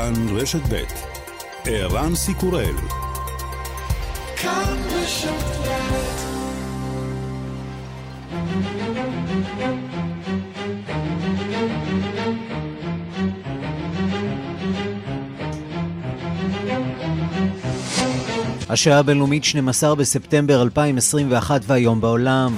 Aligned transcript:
כאן 0.00 0.36
רשת 0.36 0.60
ב' 0.70 0.82
ערן 1.64 2.14
סיקורל 2.14 2.74
כאן 4.36 4.76
רשת 4.90 5.68
השעה 18.68 18.98
הבינלאומית 18.98 19.44
12 19.44 19.94
בספטמבר 19.94 20.62
2021 20.62 21.60
והיום 21.66 22.00
בעולם. 22.00 22.54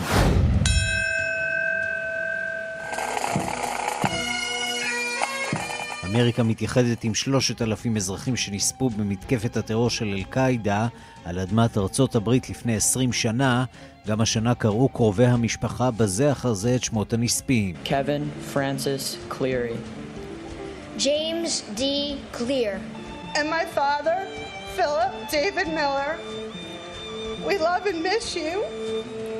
אמריקה 6.13 6.43
מתייחדת 6.43 7.05
עם 7.05 7.15
שלושת 7.15 7.63
אלפים 7.63 7.97
אזרחים 7.97 8.37
שנספו 8.37 8.91
במתקפת 8.91 9.57
הטרור 9.57 9.91
של 9.91 10.05
אל-קאעידה 10.05 10.87
על 11.25 11.39
אדמת 11.39 11.79
ארצות 11.79 12.15
הברית 12.15 12.51
לפני 12.51 12.77
עשרים 12.77 13.13
שנה. 13.13 13.65
גם 14.07 14.21
השנה 14.21 14.55
קראו 14.55 14.89
קרובי 14.89 15.27
המשפחה 15.27 15.91
בזה 15.91 16.33
אחר 16.33 16.53
זה 16.53 16.75
את 16.75 16.85
שמות 16.85 17.13
הנספים. 17.13 17.75
קווין 17.87 18.31
פרנסיס 18.53 19.17
קלירי. 19.29 19.75
ג'יימס 20.97 21.63
די 21.75 22.15
קליר. 22.31 22.73
And 23.35 23.49
my 23.51 23.65
father, 23.79 24.19
Philip 24.77 25.13
David 25.31 25.69
Miller. 25.79 26.11
We 27.49 27.55
love 27.59 27.85
and 27.87 28.03
miss 28.09 28.37
you. 28.37 28.55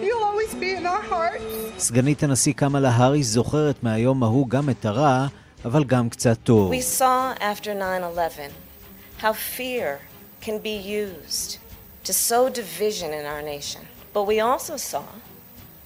You'll 0.05 0.25
always 0.31 0.55
be 0.55 0.71
in 0.79 0.87
our 0.87 1.05
hearts. 1.11 1.79
סגנית 1.79 2.23
הנשיא 2.23 2.53
קמאלה 2.53 2.91
האריס 2.91 3.27
זוכרת 3.27 3.83
מהיום 3.83 4.23
ההוא 4.23 4.49
גם 4.49 4.71
את 4.71 4.85
הרע 4.85 5.27
אבל 5.65 5.85
גם 5.85 6.09
קצת 6.09 6.37
טוב. 6.45 6.73
We 6.73 7.01
saw 7.01 7.35
after 7.41 7.71
9-11 7.75 9.23
how 9.23 9.33
fear 9.33 9.99
can 10.41 10.59
be 10.59 10.77
used 10.77 11.59
to 12.05 12.13
sow 12.13 12.49
division 12.49 13.11
in 13.13 13.25
our 13.33 13.43
nation. 13.43 13.83
But 14.15 14.25
we 14.27 14.41
also 14.41 14.77
saw 14.77 15.07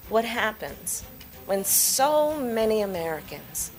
what 0.09 0.25
happens 0.25 1.03
when 1.49 1.63
so 1.63 2.11
many 2.59 2.81
Americans, 2.81 3.71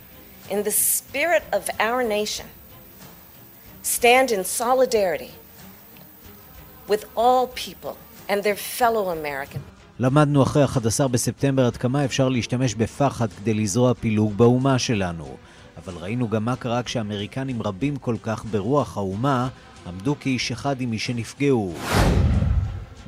in 0.55 0.63
the 0.63 0.71
spirit 0.71 1.45
of 1.53 1.63
our 1.89 2.03
nation, 2.19 2.49
stand 3.83 4.31
in 4.37 4.43
solidarity 4.45 5.33
with 6.93 7.03
all 7.23 7.47
people 7.67 7.97
and 8.29 8.43
their 8.43 8.59
fellow 8.79 9.05
Americans. 9.11 9.65
למדנו 10.01 10.43
אחרי 10.43 10.65
11 10.65 11.09
בספטמבר 11.09 11.67
עד 11.67 11.77
כמה 11.77 12.05
אפשר 12.05 12.29
להשתמש 12.29 12.75
בפחד 12.75 13.33
כדי 13.33 13.55
לזרוע 13.55 13.95
פילוג 13.95 14.37
באומה 14.37 14.79
שלנו. 14.79 15.37
אבל 15.85 15.95
ראינו 16.01 16.29
גם 16.29 16.45
מה 16.45 16.57
קרה 16.57 16.83
כשאמריקנים 16.83 17.63
רבים 17.63 17.97
כל 17.97 18.17
כך 18.23 18.45
ברוח 18.45 18.97
האומה 18.97 19.49
עמדו 19.87 20.15
כאיש 20.21 20.53
אחד 20.53 20.81
עם 20.81 20.91
מי 20.91 20.99
שנפגעו. 20.99 21.75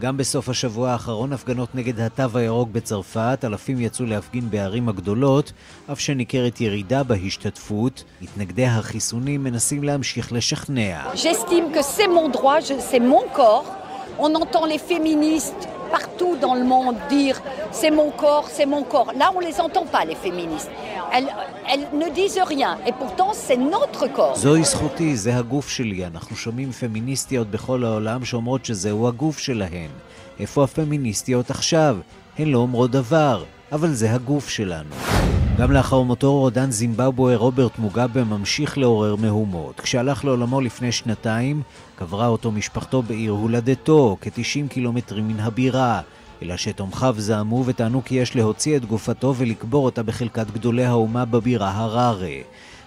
גם 0.01 0.17
בסוף 0.17 0.49
השבוע 0.49 0.91
האחרון 0.91 1.33
הפגנות 1.33 1.75
נגד 1.75 2.01
התו 2.01 2.39
הירוק 2.39 2.69
בצרפת, 2.73 3.39
אלפים 3.45 3.81
יצאו 3.81 4.07
להפגין 4.07 4.51
בערים 4.51 4.89
הגדולות, 4.89 5.53
אף 5.93 6.01
שניכרת 6.01 6.61
ירידה 6.61 7.03
בהשתתפות. 7.03 8.05
מתנגדי 8.23 8.67
החיסונים 8.67 9.45
מנסים 9.45 9.85
להמשיך 9.85 10.33
לשכנע. 10.33 11.01
Partout 15.97 16.35
dans 16.45 16.55
le 16.61 16.65
monde 16.75 16.97
dire 17.17 17.37
c'est 17.79 17.93
mon 18.01 18.11
corps, 18.23 18.49
c'est 18.57 18.67
mon 18.75 18.83
corps. 18.93 19.11
Là, 19.21 19.27
on 19.37 19.41
les 19.49 19.57
entend 19.67 19.87
pas, 19.95 20.05
les 20.11 20.19
féministes. 20.25 20.71
elles, 21.13 21.31
elles 21.71 21.87
ne 22.03 22.09
disent 22.21 22.41
rien, 22.55 22.73
et 22.87 22.93
pourtant 22.93 23.31
c'est 23.33 23.57
notre 23.57 24.07
corps. 24.17 24.37
זוהי 24.37 24.65
זכותי, 24.65 25.17
זה 25.17 25.37
הגוף 25.37 25.69
שלי. 25.69 26.07
אנחנו 26.07 26.37
שומעים 26.37 26.73
פמיניסטיות 26.73 27.51
בכל 27.51 27.85
העולם 27.85 28.25
שאומרות 28.25 28.65
שזהו 28.65 29.09
הגוף 29.09 29.39
שלהן. 29.39 29.91
איפה 30.41 30.65
הפמיניסטיות 30.65 31.51
עכשיו? 31.51 31.97
הן 32.39 32.49
לא 32.49 32.59
אומרות 32.59 32.91
דבר, 32.91 33.45
אבל 33.73 33.93
זה 33.93 34.15
הגוף 34.15 34.49
שלנו. 34.49 34.95
גם 35.59 35.73
לאחר 35.73 36.03
מותו 36.03 36.39
רודן 36.39 36.71
זימבבואה 36.71 37.37
רוברט 37.37 37.79
מוגאבה 37.79 38.25
ממשיך 38.25 38.79
לעורר 38.79 39.17
מהומות. 39.17 39.81
כשהלך 39.81 40.25
לעולמו 40.25 40.61
לפני 40.61 40.93
שנתיים, 40.93 41.63
קברה 41.97 42.27
אותו 42.27 42.51
משפחתו 42.51 43.03
בעיר 43.03 43.33
הולדתו, 43.33 44.17
כ-90 44.21 44.69
קילומטרים 44.69 45.29
מן 45.29 45.41
הבירה. 45.41 46.01
אלא 46.43 46.57
שתומכיו 46.57 47.15
זעמו 47.19 47.65
וטענו 47.67 48.05
כי 48.05 48.15
יש 48.15 48.37
להוציא 48.37 48.77
את 48.77 48.85
גופתו 48.85 49.35
ולקבור 49.37 49.85
אותה 49.85 50.03
בחלקת 50.03 50.51
גדולי 50.51 50.85
האומה 50.85 51.25
בבירה 51.25 51.71
הררה. 51.71 52.39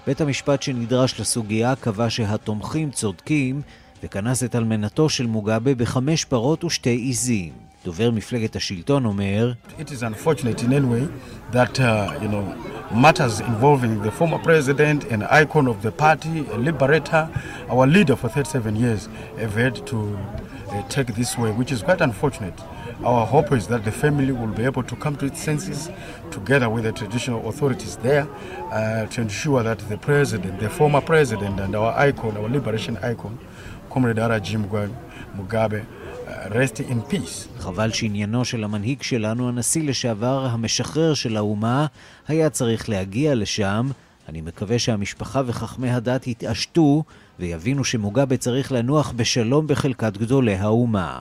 בית 0.07 0.21
המשפט 0.21 0.61
שנדרש 0.61 1.19
לסוגיה 1.19 1.75
קבע 1.75 2.09
שהתומכים 2.09 2.91
צודקים 2.91 3.61
וכנס 4.03 4.43
את 4.43 4.55
אלמנתו 4.55 5.09
של 5.09 5.25
מוגאבה 5.25 5.75
בחמש 5.75 6.25
פרות 6.25 6.63
ושתי 6.63 6.89
עיזים. 6.89 7.72
דובר 7.84 8.10
מפלגת 8.10 8.56
השלטון 8.56 9.04
אומר 9.04 9.52
It 9.78 9.90
is 9.90 10.02
unfortunate 10.02 10.62
in 10.62 10.72
any 10.72 10.86
way 10.86 11.08
that, 11.52 11.80
uh, 11.80 12.18
you 12.22 12.28
know, 12.28 12.44
matters 12.92 13.40
involving 13.40 14.02
the 14.02 14.10
former 14.10 14.38
president 14.38 15.04
and 15.12 15.22
icon 15.24 15.66
of 15.68 15.82
the 15.82 15.92
party, 15.92 16.46
a 16.52 16.58
liberator, 16.58 17.28
our 17.70 17.86
leader 17.86 18.16
for 18.16 18.28
37 18.28 18.76
years, 18.76 19.08
have 19.38 19.54
had 19.54 19.74
to 19.86 20.18
uh, 20.70 20.82
take 20.88 21.14
this 21.14 21.38
way, 21.38 21.50
which 21.52 21.70
is 21.72 21.82
quite 21.82 22.00
unfortunate. 22.00 22.58
Our 23.04 23.24
hope 23.24 23.52
is 23.52 23.68
that 23.68 23.84
the 23.84 23.92
family 23.92 24.32
will 24.32 24.48
be 24.60 24.64
able 24.64 24.82
to 24.82 24.96
come 24.96 25.14
to 25.16 25.26
its 25.26 25.40
senses 25.40 25.88
together 26.30 26.68
with 26.68 26.84
the 26.84 26.92
traditional 26.92 27.48
authorities 27.48 27.96
there 27.96 28.26
uh, 28.72 29.06
to 29.06 29.20
ensure 29.20 29.62
that 29.62 29.78
the 29.88 29.98
president, 29.98 30.58
the 30.58 30.68
former 30.68 31.00
president, 31.00 31.60
and 31.60 31.76
our 31.76 31.92
icon, 31.96 32.36
our 32.36 32.48
liberation 32.48 32.96
icon, 32.98 33.38
Comrade 33.90 34.16
Arajim 34.16 34.66
Mugabe, 35.36 35.86
rest 36.49 36.77
in 36.77 37.13
peace. 37.13 37.59
חבל 37.59 37.91
שעניינו 37.91 38.45
של 38.45 38.63
המנהיג 38.63 39.01
שלנו, 39.01 39.49
הנשיא 39.49 39.83
לשעבר 39.83 40.45
המשחרר 40.45 41.13
של 41.13 41.37
האומה, 41.37 41.85
היה 42.27 42.49
צריך 42.49 42.89
להגיע 42.89 43.35
לשם. 43.35 43.89
אני 44.29 44.41
מקווה 44.41 44.79
שהמשפחה 44.79 45.41
וחכמי 45.45 45.89
הדת 45.89 46.27
יתעשתו 46.27 47.03
ויבינו 47.39 47.83
שמוגבה 47.83 48.37
צריך 48.37 48.71
לנוח 48.71 49.13
בשלום 49.15 49.67
בחלקת 49.67 50.17
גדולי 50.17 50.55
האומה. 50.55 51.19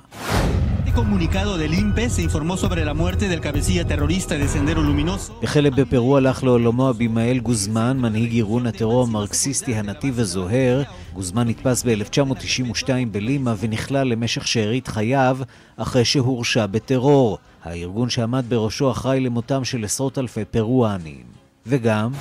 Comunicado 0.94 1.56
del 1.56 1.72
INPE 1.75 2.10
se 2.10 2.22
informó 2.22 2.56
sobre 2.56 2.84
la 2.84 2.94
muerte 2.94 3.28
del 3.28 3.41
cabecilla 3.41 3.84
terrorista 3.84 4.34
de 4.34 4.47
Sendero 4.48 4.82
Luminoso. 4.82 5.32
בחלק 5.42 5.72
בפרו 5.72 6.16
הלך 6.16 6.44
לעולמו 6.44 6.91
אבימאל 6.91 7.38
גוזמן, 7.38 7.98
מנהיג 7.98 8.34
ארגון 8.34 8.66
הטרור 8.66 9.02
המרקסיסטי 9.02 9.75
הנתיב 9.75 10.19
הזוהר. 10.20 10.82
גוזמן 11.14 11.48
נתפס 11.48 11.84
ב-1992 11.86 12.88
בלימה 13.10 13.54
ונכלל 13.60 14.08
למשך 14.08 14.47
שארית 14.47 14.88
חייו 14.88 15.38
אחרי 15.76 16.04
שהורשע 16.04 16.66
בטרור. 16.66 17.38
הארגון 17.64 18.10
שעמד 18.10 18.44
בראשו 18.48 18.91
אחראי 18.91 19.20
למותם 19.20 19.64
של 19.64 19.84
עשרות 19.84 20.19
אלפי 20.19 20.44
פרואנים. 20.44 21.25
וגם... 21.66 22.12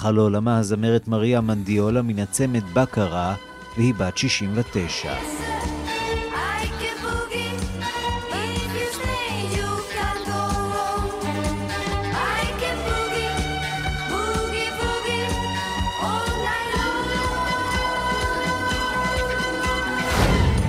הלכה 0.00 0.10
לעולמה 0.10 0.58
הזמרת 0.58 1.08
מריה 1.08 1.40
מנדיולה 1.40 2.02
מן 2.02 2.18
הצמד 2.18 2.62
בקרה, 2.74 3.34
והיא 3.76 3.94
בת 3.94 4.18
69. 4.18 5.12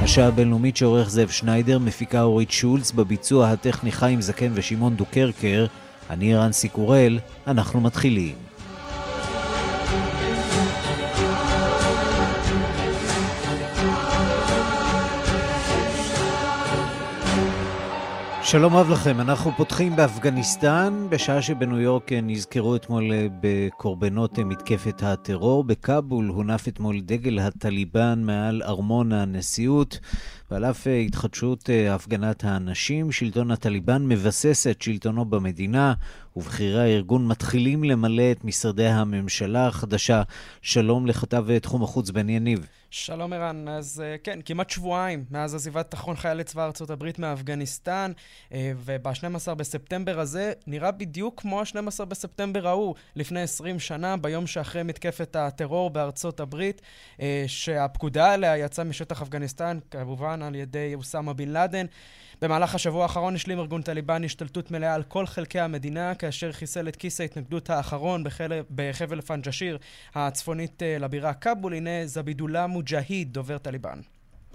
השעה 0.04 0.28
הבינלאומית 0.28 0.78
שעורך 0.78 1.10
זאב 1.10 1.30
שניידר, 1.30 1.80
מפיקה 1.80 2.22
אורית 2.22 2.52
שולץ, 2.52 2.92
בביצוע 2.92 3.50
הטכני 3.50 3.92
חיים 3.92 4.22
זקן 4.22 4.52
ושמעון 4.54 4.96
דוקרקר, 4.96 5.66
אני 6.10 6.36
רנסי 6.36 6.70
קורל, 6.70 7.20
אנחנו 7.48 7.82
מתחילים. 7.82 8.51
שלום 18.52 18.76
רב 18.76 18.90
לכם, 18.90 19.22
אנחנו 19.22 19.52
פותחים 19.58 19.96
באפגניסטן, 19.96 21.08
בשעה 21.10 21.42
שבניו 21.42 21.80
יורק 21.80 22.12
נזכרו 22.12 22.76
אתמול 22.76 23.12
אה, 23.12 23.28
בקורבנות 23.42 24.40
אה, 24.40 24.44
מתקפת 24.44 25.04
הטרור. 25.04 25.64
בכאבול 25.64 26.28
הונף 26.28 26.68
אתמול 26.68 27.02
דגל 27.02 27.40
הטליבן 27.40 28.22
מעל 28.24 28.62
ארמון 28.64 29.12
הנשיאות. 29.12 30.00
ועל 30.52 30.66
אף 30.66 30.88
אה, 30.88 30.98
התחדשות 30.98 31.70
הפגנת 31.90 32.44
האנשים, 32.44 33.12
שלטון 33.12 33.52
הטליבן 33.52 34.06
מבסס 34.08 34.68
את 34.68 34.82
שלטונו 34.82 35.26
במדינה, 35.26 35.94
ובכירי 36.36 36.82
הארגון 36.82 37.28
מתחילים 37.28 37.84
למלא 37.84 38.32
את 38.32 38.44
משרדי 38.44 38.88
הממשלה 38.88 39.68
החדשה. 39.68 40.22
שלום 40.62 41.08
לכתב 41.08 41.58
תחום 41.60 41.84
החוץ 41.84 42.10
בן 42.10 42.30
יניב. 42.30 42.68
שלום 42.94 43.34
ערן, 43.34 43.68
אז 43.68 44.04
כן, 44.24 44.40
כמעט 44.46 44.70
שבועיים 44.70 45.26
מאז 45.30 45.56
עזיבת 45.56 45.92
תחרון 45.92 46.16
חיילי 46.16 46.44
צבא 46.44 46.66
ארצות 46.66 46.90
הברית 46.90 47.20
מאפגניסטן, 47.20 48.12
וב-12 48.52 49.54
בספטמבר 49.54 50.20
הזה 50.20 50.54
נראה 50.68 50.92
בדיוק 50.92 51.42
כמו 51.42 51.60
ה-12 51.60 52.06
בספטמבר 52.06 52.68
ההוא, 52.68 52.96
לפני 53.16 53.42
20 53.42 53.80
שנה, 53.80 54.18
ביום 54.18 54.48
שאחרי 54.48 54.84
מתקפת 54.84 55.36
הטרור 55.36 55.90
בארצות 55.90 56.40
הברית, 56.40 56.82
שהפקודה 57.48 58.34
עליה 58.34 58.58
יצאה 58.58 58.86
משטח 58.86 59.22
אפגניסטן, 59.22 59.80
כמובן 59.92 60.42
על 60.42 60.56
ידי 60.56 60.96
אוסאמה 60.96 61.34
בן 61.34 61.50
לאדן. 61.50 61.86
במהלך 62.42 62.76
השבוע 62.76 63.04
האחרון 63.04 63.36
השלים 63.36 63.60
ארגון 63.60 63.82
טליבן 63.82 64.24
השתלטות 64.24 64.72
מלאה 64.72 64.94
על 64.94 65.04
כל 65.04 65.26
חלקי 65.26 65.60
המדינה, 65.60 66.16
כאשר 66.16 66.52
חיסל 66.52 66.88
את 66.88 66.96
כיס 66.96 67.22
ההתנגדות 67.22 67.70
האחרון 67.70 68.24
בחל... 68.24 68.52
בחבל 68.76 69.22
פנג'שיר 69.22 69.78
הצפונית 70.16 70.84
אה, 70.84 70.98
לבירה 71.00 71.34
כבול. 71.34 71.74
הנה 71.74 72.06
זבידולה 72.06 72.68
מוג'היד, 72.68 73.34
דובר 73.34 73.58
טליבן. 73.58 74.00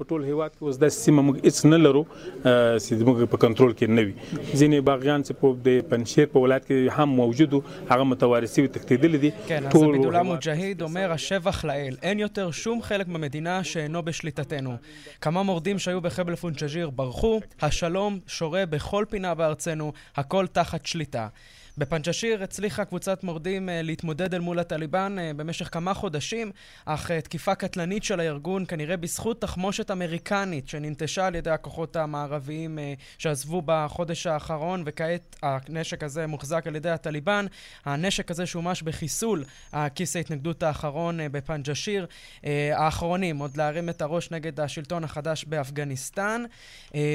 په 0.02 0.06
ټول 0.10 0.24
هیواد 0.28 0.54
کې 0.54 0.64
اوس 0.68 0.78
د 0.82 0.92
سیمه 0.94 1.24
موږ 1.26 1.36
هیڅ 1.48 1.58
نه 1.72 1.78
لرو 1.86 2.00
چې 2.06 3.06
موږ 3.08 3.28
په 3.34 3.38
کنټرول 3.44 3.74
کې 3.80 3.88
نه 3.98 4.02
وي 4.06 4.14
ځینې 4.60 4.86
باغیان 4.88 5.26
چې 5.28 5.34
په 5.42 5.60
د 5.68 5.84
پنشیر 5.92 6.32
په 6.36 6.44
ولایت 6.46 6.66
کې 6.70 6.96
هم 7.00 7.10
موجود 7.20 7.54
هغه 7.92 8.08
متوارثي 8.14 8.66
ותקתידל 8.68 9.18
די 9.26 9.32
כן, 9.52 9.68
אז 9.68 9.84
בידולה 9.84 10.24
מוג'היד 10.24 10.82
אומר 10.82 11.12
השבח 11.18 11.66
לאל, 11.66 11.96
אין 12.02 12.20
יותר 12.20 12.52
שום 12.52 12.82
חלק 12.82 13.08
במדינה 13.08 13.64
שאינו 13.64 14.04
בשליטתנו. 14.04 14.76
כמה 15.22 15.44
מורדים 15.44 15.80
שהיו 15.80 16.02
בחבל 16.02 16.36
פונצ'ג'יר 16.36 16.90
ברחו, 16.90 17.40
השלום 17.62 18.20
שורה 18.28 18.66
בכל 18.66 19.06
פינה 19.10 19.34
בארצנו, 19.36 19.94
הכל 20.16 20.48
תחת 20.48 20.86
שליטה. 20.86 21.28
בפנג'שיר 21.79 22.43
הצליחה 22.43 22.85
קבוצת 22.85 23.25
מורדים 23.25 23.69
אה, 23.69 23.83
להתמודד 23.83 24.35
אל 24.35 24.41
מול 24.41 24.59
הטליבן 24.59 25.17
אה, 25.19 25.31
במשך 25.37 25.69
כמה 25.73 25.95
חודשים, 25.95 26.53
אך 26.85 27.11
אה, 27.11 27.21
תקיפה 27.21 27.55
קטלנית 27.55 28.05
של 28.05 28.21
הארגון 28.21 28.65
כנראה 28.69 28.97
בזכות 28.97 29.41
תחמושת 29.41 29.91
אמריקנית 29.91 30.69
שננטשה 30.69 31.27
על 31.27 31.35
ידי 31.35 31.51
הכוחות 31.51 31.97
המערביים 31.97 32.79
שעזבו 33.19 33.63
בחודש 33.65 34.27
האחרון, 34.27 34.83
וכעת 34.87 35.37
הנשק 35.43 36.03
הזה 36.03 36.27
מוחזק 36.27 36.67
על 36.67 36.77
ידי 36.77 36.91
הטליבן. 36.91 37.47
הנשק 37.85 38.31
הזה 38.31 38.47
שומש 38.47 38.83
בחיסול 38.83 39.45
הכיס 39.73 40.17
ההתנגדות 40.17 40.63
האחרון 40.63 41.19
בפנג'שיר. 41.33 42.07
האחרונים, 42.73 43.39
עוד 43.39 43.57
להרים 43.57 43.89
את 43.89 44.03
הראש 44.03 44.31
נגד 44.31 44.61
השלטון 44.61 45.05
החדש 45.05 45.45
באפגניסטן. 45.45 46.45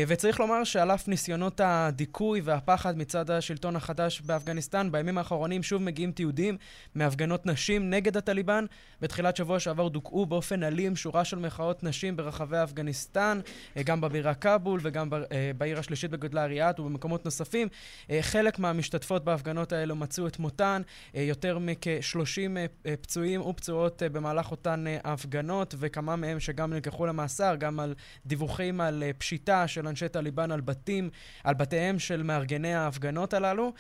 וצריך 0.08 0.40
לומר 0.40 0.64
שעל 0.64 0.92
אף 0.92 1.08
ניסיונות 1.08 1.62
הדיכוי 1.64 2.42
והפחד 2.42 2.98
מצד 2.98 3.32
השלטון 3.32 3.76
החדש 3.76 4.22
באפגניסטן, 4.22 4.51
באפגניסטן. 4.52 4.92
בימים 4.92 5.18
האחרונים 5.18 5.64
שוב 5.64 5.82
מגיעים 5.82 6.12
תיעודים 6.12 6.58
מהפגנות 6.96 7.46
נשים 7.46 7.90
נגד 7.90 8.18
הטליבן. 8.18 8.66
בתחילת 9.02 9.36
שבוע 9.36 9.60
שעבר 9.60 9.88
דוכאו 9.88 10.26
באופן 10.26 10.64
אלים 10.64 10.96
שורה 10.96 11.26
של 11.26 11.40
מחאות 11.40 11.84
נשים 11.84 12.18
ברחבי 12.18 12.58
אפגניסטן, 12.64 13.40
אה, 13.78 13.84
גם 13.84 14.02
בבירה 14.02 14.34
כבול 14.34 14.80
וגם 14.84 15.10
אה, 15.14 15.52
בעיר 15.58 15.80
השלישית 15.80 16.12
בגודלה 16.12 16.44
אריאט 16.44 16.80
ובמקומות 16.80 17.26
נוספים. 17.26 17.68
אה, 18.10 18.20
חלק 18.22 18.60
מהמשתתפות 18.60 19.24
בהפגנות 19.24 19.74
האלו 19.74 19.96
מצאו 19.96 20.28
את 20.28 20.40
מותן, 20.40 20.82
יותר 21.14 21.60
מכ-30 21.60 22.88
פצועים 23.02 23.42
ופצועות 23.42 24.04
במהלך 24.12 24.52
אותן 24.52 24.86
הפגנות, 25.04 25.76
וכמה 25.78 26.16
מהם 26.16 26.40
שגם 26.40 26.74
נלקחו 26.74 27.06
למאסר, 27.06 27.56
גם 27.56 27.80
על 27.80 27.96
דיווחים 28.26 28.82
על 28.82 29.04
פשיטה 29.18 29.68
של 29.68 29.88
אנשי 29.88 30.10
טליבן 30.10 30.52
על 30.52 30.62
בתים, 30.62 31.10
על 31.44 31.54
בתיהם 31.54 32.00
של 32.00 32.24
מארגני 32.24 32.74
ההפגנות 32.74 33.34
הללו. 33.34 33.74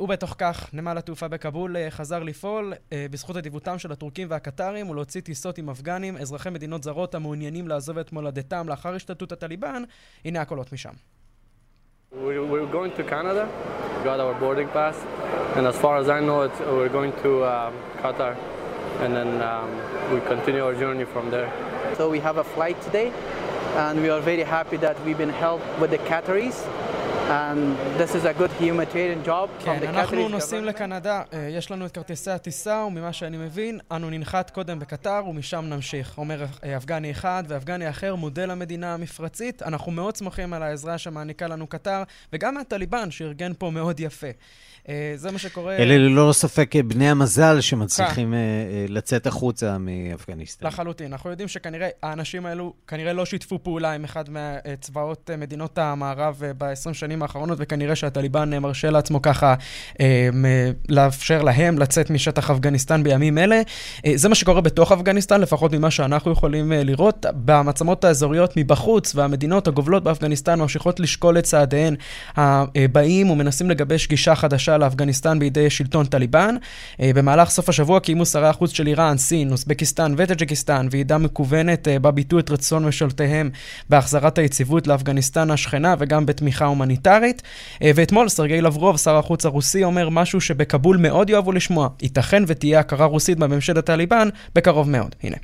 ובתוך 0.00 0.34
כך, 0.38 0.70
נמל 0.72 0.98
התעופה 0.98 1.28
בכבול 1.28 1.76
חזר 1.90 2.22
לפעול 2.22 2.72
בזכות 3.10 3.36
אדיבותם 3.36 3.78
של 3.78 3.92
הטורקים 3.92 4.26
והקטרים 4.30 4.90
ולהוציא 4.90 5.20
טיסות 5.20 5.58
עם 5.58 5.70
אפגנים, 5.70 6.16
אזרחי 6.16 6.50
מדינות 6.50 6.82
זרות 6.82 7.14
המעוניינים 7.14 7.68
לעזוב 7.68 7.98
את 7.98 8.12
מולדתם 8.12 8.68
לאחר 8.68 8.94
השתתות 8.94 9.32
הטליבן. 9.32 9.82
הנה 10.24 10.40
הקולות 10.40 10.72
משם. 10.72 10.92
We're 12.12 12.72
going 12.78 12.92
to 12.98 13.04
Canada, 13.04 13.44
got 14.04 14.18
our 14.18 14.34
boarding 14.34 14.68
pass, 14.68 14.96
and 15.56 15.64
as 15.66 15.76
far 15.76 15.96
as 16.02 16.08
I 16.08 16.18
know, 16.28 16.42
it's, 16.42 16.58
we're 16.58 16.94
going 16.98 17.12
to 17.22 17.30
um, 17.44 17.74
Qatar, 18.02 18.32
and 19.02 19.10
then 19.16 19.30
um, 19.50 19.70
we 20.12 20.18
continue 20.32 20.64
our 20.64 20.74
journey 20.74 21.04
from 21.04 21.30
there. 21.30 21.50
So 21.96 22.10
we 22.10 22.18
have 22.18 22.38
a 22.38 22.46
flight 22.54 22.78
today, 22.82 23.12
and 23.76 24.02
we 24.04 24.08
are 24.14 24.20
very 24.20 24.42
happy 24.42 24.76
that 24.78 24.96
we've 25.04 25.18
been 25.24 25.36
helped 25.46 25.68
with 25.80 25.90
the 25.94 25.98
Qataris. 26.10 26.58
And 27.30 27.76
this 28.00 28.14
is 28.14 28.24
a 28.24 28.34
good 28.40 28.50
humanitarian 28.60 29.26
job 29.26 29.64
כן, 29.64 29.88
אנחנו 29.88 30.28
נוסעים 30.28 30.64
לקנדה, 30.64 31.22
אה, 31.32 31.48
יש 31.50 31.70
לנו 31.70 31.86
את 31.86 31.92
כרטיסי 31.92 32.30
הטיסה, 32.30 32.84
וממה 32.86 33.12
שאני 33.12 33.36
מבין, 33.36 33.78
אנו 33.92 34.10
ננחת 34.10 34.50
קודם 34.50 34.78
בקטר 34.78 35.22
ומשם 35.28 35.64
נמשיך. 35.68 36.18
אומר 36.18 36.44
אה, 36.64 36.76
אפגני 36.76 37.10
אחד 37.10 37.44
ואפגני 37.48 37.90
אחר, 37.90 38.14
מודל 38.14 38.50
המדינה 38.50 38.94
המפרצית. 38.94 39.62
אנחנו 39.62 39.92
מאוד 39.92 40.16
שמחים 40.16 40.52
על 40.52 40.62
העזרה 40.62 40.98
שמעניקה 40.98 41.46
לנו 41.46 41.66
קטר, 41.66 42.02
וגם 42.32 42.54
מהטליבן, 42.54 43.10
שארגן 43.10 43.52
פה 43.58 43.70
מאוד 43.70 44.00
יפה. 44.00 44.26
אה, 44.88 45.12
זה 45.16 45.30
מה 45.30 45.38
שקורה... 45.38 45.76
אלה 45.76 45.98
ללא 45.98 46.32
ספק 46.32 46.72
בני 46.86 47.10
המזל 47.10 47.60
שמצליחים 47.60 48.32
כן. 48.32 48.92
לצאת 48.92 49.26
החוצה 49.26 49.76
מאפגניסטן. 49.78 50.66
לחלוטין. 50.66 51.12
אנחנו 51.12 51.30
יודעים 51.30 51.48
שכנראה 51.48 51.88
האנשים 52.02 52.46
האלו 52.46 52.74
כנראה 52.86 53.12
לא 53.12 53.24
שיתפו 53.26 53.58
פעולה 53.62 53.92
עם 53.92 54.04
אחד 54.04 54.24
מצבאות 54.30 55.30
מדינות 55.38 55.78
המערב 55.78 56.42
ב-20 56.58 56.94
שנים 56.94 57.19
האחרונות, 57.22 57.58
וכנראה 57.60 57.96
שהטליבן 57.96 58.58
מרשה 58.58 58.90
לעצמו 58.90 59.22
ככה 59.22 59.54
לאפשר 60.88 61.42
להם 61.42 61.78
לצאת 61.78 62.10
משטח 62.10 62.50
אפגניסטן 62.50 63.02
בימים 63.02 63.38
אלה. 63.38 63.62
זה 64.14 64.28
מה 64.28 64.34
שקורה 64.34 64.60
בתוך 64.60 64.92
אפגניסטן, 64.92 65.40
לפחות 65.40 65.74
ממה 65.74 65.90
שאנחנו 65.90 66.32
יכולים 66.32 66.72
לראות. 66.72 67.26
במעצמות 67.32 68.04
האזוריות 68.04 68.56
מבחוץ 68.56 69.14
והמדינות 69.14 69.68
הגובלות 69.68 70.04
באפגניסטן 70.04 70.60
ממשיכות 70.60 71.00
לשקול 71.00 71.38
את 71.38 71.44
צעדיהן 71.44 71.94
הבאים 72.36 73.30
ומנסים 73.30 73.70
לגבש 73.70 74.08
גישה 74.08 74.34
חדשה 74.34 74.78
לאפגניסטן 74.78 75.38
בידי 75.38 75.70
שלטון 75.70 76.06
טליבן. 76.06 76.54
במהלך 77.00 77.50
סוף 77.50 77.68
השבוע 77.68 78.00
קיימו 78.00 78.26
שרי 78.26 78.48
החוץ 78.48 78.72
של 78.72 78.86
איראן, 78.86 79.18
סין, 79.18 79.52
אוזבקיסטן 79.52 80.14
וטג'קיסטן 80.16 80.88
ועידה 80.90 81.18
מקוונת 81.18 81.88
בה 82.00 82.10
ביטאו 82.10 82.38
את 82.38 82.50
רצון 82.50 82.84
ממשלתיהם 82.84 83.50
בהחזרת 83.88 84.38
היציבות 84.38 84.86
לאפגניסטן 84.86 85.50
השכנה 85.50 85.94
וגם 85.98 86.26
בתמיכה 86.26 86.64
הומניטרית. 86.64 86.99
ואתמול 87.95 88.29
סרגי 88.29 88.61
לברוב, 88.61 88.97
שר 88.97 89.15
החוץ 89.15 89.45
הרוסי, 89.45 89.83
אומר 89.83 90.09
משהו 90.09 90.41
שבכבול 90.41 90.97
מאוד 90.97 91.29
יאהבו 91.29 91.51
לשמוע. 91.51 91.89
ייתכן 92.01 92.43
ותהיה 92.47 92.79
הכרה 92.79 93.05
רוסית 93.05 93.37
בממשלת 93.37 93.85
טליבן 93.85 94.29
בקרוב 94.55 94.89
מאוד. 94.89 95.15
הנה. 95.23 95.37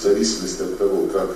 в 0.00 0.02
зависимости 0.02 0.62
от 0.62 0.78
того, 0.78 1.08
как 1.08 1.30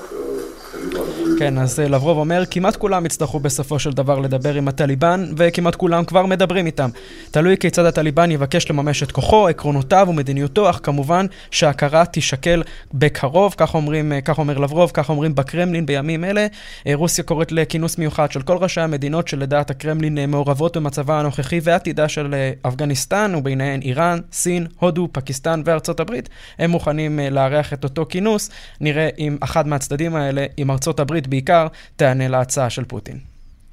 כן, 1.39 1.57
אז 1.57 1.79
אה, 1.79 1.87
לברוב 1.87 2.17
אומר, 2.17 2.43
כמעט 2.51 2.75
כולם 2.75 3.05
יצטרכו 3.05 3.39
בסופו 3.39 3.79
של 3.79 3.91
דבר 3.91 4.19
לדבר 4.19 4.53
עם 4.53 4.67
הטליבן, 4.67 5.25
וכמעט 5.37 5.75
כולם 5.75 6.05
כבר 6.05 6.25
מדברים 6.25 6.65
איתם. 6.65 6.89
תלוי 7.31 7.57
כיצד 7.57 7.85
הטליבן 7.85 8.31
יבקש 8.31 8.69
לממש 8.69 9.03
את 9.03 9.11
כוחו, 9.11 9.47
עקרונותיו 9.47 10.07
ומדיניותו, 10.09 10.69
אך 10.69 10.79
כמובן 10.83 11.25
שההכרה 11.51 12.05
תישקל 12.05 12.63
בקרוב, 12.93 13.55
כך, 13.57 13.75
אומרים, 13.75 14.13
אה, 14.13 14.21
כך 14.21 14.37
אומר 14.37 14.57
לברוב, 14.57 14.91
כך 14.93 15.09
אומרים 15.09 15.35
בקרמלין 15.35 15.85
בימים 15.85 16.23
אלה. 16.23 16.47
אה, 16.87 16.95
רוסיה 16.95 17.23
קוראת 17.23 17.51
לכינוס 17.51 17.97
מיוחד 17.97 18.31
של 18.31 18.41
כל 18.41 18.57
ראשי 18.57 18.81
המדינות 18.81 19.27
שלדעת 19.27 19.69
הקרמלין 19.69 20.31
מעורבות 20.31 20.77
במצבה 20.77 21.19
הנוכחי 21.19 21.59
ועתידה 21.63 22.07
של 22.07 22.35
אפגניסטן, 22.67 23.33
וביניהן 23.35 23.81
איראן, 23.81 24.19
סין, 24.31 24.67
הודו, 24.79 25.07
פקיסטן 25.11 25.61
וארצות 25.65 25.99
הברית. 25.99 26.29
הם 26.59 26.71
מוכנים 26.71 27.19
לארח 27.31 27.73
את 27.73 27.83
אותו 27.83 28.05
כינוס. 28.09 28.49
נראה 28.81 29.09
אם 29.17 29.37
אחד 29.41 29.67
מהצדדים 29.67 30.15
האלה 30.15 30.45
אם 30.59 30.71
ארצות 30.71 30.99
הברית 30.99 31.27
בעיקר 31.27 31.67
תענה 31.95 32.27
להצעה 32.27 32.69
של 32.69 32.85
פוטין. 32.85 33.19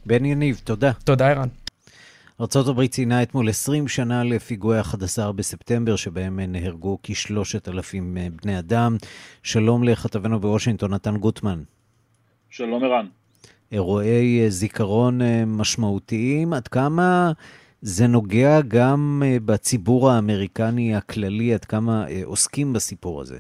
בן 0.07 0.25
יניב, 0.25 0.61
תודה. 0.65 0.93
תודה, 0.93 1.29
ערן. 1.29 1.49
ארצות 2.41 2.69
הברית 2.69 2.91
ציינה 2.91 3.23
אתמול 3.23 3.49
20 3.49 3.89
שנה 3.89 4.25
לפיגועי 4.25 4.81
11 4.81 5.33
בספטמבר, 5.33 5.97
שבהם 5.97 6.41
נהרגו 6.41 6.99
כשלושת 7.03 7.69
אלפים 7.69 8.17
בני 8.43 8.59
אדם. 8.59 8.97
שלום 9.43 9.85
לכתבנו 9.85 10.41
בוושינגטון, 10.41 10.95
נתן 10.95 11.17
גוטמן. 11.17 11.63
שלום, 12.51 12.85
ערן. 12.85 13.07
אירועי 13.73 14.51
זיכרון 14.51 15.21
משמעותיים, 15.47 16.53
עד 16.53 16.69
כמה 16.69 17.33
זה 17.83 18.07
נוגע 18.07 18.61
גם 18.61 19.23
בציבור 19.45 20.11
האמריקני 20.11 20.97
הכללי, 20.97 21.55
עד 21.55 21.65
כמה 21.65 22.05
עוסקים 22.25 22.73
בסיפור 22.73 23.21
הזה? 23.21 23.39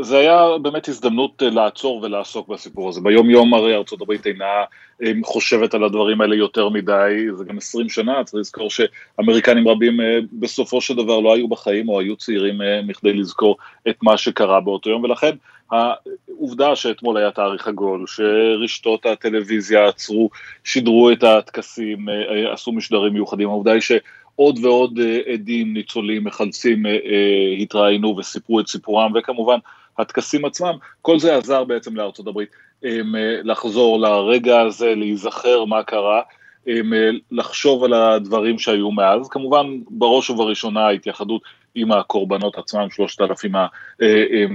זה 0.00 0.18
היה 0.18 0.58
באמת 0.62 0.88
הזדמנות 0.88 1.42
אה, 1.42 1.50
לעצור 1.50 2.00
ולעסוק 2.02 2.48
בסיפור 2.48 2.88
הזה. 2.88 3.00
ביום 3.00 3.30
יום 3.30 3.54
הרי 3.54 3.74
ארה"ב 3.74 4.10
אינה 4.26 4.64
אה, 5.02 5.12
חושבת 5.24 5.74
על 5.74 5.84
הדברים 5.84 6.20
האלה 6.20 6.36
יותר 6.36 6.68
מדי, 6.68 7.26
זה 7.32 7.44
גם 7.44 7.56
20 7.56 7.88
שנה, 7.88 8.24
צריך 8.24 8.40
לזכור 8.40 8.70
שאמריקנים 8.70 9.68
רבים 9.68 10.00
אה, 10.00 10.18
בסופו 10.32 10.80
של 10.80 10.94
דבר 10.94 11.20
לא 11.20 11.34
היו 11.34 11.48
בחיים 11.48 11.88
או 11.88 12.00
היו 12.00 12.16
צעירים 12.16 12.60
מכדי 12.86 13.12
לזכור 13.12 13.56
את 13.88 13.96
מה 14.02 14.16
שקרה 14.16 14.60
באותו 14.60 14.90
יום, 14.90 15.04
ולכן 15.04 15.36
העובדה 15.70 16.76
שאתמול 16.76 17.16
היה 17.16 17.30
תאריך 17.30 17.68
עגול, 17.68 18.04
שרשתות 18.06 19.06
הטלוויזיה 19.06 19.88
עצרו, 19.88 20.30
שידרו 20.64 21.10
את 21.10 21.24
הטקסים, 21.24 22.06
עשו 22.52 22.72
משדרים 22.72 23.12
מיוחדים, 23.12 23.48
העובדה 23.48 23.72
היא 23.72 23.80
ש... 23.80 23.92
עוד 24.36 24.58
ועוד 24.64 24.98
אה, 24.98 25.32
עדים, 25.32 25.74
ניצולים, 25.74 26.24
מחלצים 26.24 26.86
אה, 26.86 26.90
אה, 26.90 27.56
התראיינו 27.58 28.16
וסיפרו 28.18 28.60
את 28.60 28.68
סיפורם, 28.68 29.12
וכמובן 29.14 29.58
הטקסים 29.98 30.44
עצמם, 30.44 30.74
כל 31.02 31.18
זה 31.18 31.36
עזר 31.36 31.64
בעצם 31.64 31.96
לארצות 31.96 32.26
הברית 32.26 32.48
לחזור 33.42 34.00
לרגע 34.00 34.60
הזה, 34.60 34.94
להיזכר 34.94 35.64
מה 35.64 35.82
קרה, 35.82 36.20
לחשוב 37.30 37.84
על 37.84 37.92
הדברים 37.94 38.58
שהיו 38.58 38.90
מאז, 38.90 39.28
כמובן 39.28 39.66
בראש 39.90 40.30
ובראשונה 40.30 40.86
ההתייחדות 40.86 41.42
עם 41.74 41.92
הקורבנות 41.92 42.58
עצמם, 42.58 42.86
שלושת 42.90 43.20
אלפים 43.20 43.52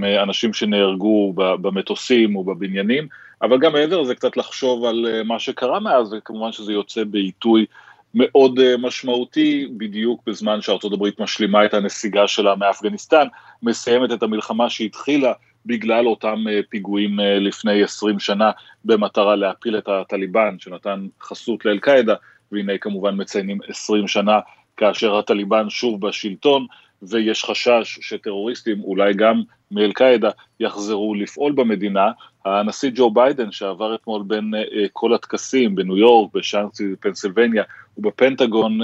האנשים 0.03 0.53
שנהרגו 0.53 1.33
במטוסים 1.36 2.36
ובבניינים, 2.36 3.07
אבל 3.41 3.59
גם 3.59 3.74
מעבר 3.74 4.01
לזה 4.01 4.15
קצת 4.15 4.38
לחשוב 4.38 4.86
על 4.86 5.24
מה 5.25 5.39
שקרה 5.39 5.79
מאז, 5.79 6.13
וכמובן 6.13 6.51
שזה 6.51 6.74
יוצא 6.74 7.03
בעיתוי 7.03 7.65
מאוד 8.13 8.60
אה, 8.60 8.78
משמעותי 8.78 9.68
בדיוק 9.78 10.22
בזמן 10.28 10.62
שארצות 10.62 10.94
הברית 10.94 11.20
משלימה 11.20 11.66
את 11.66 11.74
הנסיגה 11.74 12.28
שלה 12.28 12.56
מאפגניסטן, 12.56 13.28
מסיימת 13.63 14.12
את 14.12 14.24
המלחמה 14.24 14.70
שהתחילה 14.70 15.34
בגלל 15.66 16.08
אותם 16.08 16.44
אה, 16.50 16.60
פיגועים 16.70 17.20
אה, 17.20 17.39
לפני 17.39 17.84
20 17.84 18.20
שנה 18.20 18.51
במטרה 18.86 19.36
להפיל 19.36 19.78
את 19.78 19.88
הטליבן 19.88 20.56
שנתן 20.60 21.08
חסות 21.22 21.66
לאל-קאעידה, 21.66 22.16
והנה 22.51 22.78
כמובן 22.78 23.22
מציינים 23.22 23.60
20 23.68 24.08
שנה 24.08 24.39
כאשר 24.78 25.18
הטליבן 25.18 25.70
שוב 25.70 26.08
בשלטון, 26.08 26.68
ויש 27.03 27.44
חשש 27.44 28.00
שטרוריסטים, 28.01 28.84
אולי 28.84 29.13
גם 29.13 29.41
מאל-קאעידה, 29.72 30.29
יחזרו 30.60 31.15
לפעול 31.15 31.51
במדינה. 31.51 32.12
הנשיא 32.46 32.91
ג'ו 32.96 33.12
ביידן, 33.12 33.51
שעבר 33.51 33.96
אתמול 33.96 34.24
בין 34.27 34.53
כל 34.94 35.13
הטקסים 35.13 35.75
בניו 35.75 35.98
יורק, 35.98 36.34
בשאנסי 36.34 36.84
פנסילבניה, 37.00 37.63
ובפנטגון 37.98 38.79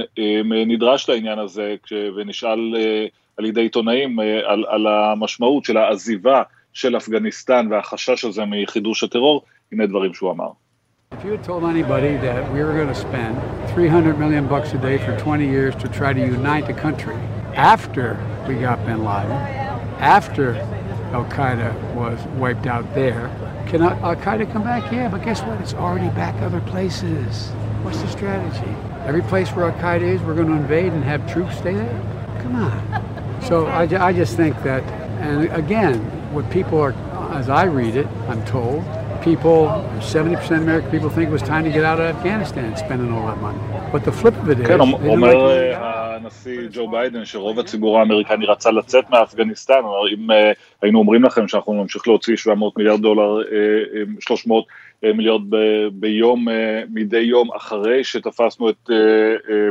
נדרש 0.46 1.10
לעניין 1.10 1.40
הזה 1.40 1.76
ונשאל 2.16 2.76
אה, 2.78 3.06
על 3.38 3.46
ידי 3.46 3.62
עיתונאים 3.62 4.20
אה, 4.20 4.40
על, 4.46 4.66
על 4.68 4.88
המשמעות 4.88 5.66
של 5.66 5.78
העזיבה 5.78 6.44
של 6.74 6.98
אפגניסטן 6.98 7.68
והחשש 7.72 8.26
הזה 8.26 8.44
מחידוש 8.48 9.04
הטרור, 9.04 9.42
הנה 9.72 9.86
דברים 9.86 10.14
שהוא 10.14 10.32
אמר. 10.32 10.50
If 11.12 11.24
you 11.24 11.32
had 11.32 11.44
told 11.44 11.64
anybody 11.64 12.18
that 12.28 12.42
we 12.54 12.60
were 12.64 12.74
going 12.74 12.94
to 12.96 13.02
spend 13.08 13.34
300 13.74 14.20
million 14.20 14.48
bucks 14.48 14.74
a 14.74 14.78
day 14.78 14.98
for 14.98 15.18
20 15.18 15.46
years 15.48 15.74
to 15.76 15.88
try 15.88 16.12
to 16.14 16.20
unite 16.20 16.66
the 16.68 16.74
country 16.74 17.16
after 17.56 18.18
we 18.48 18.56
got 18.56 18.86
bin 18.86 19.04
Laden, 19.04 19.32
after 20.00 20.56
Al 21.14 21.26
Qaeda 21.26 21.94
was 21.94 22.20
wiped 22.38 22.68
out 22.68 22.94
there, 22.94 23.30
can 23.68 23.82
Al 23.82 24.16
Qaeda 24.16 24.52
come 24.52 24.64
back? 24.64 24.92
Yeah, 24.92 25.08
but 25.10 25.24
guess 25.24 25.42
what? 25.42 25.60
It's 25.62 25.74
already 25.74 26.10
back 26.10 26.40
other 26.42 26.62
places. 26.62 27.50
What's 27.82 28.02
the 28.02 28.08
strategy? 28.10 28.76
Every 29.06 29.22
place 29.24 29.50
where 29.52 29.66
Al 29.72 29.78
Qaeda 29.80 30.02
is, 30.02 30.22
we're 30.22 30.36
going 30.36 30.48
to 30.48 30.54
invade 30.54 30.92
and 30.94 31.04
have 31.04 31.32
troops 31.32 31.58
stay 31.58 31.74
there? 31.74 32.40
Come 32.42 32.56
on. 32.56 33.42
So 33.42 33.68
I, 33.68 33.84
I 34.08 34.14
just 34.14 34.36
think 34.36 34.62
that, 34.64 34.84
and 35.22 35.52
again, 35.54 36.00
what 36.34 36.50
people 36.50 36.80
are, 36.80 36.94
as 37.34 37.50
I 37.50 37.64
read 37.64 37.96
it, 37.96 38.08
I'm 38.28 38.44
told, 38.46 38.84
people, 39.24 39.68
70% 40.00 40.44
of 40.44 40.52
American 40.62 40.92
people 40.92 41.10
think 41.10 41.30
it 41.30 41.32
was 41.32 41.42
time 41.42 41.64
to 41.64 41.72
get 41.72 41.84
out 41.84 42.00
of 42.00 42.16
Afghanistan 42.16 42.76
spending 42.76 43.12
all 43.12 43.28
that 43.28 43.40
money. 43.40 43.60
But 43.92 44.04
the 44.04 44.12
flip 44.12 44.36
of 44.38 44.50
it 44.50 44.60
is, 44.60 44.68
הנשיא 46.26 46.68
ג'ו 46.74 46.88
ביידן 46.88 47.26
שרוב 47.26 47.60
הציבור 47.60 48.00
האמריקני 48.00 48.46
רצה 48.46 48.72
לצאת 48.72 49.10
מאפגניסטן, 49.10 49.82
אם 50.14 50.28
היינו 50.82 51.00
אומרים 51.00 51.24
לכם 51.24 51.48
שאנחנו 51.48 51.74
נמשיך 51.74 52.08
להוציא 52.08 52.36
700 52.36 52.78
מיליארד 52.78 53.02
דולר, 53.02 53.42
300 54.20 54.66
מיליארד 55.04 55.42
ביום, 55.94 56.48
מדי 56.94 57.20
יום, 57.20 57.52
אחרי 57.52 58.04
שתפסנו 58.04 58.70
את 58.70 58.90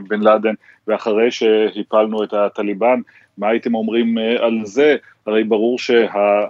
בן 0.08 0.20
לאדן 0.20 0.54
ואחרי 0.88 1.30
שהפלנו 1.30 2.24
את 2.24 2.32
הטליבן, 2.32 3.00
מה 3.38 3.48
הייתם 3.48 3.74
אומרים 3.74 4.18
על 4.38 4.60
זה? 4.64 4.96
הרי 5.26 5.44
ברור 5.44 5.78
שה... 5.78 6.44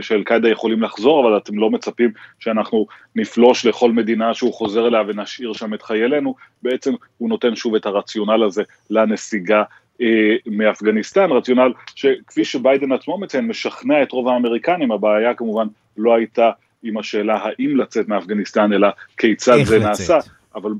שאל-קאעידה 0.00 0.48
יכולים 0.48 0.82
לחזור, 0.82 1.28
אבל 1.28 1.36
אתם 1.36 1.58
לא 1.58 1.70
מצפים 1.70 2.10
שאנחנו 2.38 2.86
נפלוש 3.16 3.66
לכל 3.66 3.92
מדינה 3.92 4.34
שהוא 4.34 4.54
חוזר 4.54 4.88
אליה 4.88 5.02
ונשאיר 5.08 5.52
שם 5.52 5.74
את 5.74 5.82
חיילינו, 5.82 6.34
בעצם 6.62 6.94
הוא 7.18 7.28
נותן 7.28 7.56
שוב 7.56 7.74
את 7.74 7.86
הרציונל 7.86 8.44
הזה 8.44 8.62
לנסיגה 8.90 9.62
אה, 10.00 10.36
מאפגניסטן, 10.46 11.30
רציונל 11.30 11.72
שכפי 11.94 12.44
שביידן 12.44 12.92
עצמו 12.92 13.18
מציין, 13.18 13.46
משכנע 13.46 14.02
את 14.02 14.12
רוב 14.12 14.28
האמריקנים, 14.28 14.92
הבעיה 14.92 15.34
כמובן 15.34 15.66
לא 15.96 16.14
הייתה 16.14 16.50
אם 16.82 16.98
השאלה 16.98 17.38
האם 17.42 17.76
לצאת 17.76 18.08
מאפגניסטן, 18.08 18.72
אלא 18.72 18.88
כיצד 19.16 19.56
זה 19.62 19.78
לצאת. 19.78 19.88
נעשה, 19.88 20.18
אבל 20.54 20.70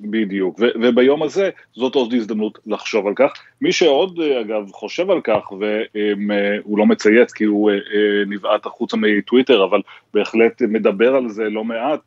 בדיוק, 0.00 0.60
ו- 0.60 0.80
וביום 0.82 1.22
הזה 1.22 1.50
זאת 1.72 1.94
עוד 1.94 2.14
הזדמנות 2.14 2.58
לחשוב 2.66 3.06
על 3.06 3.12
כך. 3.16 3.32
מי 3.60 3.72
שעוד 3.72 4.20
אה, 4.20 4.40
אגב 4.40 4.70
חושב 4.72 5.10
על 5.10 5.20
כך, 5.20 5.52
והוא 5.52 6.78
לא 6.78 6.86
מצייץ 6.86 7.32
כי 7.32 7.44
הוא 7.44 7.70
אה, 7.70 7.74
אה, 7.74 8.24
נבעט 8.26 8.66
החוצה 8.66 8.96
מטוויטר, 8.96 9.64
אבל 9.64 9.80
בהחלט 10.14 10.62
מדבר 10.62 11.14
על 11.14 11.28
זה 11.28 11.44
לא 11.44 11.64
מעט, 11.64 12.00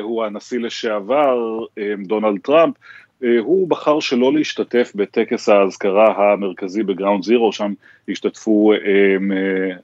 הוא 0.00 0.24
הנשיא 0.24 0.58
לשעבר 0.58 1.38
דונלד 2.06 2.40
טראמפ. 2.42 2.74
הוא 3.38 3.68
בחר 3.68 4.00
שלא 4.00 4.32
להשתתף 4.32 4.92
בטקס 4.94 5.48
האזכרה 5.48 6.32
המרכזי 6.32 6.82
בגראונד 6.82 7.24
זירו, 7.24 7.52
שם 7.52 7.72
השתתפו 8.08 8.72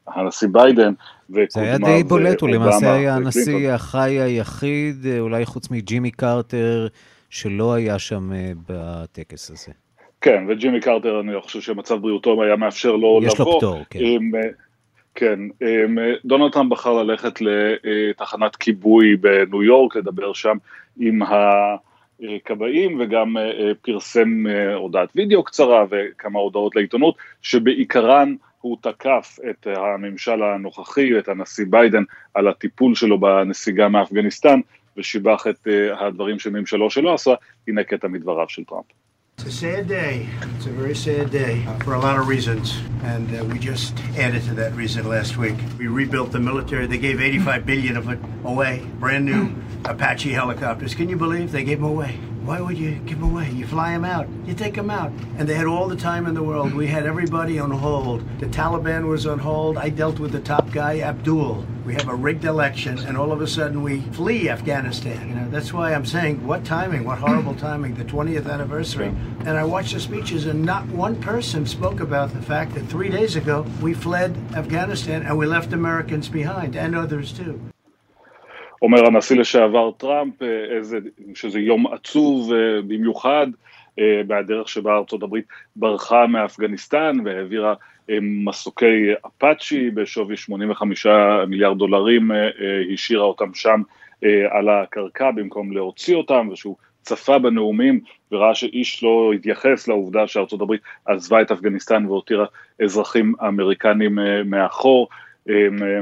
הנשיא 0.06 0.48
ביידן 0.52 0.92
זה 1.28 1.44
היה 1.54 1.78
די 1.78 2.04
בולט, 2.04 2.40
הוא 2.40 2.48
למעשה 2.48 2.94
היה 2.94 3.14
הנשיא 3.14 3.70
החי 3.70 4.20
היחיד, 4.20 5.06
אולי 5.18 5.46
חוץ 5.46 5.70
מג'ימי 5.70 6.10
קרטר, 6.10 6.86
שלא 7.30 7.74
היה 7.74 7.98
שם 7.98 8.32
אה, 8.32 8.52
בטקס 8.68 9.50
הזה. 9.50 9.72
כן, 10.20 10.44
וג'ימי 10.48 10.80
קרטר, 10.80 11.20
אני 11.20 11.40
חושב 11.40 11.60
שמצב 11.60 11.94
בריאותו 11.94 12.42
היה 12.42 12.56
מאפשר 12.56 12.96
לו 12.96 13.20
יש 13.22 13.40
לבוא. 13.40 13.50
יש 13.50 13.52
לו 13.52 13.58
פטור, 13.58 13.84
כן. 13.90 13.98
עם, 14.02 14.34
אה, 14.34 14.40
כן, 15.14 15.40
אה, 15.62 16.14
דונלד 16.24 16.52
טראמפ 16.52 16.70
בחר 16.70 17.02
ללכת 17.02 17.40
לתחנת 17.40 18.56
כיבוי 18.56 19.16
בניו 19.16 19.62
יורק, 19.62 19.96
לדבר 19.96 20.32
שם 20.32 20.56
עם 21.00 21.20
הכבאים, 21.22 23.00
וגם 23.00 23.36
פרסם 23.82 24.44
הודעת 24.74 25.08
וידאו 25.14 25.44
קצרה 25.44 25.84
וכמה 25.90 26.38
הודעות 26.38 26.76
לעיתונות, 26.76 27.14
שבעיקרן 27.42 28.34
הוא 28.60 28.76
תקף 28.80 29.38
את 29.50 29.66
הממשל 29.66 30.42
הנוכחי, 30.42 31.18
את 31.18 31.28
הנשיא 31.28 31.64
ביידן, 31.70 32.02
על 32.34 32.48
הטיפול 32.48 32.94
שלו 32.94 33.20
בנסיגה 33.20 33.88
מאפגניסטן, 33.88 34.60
ושיבח 34.97 35.47
את 35.49 35.67
הדברים 35.99 36.39
שממשלו 36.39 36.89
שלו 36.89 37.13
עשה, 37.13 37.33
הנה 37.67 37.83
קטע 37.83 38.07
מדבריו 38.07 38.49
של 38.49 38.63
טראמפ. 38.63 38.85
It's 39.37 39.45
a 39.45 39.51
sad 39.51 39.87
day. 39.87 40.27
It's 40.57 40.67
a 40.67 40.69
very 40.69 40.95
sad 40.95 41.31
day 41.31 41.65
for 41.83 41.95
a 41.95 41.99
lot 41.99 42.19
of 42.19 42.27
reasons. 42.27 42.65
And 43.03 43.27
uh, 43.35 43.43
we 43.45 43.57
just 43.57 43.97
added 44.15 44.43
to 44.43 44.53
that 44.61 44.73
reason 44.73 45.09
last 45.09 45.37
week. 45.37 45.55
We 45.79 45.87
rebuilt 45.87 46.31
the 46.31 46.39
military. 46.39 46.85
They 46.85 46.99
gave 46.99 47.19
85 47.19 47.65
billion 47.65 47.97
of 47.97 48.07
it 48.09 48.19
away. 48.45 48.85
Brand 48.99 49.25
new 49.25 49.55
Apache 49.85 50.31
helicopters. 50.31 50.93
Can 50.93 51.09
you 51.09 51.17
believe 51.17 51.51
they 51.51 51.63
gave 51.63 51.79
them 51.79 51.89
away? 51.89 52.19
Why 52.48 52.62
would 52.62 52.78
you 52.78 52.92
give 53.04 53.20
them 53.20 53.32
away? 53.32 53.50
You 53.50 53.66
fly 53.66 53.92
them 53.92 54.06
out, 54.06 54.26
you 54.46 54.54
take 54.54 54.72
them 54.72 54.88
out. 54.88 55.12
And 55.36 55.46
they 55.46 55.52
had 55.52 55.66
all 55.66 55.86
the 55.86 55.94
time 55.94 56.24
in 56.24 56.32
the 56.32 56.42
world. 56.42 56.72
We 56.72 56.86
had 56.86 57.04
everybody 57.04 57.58
on 57.58 57.70
hold. 57.70 58.24
The 58.40 58.46
Taliban 58.46 59.06
was 59.06 59.26
on 59.26 59.38
hold. 59.38 59.76
I 59.76 59.90
dealt 59.90 60.18
with 60.18 60.32
the 60.32 60.40
top 60.40 60.72
guy, 60.72 61.00
Abdul. 61.00 61.66
We 61.84 61.92
have 61.92 62.08
a 62.08 62.14
rigged 62.14 62.46
election, 62.46 63.00
and 63.00 63.18
all 63.18 63.32
of 63.32 63.42
a 63.42 63.46
sudden 63.46 63.82
we 63.82 64.00
flee 64.00 64.48
Afghanistan. 64.48 65.28
You 65.28 65.34
know, 65.34 65.50
that's 65.50 65.74
why 65.74 65.92
I'm 65.92 66.06
saying, 66.06 66.46
what 66.46 66.64
timing, 66.64 67.04
what 67.04 67.18
horrible 67.18 67.54
timing, 67.68 67.96
the 67.96 68.04
20th 68.04 68.50
anniversary. 68.50 69.08
And 69.40 69.50
I 69.50 69.64
watched 69.64 69.92
the 69.92 70.00
speeches, 70.00 70.46
and 70.46 70.64
not 70.64 70.86
one 70.86 71.20
person 71.20 71.66
spoke 71.66 72.00
about 72.00 72.32
the 72.32 72.40
fact 72.40 72.72
that 72.76 72.86
three 72.86 73.10
days 73.10 73.36
ago 73.36 73.66
we 73.82 73.92
fled 73.92 74.34
Afghanistan 74.54 75.22
and 75.22 75.36
we 75.36 75.44
left 75.44 75.74
Americans 75.74 76.30
behind, 76.30 76.76
and 76.76 76.96
others 76.96 77.30
too. 77.30 77.60
אומר 78.82 79.06
הנשיא 79.06 79.36
לשעבר 79.36 79.90
טראמפ, 79.90 80.42
אה, 80.42 80.64
איזה, 80.76 80.98
שזה 81.34 81.60
יום 81.60 81.92
עצוב 81.92 82.52
אה, 82.52 82.82
במיוחד, 82.82 83.46
אה, 83.98 84.22
מהדרך 84.28 84.68
שבה 84.68 84.96
ארצות 84.96 85.22
הברית 85.22 85.44
ברחה 85.76 86.26
מאפגניסטן 86.26 87.16
והעבירה 87.24 87.74
מסוקי 88.20 89.10
אפאצ'י 89.26 89.90
בשווי 89.90 90.36
85 90.36 91.06
מיליארד 91.48 91.78
דולרים, 91.78 92.30
השאירה 92.94 93.24
אותם 93.24 93.54
שם 93.54 93.82
על 94.50 94.68
הקרקע 94.68 95.30
במקום 95.30 95.72
להוציא 95.72 96.16
אותם, 96.16 96.48
ושהוא 96.52 96.76
צפה 97.02 97.38
בנאומים 97.38 98.00
וראה 98.32 98.54
שאיש 98.54 99.02
לא 99.02 99.32
התייחס 99.34 99.88
לעובדה 99.88 100.26
שארצות 100.26 100.60
הברית 100.60 100.80
עזבה 101.04 101.42
את 101.42 101.50
אפגניסטן 101.50 102.06
והותירה 102.06 102.46
אזרחים 102.84 103.34
אמריקנים 103.48 104.18
מאחור. 104.44 105.08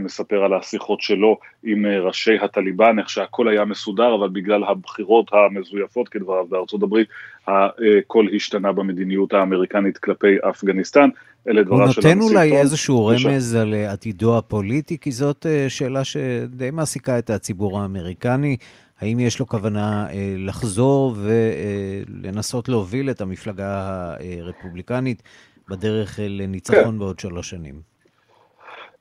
מספר 0.00 0.44
על 0.44 0.54
השיחות 0.54 1.00
שלו 1.00 1.38
עם 1.62 1.86
ראשי 1.86 2.38
הטליבן, 2.42 2.98
איך 2.98 3.10
שהכל 3.10 3.48
היה 3.48 3.64
מסודר, 3.64 4.14
אבל 4.14 4.28
בגלל 4.28 4.64
הבחירות 4.64 5.30
המזויפות 5.32 6.08
כדבריו 6.08 6.46
בארצות 6.46 6.82
הברית, 6.82 7.08
הכל 7.48 8.26
השתנה 8.36 8.72
במדיניות 8.72 9.32
האמריקנית 9.32 9.98
כלפי 9.98 10.36
אפגניסטן. 10.50 11.08
אלה 11.48 11.62
דבריו 11.62 11.92
של 11.92 12.00
הנשיא. 12.00 12.10
הוא 12.10 12.22
נותן 12.22 12.34
אולי 12.34 12.60
איזשהו 12.60 13.06
רמז 13.06 13.54
על 13.54 13.74
עתידו 13.74 14.38
הפוליטי, 14.38 14.98
כי 14.98 15.12
זאת 15.12 15.46
שאלה 15.68 16.04
שדי 16.04 16.70
מעסיקה 16.70 17.18
את 17.18 17.30
הציבור 17.30 17.80
האמריקני. 17.80 18.56
האם 19.00 19.20
יש 19.20 19.40
לו 19.40 19.46
כוונה 19.46 20.06
אה, 20.10 20.34
לחזור 20.38 21.16
ולנסות 21.16 22.68
להוביל 22.68 23.10
את 23.10 23.20
המפלגה 23.20 24.14
הרפובליקנית 24.40 25.22
בדרך 25.68 26.18
לניצחון 26.22 26.84
כן. 26.84 26.98
בעוד 26.98 27.18
שלוש 27.18 27.50
שנים? 27.50 27.95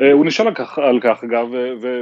אה, 0.01 0.11
הוא 0.11 0.25
נשאל 0.25 0.47
על 0.77 0.99
כך, 1.01 1.23
אגב, 1.23 1.47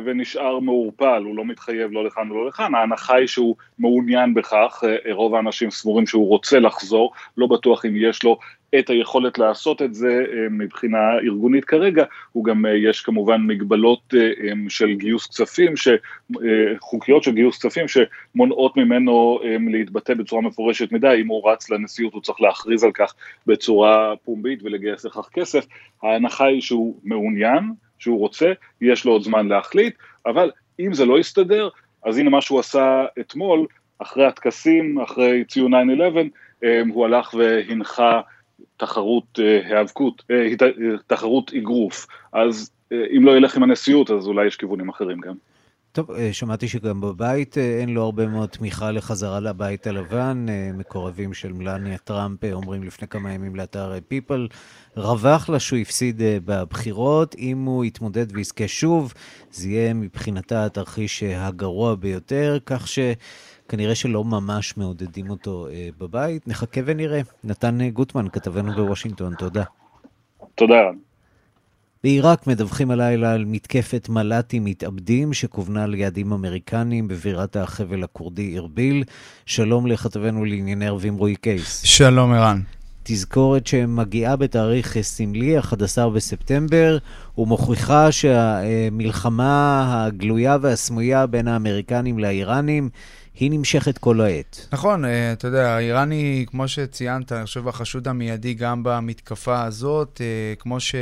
ונשאר 0.05 0.59
מעורפל, 0.59 1.23
הוא 1.25 1.35
לא 1.35 1.45
מתחייב 1.45 1.91
לא 1.91 2.05
לכאן 2.05 2.31
ולא 2.31 2.47
לכאן, 2.47 2.75
ההנחה 2.75 3.15
היא 3.15 3.27
שהוא 3.27 3.55
מעוניין 3.79 4.33
בכך, 4.33 4.83
אה, 4.87 5.13
רוב 5.13 5.35
האנשים 5.35 5.71
סבורים 5.71 6.07
שהוא 6.07 6.27
רוצה 6.27 6.59
לחזור, 6.59 7.11
לא 7.37 7.47
בטוח 7.47 7.85
אם 7.85 7.93
יש 7.95 8.23
לו 8.23 8.37
את 8.79 8.89
היכולת 8.89 9.37
לעשות 9.37 9.81
את 9.81 9.93
זה 9.93 10.25
אה, 10.33 10.47
מבחינה 10.49 11.13
ארגונית 11.13 11.65
כרגע, 11.65 12.03
הוא 12.31 12.45
גם, 12.45 12.65
יש 12.77 13.01
כמובן 13.01 13.41
מגבלות 13.41 14.13
של 14.69 14.93
גיוס 14.93 15.27
כספים, 15.27 15.73
חוקיות 16.79 17.23
של 17.23 17.31
גיוס 17.31 17.57
כספים 17.57 17.85
שמונעות 17.87 18.77
ממנו 18.77 19.39
להתבטא 19.71 20.13
בצורה 20.13 20.41
מפורשת 20.41 20.91
מדי, 20.91 21.17
אם 21.21 21.27
הוא 21.27 21.49
רץ 21.49 21.69
לנשיאות 21.69 22.13
הוא 22.13 22.21
צריך 22.21 22.41
להכריז 22.41 22.83
על 22.83 22.91
כך 22.91 23.13
בצורה 23.47 24.13
פומבית 24.23 24.63
ולגייס 24.63 25.05
לכך 25.05 25.29
כסף, 25.33 25.65
ההנחה 26.03 26.45
היא 26.45 26.61
שהוא 26.61 26.95
מעוניין, 27.03 27.73
שהוא 27.99 28.19
רוצה, 28.19 28.53
יש 28.81 29.05
לו 29.05 29.11
עוד 29.11 29.23
זמן 29.23 29.47
להחליט, 29.47 29.95
אבל 30.25 30.51
אם 30.79 30.93
זה 30.93 31.05
לא 31.05 31.19
יסתדר, 31.19 31.69
אז 32.05 32.17
הנה 32.17 32.29
מה 32.29 32.41
שהוא 32.41 32.59
עשה 32.59 33.05
אתמול, 33.19 33.65
אחרי 33.99 34.25
הטקסים, 34.25 34.99
אחרי 34.99 35.43
ציון 35.47 35.73
9-11, 35.73 35.77
אמ, 36.63 36.89
הוא 36.89 37.05
הלך 37.05 37.33
והנחה 37.33 38.21
תחרות 38.77 39.39
אה, 39.39 39.61
היאבקות, 39.65 40.23
אה, 40.31 40.49
תחרות 41.07 41.53
אגרוף. 41.53 42.07
אז 42.33 42.71
אה, 42.91 43.05
אם 43.17 43.25
לא 43.25 43.37
ילך 43.37 43.55
עם 43.55 43.63
הנשיאות, 43.63 44.11
אז 44.11 44.27
אולי 44.27 44.47
יש 44.47 44.55
כיוונים 44.55 44.89
אחרים 44.89 45.19
גם. 45.19 45.33
טוב, 45.93 46.11
אה, 46.11 46.33
שמעתי 46.33 46.67
שגם 46.67 47.01
בבית 47.01 47.57
אה, 47.57 47.79
אין 47.79 47.89
לו 47.89 48.03
הרבה 48.03 48.27
מאוד 48.27 48.49
תמיכה 48.49 48.91
לחזרה 48.91 49.39
לבית 49.39 49.87
הלבן. 49.87 50.45
אה, 50.49 50.71
מקורבים 50.73 51.33
של 51.33 51.53
מלניה 51.53 51.97
טראמפ 51.97 52.39
אומרים 52.53 52.83
לפני 52.83 53.07
כמה 53.07 53.33
ימים 53.33 53.55
לאתר 53.55 53.93
פיפל, 54.07 54.47
רווח 54.95 55.49
לה 55.49 55.59
שהוא 55.59 55.79
הפסיד 55.79 56.21
בבחירות. 56.45 57.35
אם 57.37 57.65
הוא 57.65 57.85
יתמודד 57.85 58.25
ויזכה 58.35 58.67
שוב, 58.67 59.13
זה 59.51 59.69
יהיה 59.69 59.93
מבחינתה 59.93 60.65
התרחיש 60.65 61.23
הגרוע 61.23 61.95
ביותר, 61.95 62.57
כך 62.65 62.87
שכנראה 62.87 63.95
שלא 63.95 64.23
ממש 64.23 64.77
מעודדים 64.77 65.29
אותו 65.29 65.67
בבית. 65.97 66.47
נחכה 66.47 66.81
ונראה. 66.85 67.21
נתן 67.43 67.89
גוטמן, 67.89 68.29
כתבנו 68.29 68.73
בוושינגטון, 68.73 69.35
תודה. 69.35 69.63
תודה. 70.55 71.12
בעיראק 72.03 72.47
מדווחים 72.47 72.91
הלילה 72.91 73.33
על 73.33 73.45
מתקפת 73.45 74.09
מל"טים 74.09 74.65
מתאבדים 74.65 75.33
שכוונה 75.33 75.87
ליעדים 75.87 76.33
אמריקניים 76.33 77.07
בבירת 77.07 77.55
החבל 77.55 78.03
הכורדי 78.03 78.57
ארביל. 78.57 79.03
שלום 79.45 79.87
לכתבנו 79.87 80.45
לענייני 80.45 80.87
ערבים 80.87 81.17
רועי 81.17 81.35
קייס. 81.35 81.81
שלום 81.83 82.33
ערן. 82.33 82.61
תזכורת 83.03 83.67
שמגיעה 83.67 84.35
בתאריך 84.35 85.01
סמלי, 85.01 85.59
11 85.59 86.09
בספטמבר, 86.09 86.97
ומוכיחה 87.37 88.11
שהמלחמה 88.11 89.85
הגלויה 90.05 90.57
והסמויה 90.61 91.27
בין 91.27 91.47
האמריקנים 91.47 92.19
לאיראנים 92.19 92.89
היא 93.39 93.51
נמשכת 93.51 93.97
כל 93.97 94.21
העת. 94.21 94.67
נכון, 94.73 95.05
אה, 95.05 95.33
אתה 95.33 95.47
יודע, 95.47 95.69
האיראני, 95.69 96.45
כמו 96.47 96.67
שציינת, 96.67 97.31
אני 97.31 97.45
חושב, 97.45 97.67
החשוד 97.67 98.07
המיידי 98.07 98.53
גם 98.53 98.81
במתקפה 98.83 99.63
הזאת, 99.63 100.21
אה, 100.23 100.55
כמו 100.59 100.79
ש... 100.79 100.95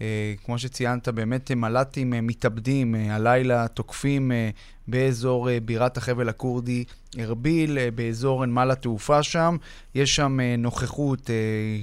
אה, 0.00 0.34
כמו 0.44 0.58
שציינת, 0.58 1.08
באמת 1.08 1.52
מל"טים 1.52 2.14
אה, 2.14 2.20
מתאבדים, 2.20 2.94
אה, 2.94 3.14
הלילה 3.14 3.68
תוקפים 3.68 4.32
באזור 4.88 5.48
בירת 5.64 5.96
החבל 5.96 6.28
הכורדי 6.28 6.84
ארביל, 7.18 7.78
באזור 7.94 8.46
נמל 8.46 8.70
התעופה 8.70 9.22
שם. 9.22 9.56
יש 9.94 10.16
שם 10.16 10.38
נוכחות 10.58 11.30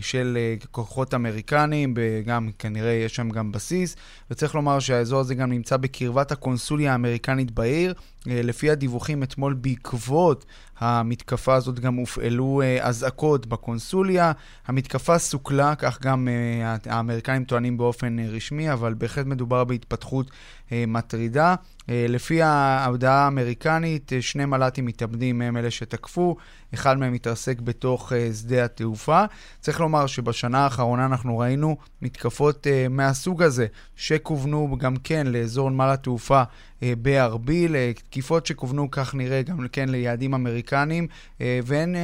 של 0.02 0.38
כוחות 0.72 1.14
אמריקנים, 1.14 1.94
וגם 1.98 2.50
כנראה 2.60 2.92
יש 2.92 3.16
שם 3.16 3.30
גם 3.30 3.52
בסיס. 3.52 3.96
וצריך 4.32 4.56
לומר 4.56 4.80
שהאזור 4.80 5.20
הזה 5.20 5.36
גם 5.36 5.52
נמצא 5.52 5.78
בקרבת 5.78 6.32
הקונסוליה 6.32 6.92
האמריקנית 6.92 7.52
בעיר. 7.52 7.94
לפי 8.26 8.70
הדיווחים 8.70 9.24
אתמול 9.24 9.54
בעקבות 9.54 10.46
המתקפה 10.80 11.56
הזאת 11.56 11.80
גם 11.80 11.96
הופעלו 11.96 12.62
אזעקות 12.82 13.46
בקונסוליה. 13.46 14.32
המתקפה 14.68 15.18
סוכלה, 15.18 15.76
כך 15.76 16.02
גם 16.02 16.28
האמריקנים 16.86 17.44
טוענים 17.44 17.78
באופן 17.78 18.20
רשמי, 18.20 18.74
אבל 18.74 18.94
בהחלט 18.94 19.26
מדובר 19.26 19.64
בהתפתחות 19.64 20.32
מטרידה. 20.88 21.56
Uh, 21.82 21.86
לפי 22.10 22.42
ההודעה 22.42 23.26
האמריקנית, 23.26 24.12
uh, 24.12 24.22
שני 24.22 24.46
מל"טים 24.46 24.86
מתאבדים 24.86 25.42
הם 25.42 25.58
אלה 25.58 25.72
שתקפו, 25.72 26.36
אחד 26.74 26.98
מהם 26.98 27.14
התרסק 27.14 27.60
בתוך 27.60 28.12
שדה 28.42 28.66
התעופה. 28.66 29.24
צריך 29.60 29.80
לומר 29.80 30.08
שבשנה 30.08 30.64
האחרונה 30.64 31.06
אנחנו 31.06 31.38
ראינו 31.38 31.78
מתקפות 32.02 32.68
מהסוג 32.90 33.44
הזה, 33.44 33.68
שכוונו 33.96 34.78
גם 34.80 34.96
כן 34.96 35.28
לאזור 35.28 35.70
נמל 35.70 35.90
התעופה 35.90 36.44
בארביל, 36.82 37.76
תקיפות 37.94 38.46
שכוונו, 38.46 38.92
כך 38.92 39.16
נראה, 39.16 39.42
גם 39.42 39.68
כן 39.72 39.90
ליעדים 39.90 40.34
אמריקניים, 40.34 41.08
והן, 41.40 41.96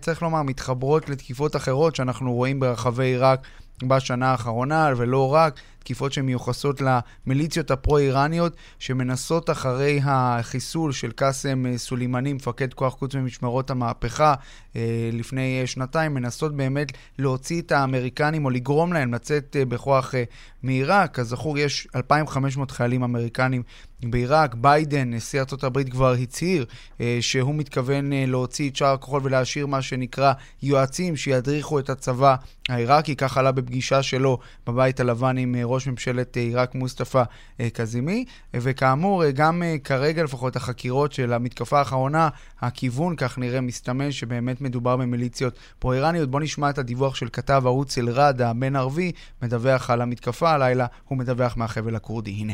צריך 0.00 0.22
לומר, 0.22 0.42
מתחברות 0.42 1.08
לתקיפות 1.08 1.56
אחרות 1.56 1.96
שאנחנו 1.96 2.34
רואים 2.34 2.60
ברחבי 2.60 3.04
עיראק. 3.04 3.40
בשנה 3.82 4.30
האחרונה, 4.30 4.92
ולא 4.96 5.34
רק, 5.34 5.60
תקיפות 5.78 6.12
שמיוחסות 6.12 6.80
למיליציות 6.80 7.70
הפרו-איראניות, 7.70 8.56
שמנסות 8.78 9.50
אחרי 9.50 10.00
החיסול 10.04 10.92
של 10.92 11.12
קאסם 11.12 11.66
אה, 11.66 11.78
סולימני, 11.78 12.32
מפקד 12.32 12.74
כוח 12.74 12.94
קוץ 12.94 13.14
במשמרות 13.14 13.70
המהפכה, 13.70 14.34
אה, 14.76 15.10
לפני 15.12 15.62
שנתיים, 15.66 16.14
מנסות 16.14 16.56
באמת 16.56 16.92
להוציא 17.18 17.60
את 17.60 17.72
האמריקנים 17.72 18.44
או 18.44 18.50
לגרום 18.50 18.92
להם 18.92 19.14
לצאת 19.14 19.56
אה, 19.58 19.64
בכוח 19.64 20.14
מעיראק. 20.62 21.14
כזכור, 21.14 21.58
יש 21.58 21.88
2,500 21.94 22.70
חיילים 22.70 23.02
אמריקנים 23.02 23.62
בעיראק. 24.02 24.54
ביידן, 24.54 25.14
נשיא 25.14 25.40
ארה"ב, 25.40 25.82
כבר 25.82 26.12
הצהיר 26.12 26.64
אה, 27.00 27.18
שהוא 27.20 27.54
מתכוון 27.54 28.12
אה, 28.12 28.24
להוציא 28.26 28.70
את 28.70 28.76
שאר 28.76 28.86
הכוחות 28.92 29.22
ולהשאיר 29.24 29.66
מה 29.66 29.82
שנקרא 29.82 30.32
יועצים 30.62 31.16
שידריכו 31.16 31.78
את 31.78 31.90
הצבא 31.90 32.36
העיראקי. 32.68 33.16
כך 33.16 33.38
עלה 33.38 33.52
בפגישה 33.52 34.02
שלו 34.02 34.38
בבית 34.66 35.00
הלבן 35.00 35.38
עם 35.38 35.54
אה, 35.54 35.64
ראש 35.67 35.87
ממשלת 35.87 36.37
אה, 36.37 36.41
עיראק 36.41 36.75
מוסטפא 36.75 37.23
אה, 37.59 37.69
קזימי. 37.69 38.25
וכאמור, 38.53 39.23
אה, 39.23 39.31
גם 39.31 39.63
אה, 39.63 39.75
כרגע 39.83 40.23
לפחות 40.23 40.55
החקירות 40.55 41.13
של 41.13 41.33
המתקפה 41.33 41.79
האחרונה, 41.79 42.29
הכיוון, 42.61 43.15
כך 43.15 43.37
נראה, 43.37 43.61
מסתמן 43.61 44.11
שבאמת 44.11 44.61
מדובר 44.61 44.97
במיליציות 44.97 45.59
פרו-איראניות. 45.79 46.31
בואו 46.31 46.43
נשמע 46.43 46.69
את 46.69 46.77
הדיווח 46.77 47.15
של 47.15 47.27
כתב 47.33 47.61
ערוץ 47.65 47.97
אל-ראד, 47.97 48.41
הבן 48.41 48.75
ערבי, 48.75 49.11
מדווח 49.41 49.89
על 49.89 50.01
המתקפה 50.01 50.51
הלילה, 50.51 50.85
הוא 51.07 51.17
מדווח 51.17 51.57
מהחבל 51.57 51.95
הכורדי. 51.95 52.31
הנה. 52.31 52.53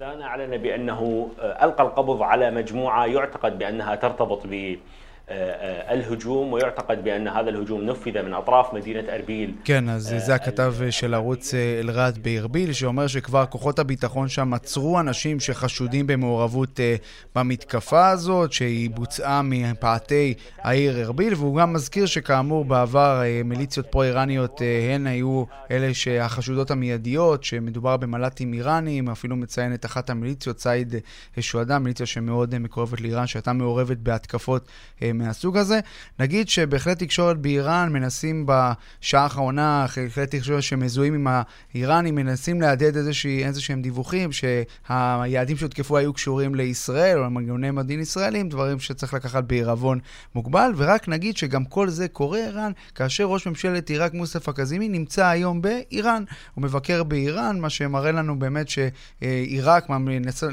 دانا 0.00 0.24
أعلن 0.24 0.56
بأنه 0.56 1.30
ألقى 1.38 1.82
القبض 1.84 2.22
على 2.22 2.50
مجموعة 2.50 3.06
يعتقد 3.06 3.58
بأنها 3.58 3.94
ترتبط 3.94 4.46
ب 4.50 4.76
الهجوم 5.90 6.52
ويعتقد 6.52 7.04
بأن 7.04 7.28
هذا 7.28 7.50
الهجوم 7.50 7.84
نفذ 7.84 8.22
من 8.22 8.34
أطراف 8.34 8.74
مدينة 8.74 9.04
أربيل. 9.14 9.54
כן, 9.64 9.88
אז 9.88 10.14
זה 10.18 10.34
הכתב 10.34 10.74
של 10.90 11.14
ערוץ 11.14 11.54
אל-ראד 11.54 12.18
בארביל, 12.22 12.72
שאומר 12.72 13.06
שכבר 13.06 13.46
כוחות 13.46 13.78
הביטחון 13.78 14.28
שם 14.28 14.54
עצרו 14.54 15.00
אנשים 15.00 15.40
שחשודים 15.40 16.06
במעורבות 16.06 16.80
במתקפה 17.34 18.08
הזאת, 18.08 18.52
שהיא 18.52 18.90
בוצעה 18.90 19.42
מפאתי 19.44 20.34
העיר 20.58 21.00
ארביל, 21.00 21.34
והוא 21.34 21.56
גם 21.56 21.72
מזכיר 21.72 22.06
שכאמור 22.06 22.64
בעבר 22.64 23.22
מיליציות 23.44 23.86
פרו-איראניות 23.86 24.60
הן 24.94 25.06
היו 25.06 25.44
אלה 25.70 25.94
שהחשודות 25.94 26.70
המיידיות, 26.70 27.44
שמדובר 27.44 27.96
במל"טים 27.96 28.52
איראניים, 28.52 29.08
אפילו 29.08 29.36
מציין 29.36 29.74
את 29.74 29.84
אחת 29.84 30.10
המיליציות, 30.10 30.58
סייד 30.58 30.94
שועדה, 31.40 31.78
מיליציה 31.78 32.06
שמאוד 32.06 32.58
מקורבת 32.58 33.00
לאיראן, 33.00 33.26
שהייתה 33.26 33.52
מעורבת 33.52 33.96
בהתקפות 33.96 34.68
מהסוג 35.17 35.57
הזה. 35.57 35.79
נגיד 36.19 36.49
שבהחלט 36.49 36.99
תקשורת 36.99 37.37
באיראן 37.37 37.89
מנסים 37.93 38.45
בשעה 38.45 39.23
האחרונה, 39.23 39.85
כלי 39.93 40.27
תקשורת 40.27 40.63
שמזוהים 40.63 41.13
עם 41.13 41.27
האיראנים, 41.73 42.15
מנסים 42.15 42.61
להדהד 42.61 42.97
איזה 42.97 43.13
שהם 43.61 43.81
דיווחים 43.81 44.29
שהיעדים 44.31 45.57
שהותקפו 45.57 45.97
היו 45.97 46.13
קשורים 46.13 46.55
לישראל 46.55 47.17
או 47.17 47.23
למנגנוני 47.23 47.71
מדין 47.71 47.99
ישראלים, 47.99 48.49
דברים 48.49 48.79
שצריך 48.79 49.13
לקחת 49.13 49.43
בעירבון 49.43 49.99
מוגבל. 50.35 50.71
ורק 50.75 51.07
נגיד 51.07 51.37
שגם 51.37 51.65
כל 51.65 51.89
זה 51.89 52.07
קורה, 52.07 52.39
ערן, 52.39 52.71
כאשר 52.95 53.23
ראש 53.23 53.47
ממשלת 53.47 53.89
עיראק 53.89 54.13
מוסף 54.13 54.49
הקזימי 54.49 54.89
נמצא 54.89 55.25
היום 55.25 55.61
באיראן. 55.61 56.23
הוא 56.53 56.63
מבקר 56.63 57.03
באיראן, 57.03 57.59
מה 57.59 57.69
שמראה 57.69 58.11
לנו 58.11 58.39
באמת 58.39 58.67
שעיראק, 58.69 59.85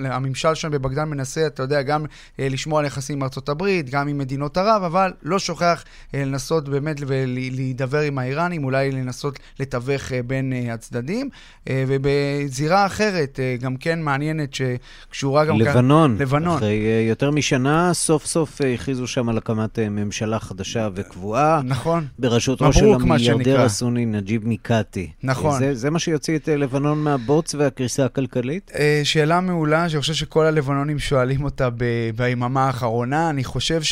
הממשל 0.04 0.54
שם 0.54 0.70
בבגדן 0.70 1.08
מנסה, 1.08 1.46
אתה 1.46 1.62
יודע, 1.62 1.82
גם 1.82 2.04
אה, 2.40 2.48
לשמור 2.48 2.78
על 2.78 2.84
יחסים 2.84 3.16
עם 3.16 3.22
ארצות 3.22 3.48
הברית, 3.48 3.90
גם 3.90 4.08
עם 4.08 4.18
מדינות 4.18 4.53
ערב, 4.58 4.82
אבל 4.82 5.12
לא 5.22 5.38
שוכח 5.38 5.84
אה, 6.14 6.24
לנסות 6.24 6.68
באמת 6.68 6.96
ולהידבר 7.06 8.00
עם 8.00 8.18
האיראנים, 8.18 8.64
אולי 8.64 8.92
לנסות 8.92 9.38
לתווך 9.60 10.12
אה, 10.12 10.22
בין 10.22 10.52
הצדדים. 10.72 11.28
ובזירה 11.70 12.86
אחרת, 12.86 13.40
גם 13.60 13.76
כן 13.76 14.02
מעניינת, 14.02 14.54
שקשורה 14.54 15.44
גם 15.44 15.60
לבנון. 15.60 16.16
כאן... 16.16 16.22
לבנון. 16.22 16.56
אחרי 16.56 17.06
יותר 17.08 17.30
משנה, 17.30 17.94
סוף 17.94 18.26
סוף 18.26 18.60
הכריזו 18.74 19.06
שם 19.06 19.28
על 19.28 19.38
הקמת 19.38 19.78
ממשלה 19.78 20.38
חדשה 20.38 20.88
וקבועה. 20.94 21.60
נכון. 21.64 22.06
בראשותו 22.18 22.72
של 22.72 22.94
המיליארדר 22.94 23.60
הסוני 23.60 24.06
נג'יב 24.06 24.46
מיקאטי. 24.46 25.10
נכון. 25.22 25.58
זה, 25.58 25.74
זה 25.74 25.90
מה 25.90 25.98
שיוציא 25.98 26.36
את 26.36 26.48
לבנון 26.48 26.98
מהבוץ 26.98 27.54
והקריסה 27.54 28.04
הכלכלית? 28.04 28.70
שאלה 29.04 29.40
מעולה, 29.40 29.88
שאני 29.88 30.00
חושב 30.00 30.14
שכל 30.14 30.46
הלבנונים 30.46 30.98
שואלים 30.98 31.44
אותה 31.44 31.68
ביממה 32.16 32.66
האחרונה. 32.66 33.30
אני 33.30 33.44
חושב 33.44 33.82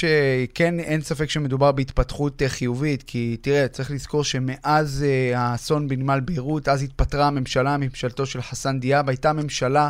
שכן, 0.52 0.80
אין 0.80 1.02
ספק 1.02 1.30
שמדובר 1.30 1.72
בהתפתחות 1.72 2.42
חיובית, 2.48 3.02
כי 3.02 3.36
תראה, 3.40 3.68
צריך 3.68 3.90
לזכור 3.90 4.24
שמאז 4.24 5.04
האסון 5.34 5.88
בנמל 5.88 6.20
ביירות, 6.20 6.68
אז 6.68 6.82
התפטרה 6.82 7.26
הממשלה, 7.26 7.76
ממשלתו 7.76 8.26
של 8.26 8.42
חסן 8.42 8.80
דיאב, 8.80 9.08
הייתה 9.08 9.32
ממשלה 9.32 9.88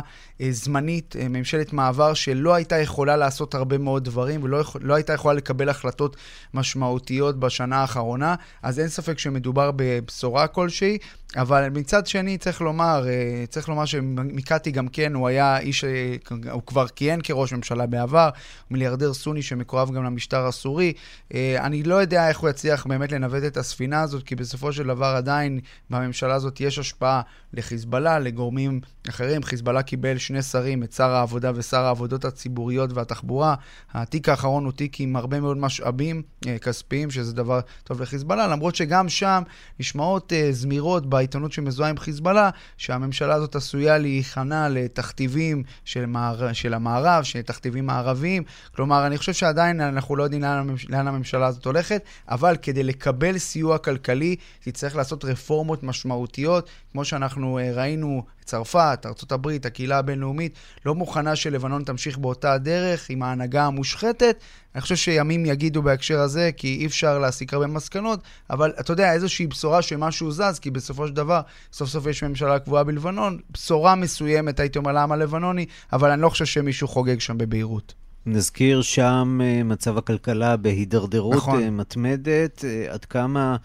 זמנית, 0.49 1.15
ממשלת 1.29 1.73
מעבר, 1.73 2.13
שלא 2.13 2.53
הייתה 2.53 2.77
יכולה 2.77 3.17
לעשות 3.17 3.55
הרבה 3.55 3.77
מאוד 3.77 4.03
דברים, 4.03 4.43
ולא 4.43 4.63
לא 4.81 4.93
הייתה 4.93 5.13
יכולה 5.13 5.33
לקבל 5.33 5.69
החלטות 5.69 6.17
משמעותיות 6.53 7.39
בשנה 7.39 7.77
האחרונה, 7.77 8.35
אז 8.61 8.79
אין 8.79 8.87
ספק 8.87 9.19
שמדובר 9.19 9.71
בבשורה 9.75 10.47
כלשהי. 10.47 10.97
אבל 11.35 11.69
מצד 11.69 12.07
שני, 12.07 12.37
צריך 12.37 12.61
לומר, 12.61 13.05
אה, 13.07 13.45
צריך 13.49 13.69
לומר 13.69 13.85
שמיקטי 13.85 14.71
גם 14.71 14.87
כן, 14.87 15.13
הוא 15.13 15.27
היה 15.27 15.59
איש, 15.59 15.83
אה, 15.83 16.15
הוא 16.51 16.61
כבר 16.65 16.87
כיהן 16.87 17.19
כראש 17.23 17.53
ממשלה 17.53 17.85
בעבר, 17.85 18.29
מיליארדר 18.71 19.13
סוני 19.13 19.41
שמקורב 19.41 19.91
גם 19.91 20.03
למשטר 20.03 20.45
הסורי. 20.45 20.93
אה, 21.33 21.57
אני 21.65 21.83
לא 21.83 21.95
יודע 21.95 22.29
איך 22.29 22.39
הוא 22.39 22.49
יצליח 22.49 22.85
באמת 22.85 23.11
לנווט 23.11 23.43
את 23.47 23.57
הספינה 23.57 24.01
הזאת, 24.01 24.23
כי 24.23 24.35
בסופו 24.35 24.73
של 24.73 24.87
דבר 24.87 25.05
עדיין 25.05 25.59
בממשלה 25.89 26.35
הזאת 26.35 26.61
יש 26.61 26.79
השפעה 26.79 27.21
לחיזבאללה, 27.53 28.19
לגורמים 28.19 28.79
אחרים. 29.09 29.43
חיזבאללה 29.43 29.83
קיבל 29.83 30.17
שני 30.17 30.41
שרים, 30.41 30.83
את 30.83 30.93
שר 30.93 31.09
העבודה 31.09 31.51
ושר 31.55 31.79
העבודות 31.79 32.25
הציבוריות 32.25 32.93
והתחבורה. 32.93 33.55
התיק 33.93 34.29
האחרון 34.29 34.65
הוא 34.65 34.71
תיק 34.71 34.99
עם 34.99 35.15
הרבה 35.15 35.39
מאוד 35.39 35.57
משאבים 35.57 36.21
כספיים, 36.61 37.11
שזה 37.11 37.33
דבר 37.33 37.59
טוב 37.83 38.01
לחיזבאללה, 38.01 38.47
למרות 38.47 38.75
שגם 38.75 39.09
שם 39.09 39.43
נשמעות 39.79 40.33
זמירות 40.51 41.05
בעיתונות 41.23 41.51
שמזוהה 41.51 41.89
עם 41.89 41.97
חיזבאללה, 41.97 42.49
שהממשלה 42.77 43.33
הזאת 43.33 43.55
עשויה 43.55 43.97
להיכנע 43.97 44.69
לתכתיבים 44.69 45.63
של, 45.85 46.05
מער... 46.05 46.53
של 46.53 46.73
המערב, 46.73 47.23
של 47.23 47.41
תכתיבים 47.41 47.85
מערביים. 47.85 48.43
כלומר, 48.75 49.07
אני 49.07 49.17
חושב 49.17 49.33
שעדיין 49.33 49.81
אנחנו 49.81 50.15
לא 50.15 50.23
יודעים 50.23 50.41
לאן, 50.41 50.57
הממש... 50.57 50.89
לאן 50.89 51.07
הממשלה 51.07 51.47
הזאת 51.47 51.65
הולכת, 51.65 52.03
אבל 52.29 52.55
כדי 52.61 52.83
לקבל 52.83 53.37
סיוע 53.37 53.77
כלכלי, 53.77 54.35
תצטרך 54.59 54.95
לעשות 54.95 55.25
רפורמות 55.25 55.83
משמעותיות, 55.83 56.69
כמו 56.91 57.05
שאנחנו 57.05 57.59
אה, 57.59 57.71
ראינו 57.73 58.23
צרפת, 58.43 59.05
ארה"ב, 59.05 59.47
הקהילה 59.65 59.97
הבינלאומית, 59.97 60.53
לא 60.85 60.95
מוכנה 60.95 61.35
שלבנון 61.35 61.83
תמשיך 61.83 62.17
באותה 62.17 62.57
דרך 62.57 63.09
עם 63.09 63.23
ההנהגה 63.23 63.65
המושחתת. 63.65 64.37
אני 64.75 64.81
חושב 64.81 64.95
שימים 64.95 65.45
יגידו 65.45 65.81
בהקשר 65.81 66.19
הזה, 66.19 66.49
כי 66.57 66.77
אי 66.81 66.85
אפשר 66.85 67.19
להסיק 67.19 67.53
הרבה 67.53 67.67
מסקנות, 67.67 68.19
אבל 68.49 68.73
אתה 68.79 68.93
יודע, 68.93 69.13
איזושהי 69.13 69.47
בשורה 69.47 69.81
שמשהו 69.81 70.31
זז, 70.31 70.59
כי 70.61 70.71
בסופו 70.71 71.07
של 71.07 71.13
דבר, 71.13 71.41
סוף 71.73 71.89
סוף 71.89 72.05
יש 72.07 72.23
ממשלה 72.23 72.59
קבועה 72.59 72.83
בלבנון, 72.83 73.39
בשורה 73.51 73.95
מסוימת, 73.95 74.59
הייתי 74.59 74.77
אומר 74.77 74.91
לעם 74.91 75.11
הלבנוני, 75.11 75.65
אבל 75.93 76.11
אני 76.11 76.21
לא 76.21 76.29
חושב 76.29 76.45
שמישהו 76.45 76.87
חוגג 76.87 77.19
שם 77.19 77.37
בביירות. 77.37 77.93
נזכיר 78.25 78.81
שם 78.81 79.39
אה, 79.43 79.63
מצב 79.63 79.97
הכלכלה 79.97 80.57
בהידרדרות 80.57 81.35
נכון. 81.35 81.63
אה, 81.63 81.69
מתמדת, 81.69 82.65
אה, 82.65 82.93
עד 82.93 83.05
כמה... 83.05 83.55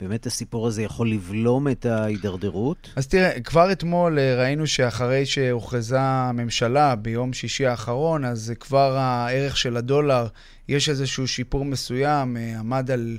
באמת 0.00 0.26
הסיפור 0.26 0.66
הזה 0.66 0.82
יכול 0.82 1.10
לבלום 1.10 1.68
את 1.68 1.86
ההידרדרות? 1.86 2.90
אז 2.96 3.06
תראה, 3.06 3.40
כבר 3.40 3.72
אתמול 3.72 4.18
אה, 4.18 4.34
ראינו 4.42 4.66
שאחרי 4.66 5.26
שהוכרזה 5.26 6.00
הממשלה 6.00 6.94
ביום 6.94 7.32
שישי 7.32 7.66
האחרון, 7.66 8.24
אז 8.24 8.52
כבר 8.60 8.96
הערך 8.96 9.56
של 9.56 9.76
הדולר, 9.76 10.26
יש 10.68 10.88
איזשהו 10.88 11.28
שיפור 11.28 11.64
מסוים, 11.64 12.36
אה, 12.36 12.58
עמד 12.58 12.90
על 12.90 13.18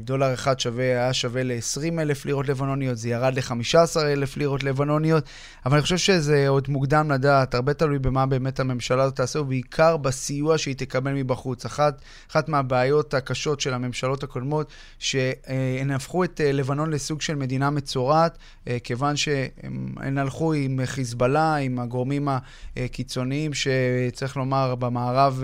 דולר 0.00 0.34
אחד 0.34 0.60
שווה, 0.60 0.84
היה 0.84 1.12
שווה 1.12 1.42
ל-20 1.42 2.00
אלף 2.00 2.24
לירות 2.24 2.48
לבנוניות, 2.48 2.98
זה 2.98 3.08
ירד 3.08 3.34
ל-15 3.34 4.00
אלף 4.02 4.36
לירות 4.36 4.62
לבנוניות, 4.62 5.24
אבל 5.66 5.74
אני 5.74 5.82
חושב 5.82 5.96
שזה 5.96 6.48
עוד 6.48 6.68
מוקדם 6.68 7.10
לדעת, 7.10 7.54
הרבה 7.54 7.74
תלוי 7.74 7.98
במה 7.98 8.26
באמת 8.26 8.60
הממשלה 8.60 9.02
הזאת 9.02 9.16
תעשה, 9.16 9.40
ובעיקר 9.40 9.96
בסיוע 9.96 10.58
שהיא 10.58 10.74
תקבל 10.76 11.12
מבחוץ. 11.12 11.64
אחת, 11.64 12.02
אחת 12.30 12.48
מהבעיות 12.48 13.14
הקשות 13.14 13.60
של 13.60 13.74
הממשלות 13.74 14.22
הקודמות, 14.22 14.72
שהן 14.98 15.90
הפכו 15.90 16.24
את 16.24 16.40
אה, 16.40 16.52
לבנון 16.52 16.90
לסוג 16.90 17.20
של 17.20 17.34
מדינה 17.34 17.70
מצורעת, 17.70 18.38
אה, 18.68 18.76
כיוון 18.84 19.16
שהן 19.16 20.18
הלכו 20.18 20.52
עם 20.52 20.80
חיזבאללה, 20.84 21.56
עם 21.56 21.78
הגורמים 21.78 22.28
הקיצוניים, 22.76 23.50
שצריך 23.54 24.36
לומר, 24.36 24.74
במערב 24.74 25.42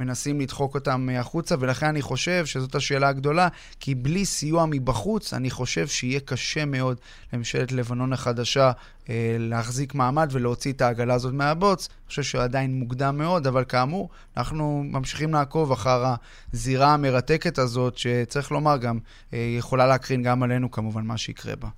מנסים 0.00 0.40
לדחוק 0.40 0.74
אותם 0.74 1.08
החוצה, 1.18 1.54
ולכן 1.60 1.86
אני 1.86 2.02
חושב 2.02 2.46
שזאת 2.46 2.74
השאלה 2.74 3.08
הגדולה. 3.08 3.48
כי 3.82 3.94
בלי 3.94 4.24
סיוע 4.24 4.66
מבחוץ, 4.66 5.34
אני 5.34 5.50
חושב 5.50 5.86
שיהיה 5.86 6.20
קשה 6.20 6.64
מאוד 6.64 7.00
לממשלת 7.32 7.72
לבנון 7.72 8.12
החדשה 8.12 8.72
אה, 9.08 9.36
להחזיק 9.38 9.94
מעמד 9.94 10.28
ולהוציא 10.32 10.72
את 10.72 10.80
העגלה 10.80 11.14
הזאת 11.14 11.34
מהבוץ. 11.34 11.88
אני 11.88 12.08
חושב 12.08 12.22
שעדיין 12.22 12.78
מוקדם 12.78 13.18
מאוד, 13.18 13.46
אבל 13.46 13.64
כאמור, 13.64 14.08
אנחנו 14.36 14.84
ממשיכים 14.86 15.34
לעקוב 15.34 15.72
אחר 15.72 16.14
הזירה 16.52 16.94
המרתקת 16.94 17.58
הזאת, 17.58 17.98
שצריך 17.98 18.52
לומר 18.52 18.76
גם, 18.76 18.98
אה, 19.32 19.54
יכולה 19.58 19.86
להקרין 19.86 20.22
גם 20.22 20.42
עלינו 20.42 20.70
כמובן 20.70 21.04
מה 21.04 21.18
שיקרה 21.18 21.56
בה. 21.56 21.68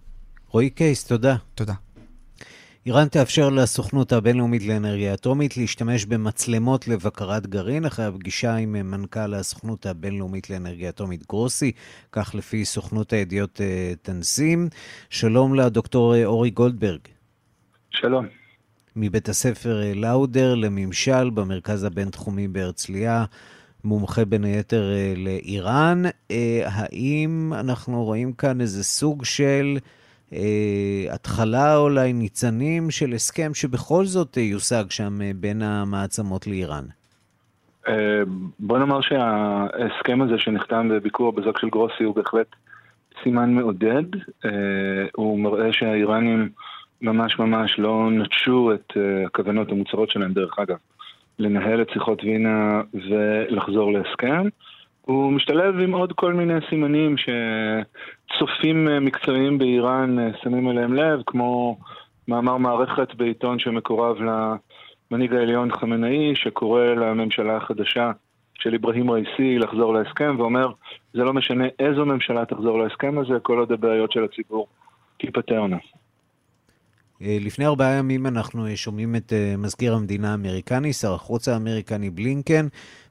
רועי 0.49 0.71
קייס, 0.71 1.05
תודה. 1.05 1.37
תודה. 1.55 1.75
איראן 2.87 3.09
תאפשר 3.09 3.51
לסוכנות 3.51 4.13
הבינלאומית 4.13 4.67
לאנרגיה 4.67 5.15
אטומית 5.15 5.57
להשתמש 5.57 6.05
במצלמות 6.05 6.89
לבקרת 6.89 7.47
גרעין 7.47 7.85
אחרי 7.85 8.05
הפגישה 8.05 8.57
עם 8.57 8.73
מנכ"ל 8.73 9.35
הסוכנות 9.35 9.87
הבינלאומית 9.87 10.51
לאנרגיה 10.51 10.89
אטומית 10.89 11.27
גרוסי, 11.29 11.73
כך 12.13 12.35
לפי 12.35 12.65
סוכנות 12.65 13.13
הידיעות 13.13 13.61
אה, 13.61 13.93
תנסים. 14.03 14.69
שלום 15.11 15.55
לדוקטור 15.55 16.15
אה, 16.15 16.25
אורי 16.25 16.51
גולדברג. 16.51 17.01
שלום. 17.91 18.27
מבית 18.97 19.29
הספר 19.29 19.83
אה, 19.83 19.95
לאודר 19.95 20.55
לממשל 20.55 21.31
במרכז 21.31 21.85
הבינתחומי 21.85 22.49
בהרצליה. 22.49 23.25
מומחה 23.85 24.25
בין 24.25 24.45
היתר 24.45 24.91
לאיראן. 25.17 26.03
האם 26.65 27.53
אנחנו 27.55 28.05
רואים 28.05 28.33
כאן 28.33 28.61
איזה 28.61 28.85
סוג 28.85 29.25
של 29.25 29.77
אה, 29.77 30.04
התחלה 31.11 31.77
אולי 31.77 32.13
ניצנים 32.13 32.91
של 32.91 33.13
הסכם 33.13 33.51
שבכל 33.55 34.05
זאת 34.05 34.37
יושג 34.37 34.85
שם 34.91 35.23
אה, 35.23 35.31
בין 35.35 35.63
המעצמות 35.63 36.47
לאיראן? 36.47 36.85
אה, 37.89 38.23
בוא 38.59 38.79
נאמר 38.79 39.01
שההסכם 39.01 40.23
הזה 40.23 40.39
שנחתם 40.39 40.89
בביקור 40.89 41.33
בזק 41.33 41.59
של 41.59 41.69
גרוסי 41.69 42.05
הוא 42.05 42.15
בהחלט 42.15 42.47
סימן 43.23 43.55
מעודד. 43.55 44.05
הוא 45.17 45.39
מראה 45.39 45.73
שהאיראנים 45.73 46.49
ממש 47.03 47.39
ממש 47.39 47.79
לא 47.79 48.11
נטשו 48.11 48.73
את 48.75 48.93
הכוונות 49.27 49.71
המוצהרות 49.71 50.11
שלהם, 50.11 50.33
דרך 50.33 50.59
אגב, 50.59 50.77
לנהל 51.39 51.83
את 51.83 51.91
שיחות 51.91 52.25
וינה 52.25 52.81
ולחזור 52.95 53.93
להסכם. 53.93 54.49
הוא 55.05 55.33
משתלב 55.33 55.79
עם 55.79 55.93
עוד 55.95 56.13
כל 56.13 56.33
מיני 56.33 56.55
סימנים 56.69 57.17
שצופים 57.17 58.89
אה, 58.89 59.01
מקצועיים 59.01 59.59
באיראן 59.59 60.19
אה, 60.19 60.29
שמים 60.43 60.71
אליהם 60.71 60.95
לב, 60.95 61.21
כמו 61.27 61.79
מאמר 62.29 62.57
מערכת 62.57 63.15
בעיתון 63.15 63.59
שמקורב 63.59 64.17
למנהיג 64.21 65.35
העליון 65.35 65.73
חמינאי, 65.73 66.37
שקורא 66.37 66.85
לממשלה 66.85 67.57
החדשה 67.57 68.13
של 68.55 68.75
אברהים 68.75 69.11
ראיסי 69.11 69.59
לחזור 69.59 69.95
להסכם, 69.95 70.37
ואומר, 70.39 70.73
זה 71.13 71.25
לא 71.25 71.33
משנה 71.33 71.65
איזו 71.79 72.07
ממשלה 72.07 72.45
תחזור 72.45 72.79
להסכם 72.79 73.19
הזה, 73.19 73.35
כל 73.43 73.59
עוד 73.59 73.73
הבעיות 73.73 74.13
של 74.13 74.25
הציבור 74.25 74.67
תיפתרנה. 75.19 75.77
לפני 77.21 77.67
ארבעה 77.67 77.93
ימים 77.93 78.27
אנחנו 78.27 78.77
שומעים 78.77 79.17
את 79.17 79.33
מזכיר 79.59 79.95
המדינה 79.95 80.31
האמריקני, 80.31 80.93
שר 80.93 81.15
החוץ 81.15 81.49
האמריקני 81.49 82.11
בלינקן, 82.11 82.67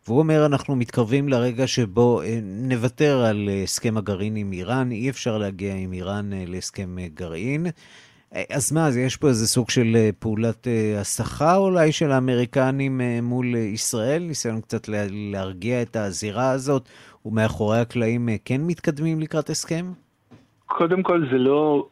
והוא 0.07 0.19
אומר, 0.19 0.45
אנחנו 0.45 0.75
מתקרבים 0.75 1.29
לרגע 1.29 1.67
שבו 1.67 2.21
נוותר 2.43 3.25
על 3.25 3.49
הסכם 3.63 3.97
הגרעין 3.97 4.35
עם 4.35 4.51
איראן, 4.51 4.91
אי 4.91 5.09
אפשר 5.09 5.37
להגיע 5.37 5.75
עם 5.75 5.93
איראן 5.93 6.29
להסכם 6.47 6.95
גרעין. 7.13 7.67
אז 8.49 8.71
מה, 8.71 8.87
אז 8.87 8.97
יש 8.97 9.17
פה 9.17 9.27
איזה 9.27 9.47
סוג 9.47 9.69
של 9.69 10.09
פעולת 10.19 10.67
הסחה 10.99 11.55
אולי 11.55 11.91
של 11.91 12.11
האמריקנים 12.11 13.01
מול 13.23 13.55
ישראל? 13.55 14.23
ניסיון 14.23 14.61
קצת 14.61 14.89
להרגיע 15.11 15.81
את 15.81 15.95
הזירה 15.95 16.49
הזאת, 16.49 16.89
ומאחורי 17.25 17.79
הקלעים 17.79 18.29
כן 18.45 18.61
מתקדמים 18.61 19.19
לקראת 19.19 19.49
הסכם? 19.49 19.91
קודם 20.65 21.03
כל 21.03 21.25
זה 21.31 21.37
לא, 21.37 21.87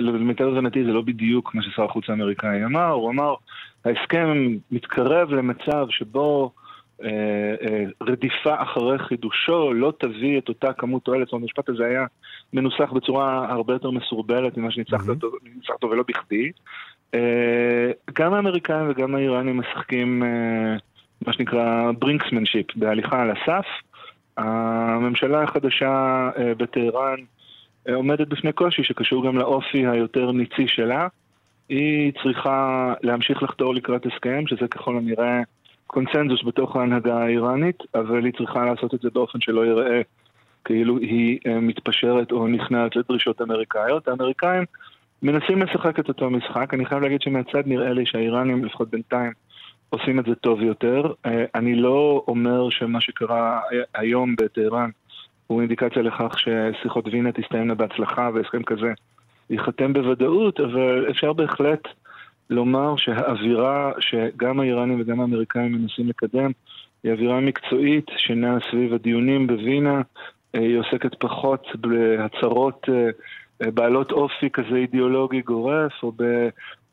למיטב 0.00 0.44
הבנתי 0.44 0.84
זה 0.84 0.90
לא 0.90 1.02
בדיוק 1.02 1.54
מה 1.54 1.62
ששר 1.62 1.84
החוץ 1.84 2.10
האמריקאי 2.10 2.64
אמר, 2.64 2.88
הוא 2.88 3.10
אמר, 3.10 3.34
ההסכם 3.84 4.56
מתקרב 4.70 5.30
למצב 5.30 5.86
שבו 5.90 6.52
אה, 7.04 7.08
אה, 7.62 7.84
רדיפה 8.00 8.62
אחרי 8.62 8.98
חידושו 8.98 9.72
לא 9.72 9.92
תביא 9.98 10.38
את 10.38 10.48
אותה 10.48 10.72
כמות 10.72 11.04
תועלת, 11.04 11.26
זאת 11.26 11.32
אומרת, 11.32 11.42
המשפט 11.42 11.68
הזה 11.68 11.84
היה 11.84 12.06
מנוסח 12.52 12.92
בצורה 12.92 13.52
הרבה 13.52 13.72
יותר 13.72 13.90
מסורבלת 13.90 14.56
ממה 14.56 14.70
שניצחת 14.70 15.08
אותו, 15.08 15.30
אותו 15.70 15.90
ולא 15.90 16.04
בכדי. 16.08 16.50
אה, 17.14 17.90
גם 18.12 18.34
האמריקאים 18.34 18.90
וגם 18.90 19.14
האיראנים 19.14 19.58
משחקים 19.58 20.22
אה, 20.22 20.76
מה 21.26 21.32
שנקרא 21.32 21.90
brinkmanship, 21.98 22.76
בהליכה 22.76 23.22
על 23.22 23.30
הסף. 23.30 23.66
הממשלה 24.36 25.42
החדשה 25.42 26.30
אה, 26.38 26.54
בטהרן 26.54 27.18
אה, 27.18 27.41
עומדת 27.94 28.28
בפני 28.28 28.52
קושי 28.52 28.82
שקשור 28.84 29.26
גם 29.26 29.38
לאופי 29.38 29.86
היותר 29.86 30.32
ניצי 30.32 30.68
שלה. 30.68 31.08
היא 31.68 32.12
צריכה 32.22 32.92
להמשיך 33.02 33.42
לחתור 33.42 33.74
לקראת 33.74 34.06
הסכם, 34.06 34.44
שזה 34.46 34.68
ככל 34.68 34.96
הנראה 34.96 35.40
קונצנזוס 35.86 36.40
בתוך 36.44 36.76
ההנהגה 36.76 37.22
האיראנית, 37.22 37.78
אבל 37.94 38.24
היא 38.24 38.32
צריכה 38.38 38.64
לעשות 38.64 38.94
את 38.94 39.00
זה 39.00 39.08
באופן 39.12 39.40
שלא 39.40 39.66
ייראה 39.66 40.00
כאילו 40.64 40.98
היא 40.98 41.38
אה, 41.46 41.60
מתפשרת 41.60 42.32
או 42.32 42.48
נכנעת 42.48 42.96
לדרישות 42.96 43.42
אמריקאיות. 43.42 44.08
האמריקאים 44.08 44.64
מנסים 45.22 45.62
לשחק 45.62 45.98
את 45.98 46.08
אותו 46.08 46.30
משחק. 46.30 46.74
אני 46.74 46.86
חייב 46.86 47.02
להגיד 47.02 47.22
שמהצד 47.22 47.62
נראה 47.66 47.92
לי 47.92 48.06
שהאיראנים, 48.06 48.64
לפחות 48.64 48.90
בינתיים, 48.90 49.32
עושים 49.90 50.20
את 50.20 50.24
זה 50.24 50.34
טוב 50.34 50.62
יותר. 50.62 51.12
אני 51.54 51.74
לא 51.74 52.24
אומר 52.28 52.70
שמה 52.70 53.00
שקרה 53.00 53.60
היום 53.94 54.36
בטהרן 54.36 54.90
הוא 55.52 55.60
אינדיקציה 55.60 56.02
לכך 56.02 56.34
ששיחות 56.38 57.06
וינה 57.06 57.32
תסתיימנה 57.32 57.74
בהצלחה 57.74 58.30
והסכם 58.34 58.62
כזה 58.62 58.92
ייחתם 59.50 59.92
בוודאות, 59.92 60.60
אבל 60.60 61.06
אפשר 61.10 61.32
בהחלט 61.32 61.82
לומר 62.50 62.96
שהאווירה 62.96 63.92
שגם 64.00 64.60
האיראנים 64.60 65.00
וגם 65.00 65.20
האמריקאים 65.20 65.72
מנסים 65.72 66.08
לקדם 66.08 66.50
היא 67.04 67.12
אווירה 67.12 67.40
מקצועית 67.40 68.06
שנעה 68.16 68.56
סביב 68.70 68.94
הדיונים 68.94 69.46
בווינה, 69.46 70.00
היא 70.54 70.78
עוסקת 70.78 71.14
פחות 71.20 71.66
בהצהרות 71.76 72.88
בעלות 73.60 74.12
אופי 74.12 74.50
כזה 74.50 74.76
אידיאולוגי 74.76 75.40
גורף 75.40 75.92
או 76.02 76.12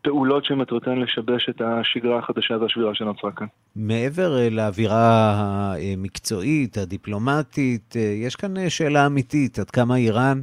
פעולות 0.02 0.46
שמטרתן 0.46 0.98
לשבש 0.98 1.50
את 1.50 1.62
השגרה 1.62 2.20
החדשה 2.20 2.58
והשבירה 2.62 2.96
שנוצרה 2.96 3.32
כאן. 3.32 3.48
מעבר 3.76 4.38
אה, 4.38 4.50
לאווירה 4.50 5.34
המקצועית, 5.36 6.78
הדיפלומטית, 6.78 7.96
אה, 7.96 8.02
יש 8.02 8.36
כאן 8.36 8.58
אה, 8.58 8.70
שאלה 8.70 9.06
אמיתית, 9.06 9.60
עד 9.60 9.70
כמה 9.70 9.96
איראן 9.96 10.42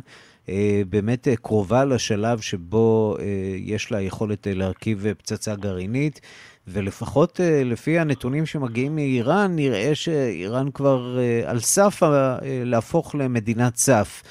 באמת 0.88 1.28
קרובה 1.42 1.84
לשלב 1.84 2.40
שבו 2.40 3.16
יש 3.58 3.92
לה 3.92 4.00
יכולת 4.00 4.46
להרכיב 4.50 5.06
פצצה 5.18 5.54
גרעינית, 5.54 6.20
ולפחות 6.68 7.40
לפי 7.64 7.98
הנתונים 7.98 8.46
שמגיעים 8.46 8.94
מאיראן, 8.94 9.56
נראה 9.56 9.94
שאיראן 9.94 10.70
כבר 10.70 11.18
על 11.46 11.58
סף 11.58 12.02
להפוך 12.64 13.14
למדינת 13.14 13.76
סף. 13.76 14.22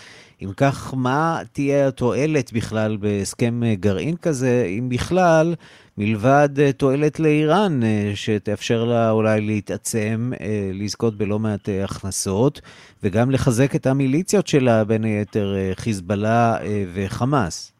אם 0.43 0.49
כך, 0.57 0.93
מה 0.97 1.39
תהיה 1.51 1.87
התועלת 1.87 2.53
בכלל 2.53 2.97
בהסכם 2.97 3.61
גרעין 3.73 4.15
כזה, 4.15 4.65
אם 4.79 4.89
בכלל, 4.89 5.55
מלבד 5.97 6.71
תועלת 6.71 7.19
לאיראן, 7.19 7.79
שתאפשר 8.15 8.83
לה 8.83 9.11
אולי 9.11 9.41
להתעצם, 9.41 10.31
לזכות 10.73 11.17
בלא 11.17 11.39
מעט 11.39 11.69
הכנסות, 11.83 12.61
וגם 13.03 13.31
לחזק 13.31 13.75
את 13.75 13.85
המיליציות 13.85 14.47
שלה, 14.47 14.83
בין 14.83 15.03
היתר 15.03 15.55
חיזבאללה 15.73 16.57
וחמאס? 16.93 17.73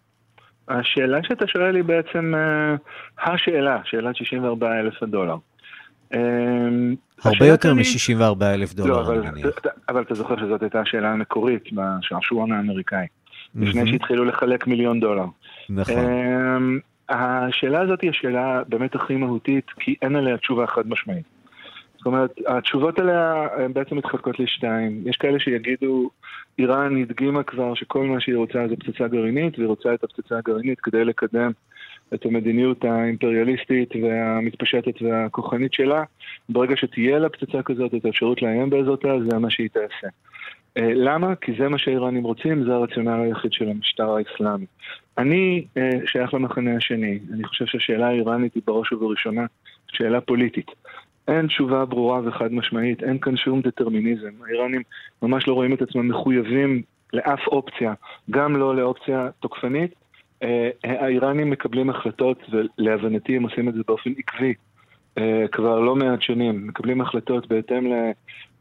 השאלה 0.70 1.18
שאתה 1.24 1.48
שואל 1.48 1.76
היא 1.76 1.84
בעצם 1.84 2.34
השאלה, 3.26 3.80
שאלת 3.86 4.16
64 4.16 4.80
אלף 4.80 5.04
הדולר. 5.04 5.36
הרבה 7.24 7.46
יותר 7.46 7.74
מ-64 7.74 8.44
אלף 8.44 8.74
דולר, 8.74 9.02
לא, 9.02 9.14
אני 9.14 9.32
מניח. 9.32 9.56
אבל 9.90 10.02
אתה 10.02 10.16
זוכר 10.16 10.38
שזאת 10.38 10.62
הייתה 10.62 10.80
השאלה 10.80 11.12
המקורית 11.12 11.70
בשעשועון 11.74 12.52
האמריקאי, 12.52 13.06
לפני 13.56 13.92
שהתחילו 13.92 14.26
לחלק 14.26 14.68
מיליון 14.68 15.00
דולר. 15.00 15.26
נכון. 15.70 15.96
השאלה 17.10 17.82
הזאת 17.82 18.02
היא 18.02 18.10
השאלה 18.10 18.62
באמת 18.68 18.96
הכי 18.96 19.16
מהותית, 19.16 19.66
כי 19.80 19.96
אין 20.02 20.16
עליה 20.16 20.38
תשובה 20.38 20.68
חד 20.68 20.88
משמעית. 20.88 21.26
זאת 21.98 22.06
אומרת, 22.06 22.32
התשובות 22.48 23.00
עליה 23.00 23.48
הן 23.58 23.74
בעצם 23.74 23.98
מתחלקות 23.98 24.40
לשתיים. 24.40 25.02
יש 25.06 25.18
כאלה 25.18 25.40
שיגידו, 25.40 26.10
איראן 26.60 27.02
הדגימה 27.02 27.44
כבר 27.44 27.74
שכל 27.76 28.06
מה 28.06 28.20
שהיא 28.20 28.36
רוצה 28.36 28.68
זה 28.70 28.76
פצצה 28.76 29.08
גרעינית, 29.08 29.58
והיא 29.58 29.68
רוצה 29.68 29.94
את 29.94 30.04
הפצצה 30.04 30.38
הגרעינית 30.38 30.80
כדי 30.80 31.06
לקדם 31.06 31.52
את 32.14 32.26
המדיניות 32.26 32.86
האימפריאליסטית 32.86 33.90
והמתפשטת 34.04 35.02
והכוחנית 35.02 35.74
שלה. 35.74 36.04
ברגע 36.50 36.76
שתהיה 36.78 37.20
לה 37.20 37.30
פצצה 37.30 37.64
כזאת, 37.64 37.94
את 37.94 38.06
האפשרות 38.06 38.42
לאיים 38.42 38.70
באזורתה, 38.70 39.10
זה 39.30 39.38
מה 39.38 39.50
שהיא 39.50 39.70
תעשה. 39.70 40.08
אה, 40.78 40.94
למה? 40.94 41.36
כי 41.36 41.52
זה 41.60 41.70
מה 41.70 41.78
שהאיראנים 41.78 42.24
רוצים, 42.24 42.64
זה 42.64 42.74
הרציונל 42.74 43.22
היחיד 43.24 43.54
של 43.54 43.70
המשטר 43.70 44.16
האסלאמי. 44.16 44.66
אני 45.18 45.66
אה, 45.78 45.90
שייך 46.06 46.34
למחנה 46.34 46.76
השני, 46.76 47.20
אני 47.34 47.44
חושב 47.44 47.66
שהשאלה 47.66 48.08
האיראנית 48.08 48.54
היא 48.56 48.64
בראש 48.68 48.92
ובראשונה 48.92 49.46
שאלה 49.88 50.22
פוליטית. 50.22 50.72
אין 51.28 51.48
תשובה 51.48 51.86
ברורה 51.86 52.22
וחד 52.26 52.54
משמעית, 52.54 53.04
אין 53.04 53.20
כאן 53.20 53.38
שום 53.38 53.62
דטרמיניזם. 53.62 54.32
האיראנים 54.46 54.82
ממש 55.22 55.48
לא 55.48 55.54
רואים 55.54 55.74
את 55.74 55.82
עצמם 55.82 56.08
מחויבים 56.08 56.82
לאף 57.14 57.48
אופציה, 57.48 57.94
גם 58.30 58.56
לא 58.56 58.76
לאופציה 58.76 59.30
תוקפנית, 59.40 59.94
האיראנים 60.84 61.50
מקבלים 61.50 61.90
החלטות, 61.90 62.38
ולהבנתי 62.52 63.36
הם 63.36 63.44
עושים 63.44 63.70
את 63.70 63.74
זה 63.74 63.82
באופן 63.88 64.10
עקבי 64.18 64.54
אה, 65.18 65.46
כבר 65.52 65.80
לא 65.80 65.96
מעט 65.96 66.22
שנים, 66.22 66.68
מקבלים 66.68 67.02
החלטות 67.02 67.48
בהתאם 67.48 67.94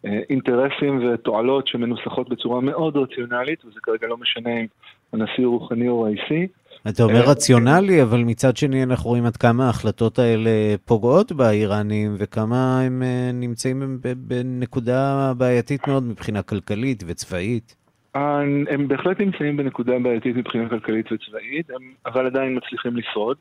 לאינטרסים 0.05 1.07
ותועלות 1.07 1.69
שמנוסחות 1.69 2.29
בצורה 2.29 2.61
מאוד 2.61 2.97
רציונלית, 2.97 3.65
וזה 3.65 3.81
כרגע 3.83 4.07
לא 4.07 4.17
משנה 4.17 4.51
אם 4.61 4.67
הנשיא 5.13 5.47
הוא 5.47 5.61
רוחני 5.61 5.89
או 5.89 6.03
ראיסי. 6.03 6.47
אתה 6.89 7.03
אומר 7.03 7.21
אה, 7.21 7.31
רציונלי, 7.31 8.03
אבל 8.03 8.19
מצד 8.19 8.57
שני 8.57 8.83
אנחנו 8.83 9.11
רואים 9.11 9.27
עד 9.27 9.37
כמה 9.37 9.67
ההחלטות 9.67 10.19
האלה 10.19 10.51
פוגעות 10.85 11.33
באיראנים, 11.33 12.15
וכמה 12.19 12.81
הם 12.81 13.03
נמצאים 13.33 13.99
בנקודה 14.17 15.33
בעייתית 15.37 15.89
מאוד 15.89 16.03
מבחינה 16.03 16.43
כלכלית 16.43 17.05
וצבאית. 17.07 17.84
הם 18.15 18.89
בהחלט 18.89 19.21
נמצאים 19.21 19.57
בנקודה 19.57 19.99
בעייתית 19.99 20.37
מבחינה 20.37 20.69
כלכלית 20.69 21.13
וצבאית, 21.13 21.71
הם, 21.71 21.93
אבל 22.07 22.27
עדיין 22.27 22.57
מצליחים 22.57 22.97
לשרוד. 22.97 23.37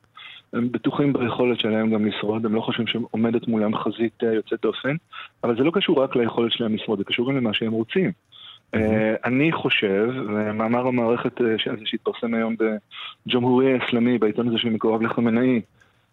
הם 0.53 0.71
בטוחים 0.71 1.13
ביכולת 1.13 1.59
שלהם 1.59 1.93
גם 1.93 2.05
לשרוד, 2.05 2.45
הם 2.45 2.55
לא 2.55 2.61
חושבים 2.61 2.87
שעומדת 2.87 3.47
מולם 3.47 3.75
חזית 3.75 4.23
אה, 4.23 4.33
יוצאת 4.33 4.61
דופן, 4.61 4.95
אבל 5.43 5.57
זה 5.57 5.63
לא 5.63 5.71
קשור 5.71 6.03
רק 6.03 6.15
ליכולת 6.15 6.51
שלהם 6.51 6.75
לשרוד, 6.75 6.99
זה 6.99 7.05
קשור 7.05 7.29
גם 7.29 7.37
למה 7.37 7.53
שהם 7.53 7.71
רוצים. 7.71 8.11
Mm-hmm. 8.11 8.79
אני 9.25 9.51
חושב, 9.51 10.09
ומאמר 10.27 10.87
המערכת 10.87 11.41
אה, 11.41 11.45
הזה 11.65 11.85
שהתפרסם 11.85 12.33
היום 12.33 12.55
בג'מהורי 12.59 13.73
האסלאמי, 13.73 14.17
בעיתון 14.17 14.47
הזה 14.47 14.57
שמקורב 14.57 15.01
לחמנאי, 15.01 15.61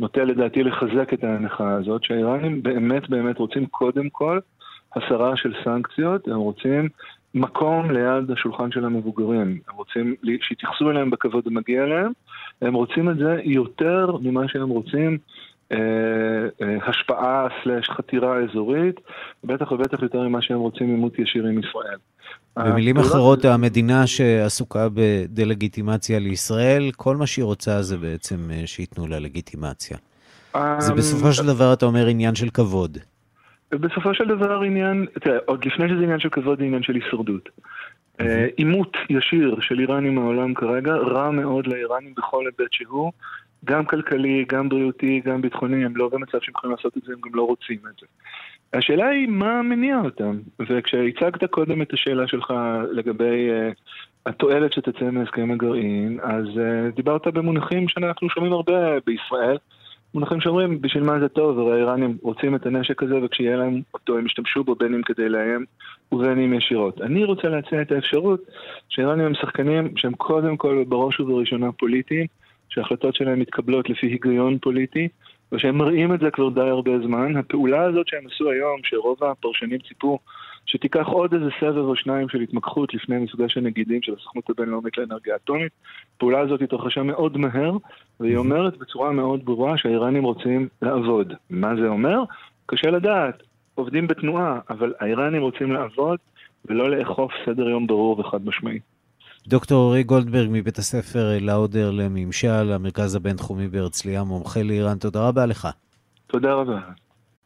נוטה 0.00 0.24
לדעתי 0.24 0.62
לחזק 0.62 1.14
את 1.14 1.24
ההנחה 1.24 1.72
הזאת, 1.72 2.04
שהאיראנים 2.04 2.62
באמת 2.62 3.10
באמת 3.10 3.38
רוצים 3.38 3.66
קודם 3.66 4.08
כל 4.08 4.38
הסרה 4.96 5.36
של 5.36 5.54
סנקציות, 5.64 6.28
הם 6.28 6.36
רוצים 6.36 6.88
מקום 7.34 7.90
ליד 7.90 8.30
השולחן 8.30 8.72
של 8.72 8.84
המבוגרים. 8.84 9.58
הם 9.68 9.76
רוצים 9.76 10.14
שיתייחסו 10.42 10.90
אליהם 10.90 11.10
בכבוד 11.10 11.46
המגיע 11.46 11.86
להם, 11.86 12.12
הם 12.62 12.74
רוצים 12.74 13.10
את 13.10 13.16
זה 13.16 13.40
יותר 13.44 14.16
ממה 14.20 14.48
שהם 14.48 14.68
רוצים 14.68 15.18
אה, 15.72 15.76
אה, 16.62 16.76
השפעה 16.86 17.48
סלש 17.64 17.90
חתירה 17.90 18.36
אזורית, 18.38 19.00
בטח 19.44 19.72
ובטח 19.72 20.02
יותר 20.02 20.20
ממה 20.20 20.42
שהם 20.42 20.58
רוצים 20.58 20.86
עימות 20.86 21.18
ישיר 21.18 21.46
עם 21.46 21.58
ישראל. 21.58 21.98
במילים 22.56 22.96
אחרות, 22.96 23.44
המדינה 23.44 24.06
שעסוקה 24.06 24.88
בדה-לגיטימציה 24.94 26.18
לישראל, 26.18 26.90
כל 26.96 27.16
מה 27.16 27.26
שהיא 27.26 27.44
רוצה 27.44 27.82
זה 27.82 27.96
בעצם 27.96 28.50
אה, 28.50 28.62
שייתנו 28.66 29.06
לה 29.06 29.18
לגיטימציה. 29.18 29.96
זה 30.78 30.94
בסופו 30.94 31.32
של 31.32 31.46
דבר, 31.46 31.72
אתה 31.72 31.86
אומר, 31.86 32.06
עניין 32.06 32.34
של 32.34 32.50
כבוד. 32.50 32.98
בסופו 33.72 34.14
של 34.14 34.28
דבר 34.28 34.60
עניין, 34.60 35.06
תראה, 35.20 35.38
עוד 35.46 35.64
לפני 35.64 35.88
שזה 35.88 36.02
עניין 36.02 36.20
של 36.20 36.28
כבוד, 36.28 36.58
זה 36.58 36.64
עניין 36.64 36.82
של 36.82 36.94
הישרדות. 36.94 37.48
עימות 38.56 38.96
ישיר 39.10 39.60
של 39.60 39.80
איראן 39.80 40.06
עם 40.06 40.18
העולם 40.18 40.54
כרגע, 40.54 40.94
רע 40.94 41.30
מאוד 41.30 41.66
לאיראנים 41.66 42.14
בכל 42.16 42.44
היבט 42.46 42.72
שהוא, 42.72 43.12
גם 43.64 43.84
כלכלי, 43.84 44.44
גם 44.48 44.68
בריאותי, 44.68 45.20
גם 45.24 45.42
ביטחוני, 45.42 45.84
הם 45.84 45.96
לא 45.96 46.08
במצב 46.08 46.38
שהם 46.40 46.54
יכולים 46.56 46.76
לעשות 46.76 46.96
את 46.96 47.02
זה, 47.02 47.12
הם 47.12 47.20
גם 47.20 47.34
לא 47.34 47.42
רוצים 47.42 47.78
את 47.78 48.00
זה. 48.00 48.06
השאלה 48.72 49.08
היא 49.08 49.28
מה 49.28 49.62
מניע 49.62 50.00
אותם, 50.04 50.38
וכשהצגת 50.60 51.44
קודם 51.50 51.82
את 51.82 51.92
השאלה 51.92 52.26
שלך 52.26 52.54
לגבי 52.92 53.50
uh, 53.50 53.74
התועלת 54.26 54.72
שתצא 54.72 55.10
מהסכם 55.10 55.50
הגרעין, 55.50 56.18
אז 56.22 56.46
uh, 56.46 56.96
דיברת 56.96 57.26
במונחים 57.26 57.88
שאנחנו 57.88 58.30
שומעים 58.30 58.52
הרבה 58.52 59.00
בישראל, 59.06 59.56
מונחים 60.14 60.40
שאומרים 60.40 60.80
בשביל 60.80 61.02
מה 61.02 61.20
זה 61.20 61.28
טוב, 61.28 61.58
הרי 61.58 61.72
האיראנים 61.72 62.18
רוצים 62.22 62.54
את 62.54 62.66
הנשק 62.66 63.02
הזה 63.02 63.14
וכשיהיה 63.22 63.56
להם 63.56 63.80
אותו 63.94 64.18
הם 64.18 64.26
ישתמשו 64.26 64.64
בו 64.64 64.74
בין 64.74 64.94
אם 64.94 65.02
כדי 65.02 65.28
לאיים 65.28 65.64
ובין 66.12 66.38
אם 66.38 66.54
ישירות. 66.54 67.00
אני 67.00 67.24
רוצה 67.24 67.48
להציע 67.48 67.82
את 67.82 67.92
האפשרות 67.92 68.40
שהאיראנים 68.88 69.26
הם 69.26 69.34
שחקנים 69.34 69.96
שהם 69.96 70.12
קודם 70.12 70.56
כל 70.56 70.84
בראש 70.88 71.20
ובראשונה 71.20 71.72
פוליטיים, 71.72 72.26
שההחלטות 72.68 73.14
שלהם 73.14 73.40
מתקבלות 73.40 73.90
לפי 73.90 74.06
היגיון 74.06 74.58
פוליטי, 74.58 75.08
ושהם 75.52 75.78
מראים 75.78 76.14
את 76.14 76.20
זה 76.20 76.30
כבר 76.30 76.48
די 76.48 76.60
הרבה 76.60 76.98
זמן. 76.98 77.36
הפעולה 77.36 77.82
הזאת 77.82 78.08
שהם 78.08 78.26
עשו 78.26 78.50
היום, 78.50 78.80
שרוב 78.84 79.24
הפרשנים 79.24 79.78
ציפו 79.88 80.18
שתיקח 80.70 81.06
עוד 81.06 81.34
איזה 81.34 81.48
סבב 81.60 81.84
או 81.84 81.96
שניים 81.96 82.28
של 82.28 82.40
התמקחות 82.40 82.94
לפני 82.94 83.18
מפגש 83.18 83.56
הנגידים 83.56 84.02
של 84.02 84.14
הסוכנות 84.18 84.50
הבינלאומית 84.50 84.98
לאנרגיה 84.98 85.36
אטומית. 85.36 85.72
הפעולה 86.16 86.40
הזאת 86.40 86.62
התרחשה 86.62 87.02
מאוד 87.02 87.38
מהר, 87.38 87.76
והיא 88.20 88.36
אומרת 88.36 88.78
בצורה 88.78 89.12
מאוד 89.12 89.44
ברורה 89.44 89.78
שהאיראנים 89.78 90.24
רוצים 90.24 90.68
לעבוד. 90.82 91.32
מה 91.50 91.76
זה 91.76 91.88
אומר? 91.88 92.22
קשה 92.66 92.90
לדעת, 92.90 93.42
עובדים 93.74 94.06
בתנועה, 94.06 94.58
אבל 94.70 94.92
האיראנים 95.00 95.42
רוצים 95.42 95.72
לעבוד 95.72 96.18
ולא 96.64 96.90
לאכוף 96.90 97.32
סדר 97.46 97.68
יום 97.68 97.86
ברור 97.86 98.20
וחד 98.20 98.46
משמעי. 98.46 98.78
דוקטור 99.48 99.78
אורי 99.78 100.02
גולדברג 100.02 100.48
מבית 100.52 100.78
הספר 100.78 101.38
לאודר 101.40 101.90
לממשל, 101.90 102.72
המרכז 102.72 103.14
הבינתחומי 103.14 103.68
בהרצליה, 103.68 104.24
מומחה 104.24 104.62
לאיראן, 104.62 104.98
תודה 104.98 105.28
רבה 105.28 105.46
לך. 105.46 105.68
תודה 106.26 106.54
רבה. 106.54 106.80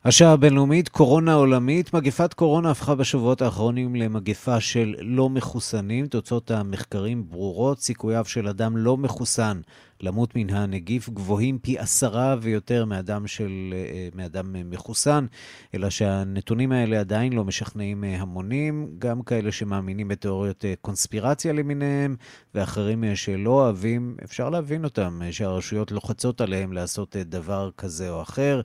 השעה 0.07 0.33
הבינלאומית, 0.33 0.89
קורונה 0.89 1.35
עולמית. 1.35 1.95
מגפת 1.95 2.35
קורונה 2.35 2.71
הפכה 2.71 2.95
בשבועות 2.95 3.43
האחרונים 3.43 3.97
למגפה 3.97 4.61
של 4.61 4.95
לא 5.01 5.29
מחוסנים. 5.29 6.07
תוצאות 6.07 6.51
המחקרים 6.51 7.31
ברורות. 7.31 7.81
סיכוייו 7.81 8.25
של 8.25 8.49
אדם 8.49 8.77
לא 8.77 8.97
מחוסן 8.97 9.61
למות 10.01 10.37
מן 10.37 10.51
הנגיף 10.51 11.09
גבוהים 11.09 11.59
פי 11.59 11.79
עשרה 11.79 12.37
ויותר 12.41 12.85
מאדם, 12.85 13.27
של, 13.27 13.75
אה, 13.77 14.09
מאדם 14.15 14.71
מחוסן, 14.71 15.27
אלא 15.75 15.91
שהנתונים 15.91 16.73
האלה 16.73 17.01
עדיין 17.01 17.33
לא 17.33 17.45
משכנעים 17.45 18.05
אה, 18.05 18.21
המונים, 18.21 18.89
גם 18.99 19.23
כאלה 19.23 19.53
שמאמינים 19.53 20.09
בתיאוריות 20.09 20.65
אה, 20.65 20.75
קונספירציה 20.81 21.53
למיניהם, 21.53 22.17
ואחרים 22.55 23.05
שלא 23.15 23.51
אוהבים, 23.51 24.17
אפשר 24.25 24.51
להבין 24.51 24.85
אותם, 24.85 25.21
שהרשויות 25.31 25.93
לוחצות 25.93 26.41
עליהם 26.41 26.73
לעשות 26.73 27.17
דבר 27.17 27.71
כזה 27.77 28.11
או 28.11 28.23
אחר. 28.23 28.61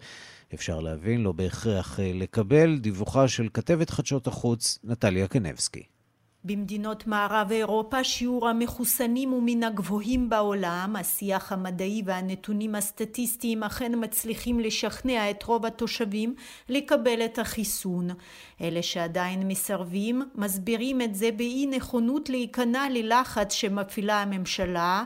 אפשר 0.53 0.79
להבין, 0.79 1.21
לא 1.21 1.31
בהכרח 1.31 1.99
אה, 1.99 2.11
לקבל, 2.13 2.77
דיווחה 2.77 3.27
של 3.27 3.47
כתבת 3.53 3.89
חדשות 3.89 4.27
החוץ, 4.27 4.79
נטליה 4.83 5.27
קנבסקי. 5.27 5.83
במדינות 6.43 7.07
מערב 7.07 7.51
אירופה 7.51 8.03
שיעור 8.03 8.49
המחוסנים 8.49 9.29
הוא 9.29 9.43
מן 9.45 9.63
הגבוהים 9.63 10.29
בעולם, 10.29 10.95
השיח 10.99 11.51
המדעי 11.51 12.01
והנתונים 12.05 12.75
הסטטיסטיים 12.75 13.63
אכן 13.63 13.91
מצליחים 13.95 14.59
לשכנע 14.59 15.29
את 15.29 15.43
רוב 15.43 15.65
התושבים 15.65 16.35
לקבל 16.69 17.25
את 17.25 17.39
החיסון. 17.39 18.09
אלה 18.61 18.81
שעדיין 18.83 19.47
מסרבים 19.47 20.21
מסבירים 20.35 21.01
את 21.01 21.15
זה 21.15 21.31
באי 21.31 21.65
נכונות 21.65 22.29
להיכנע 22.29 22.89
ללחץ 22.89 23.53
שמפעילה 23.53 24.21
הממשלה 24.21 25.03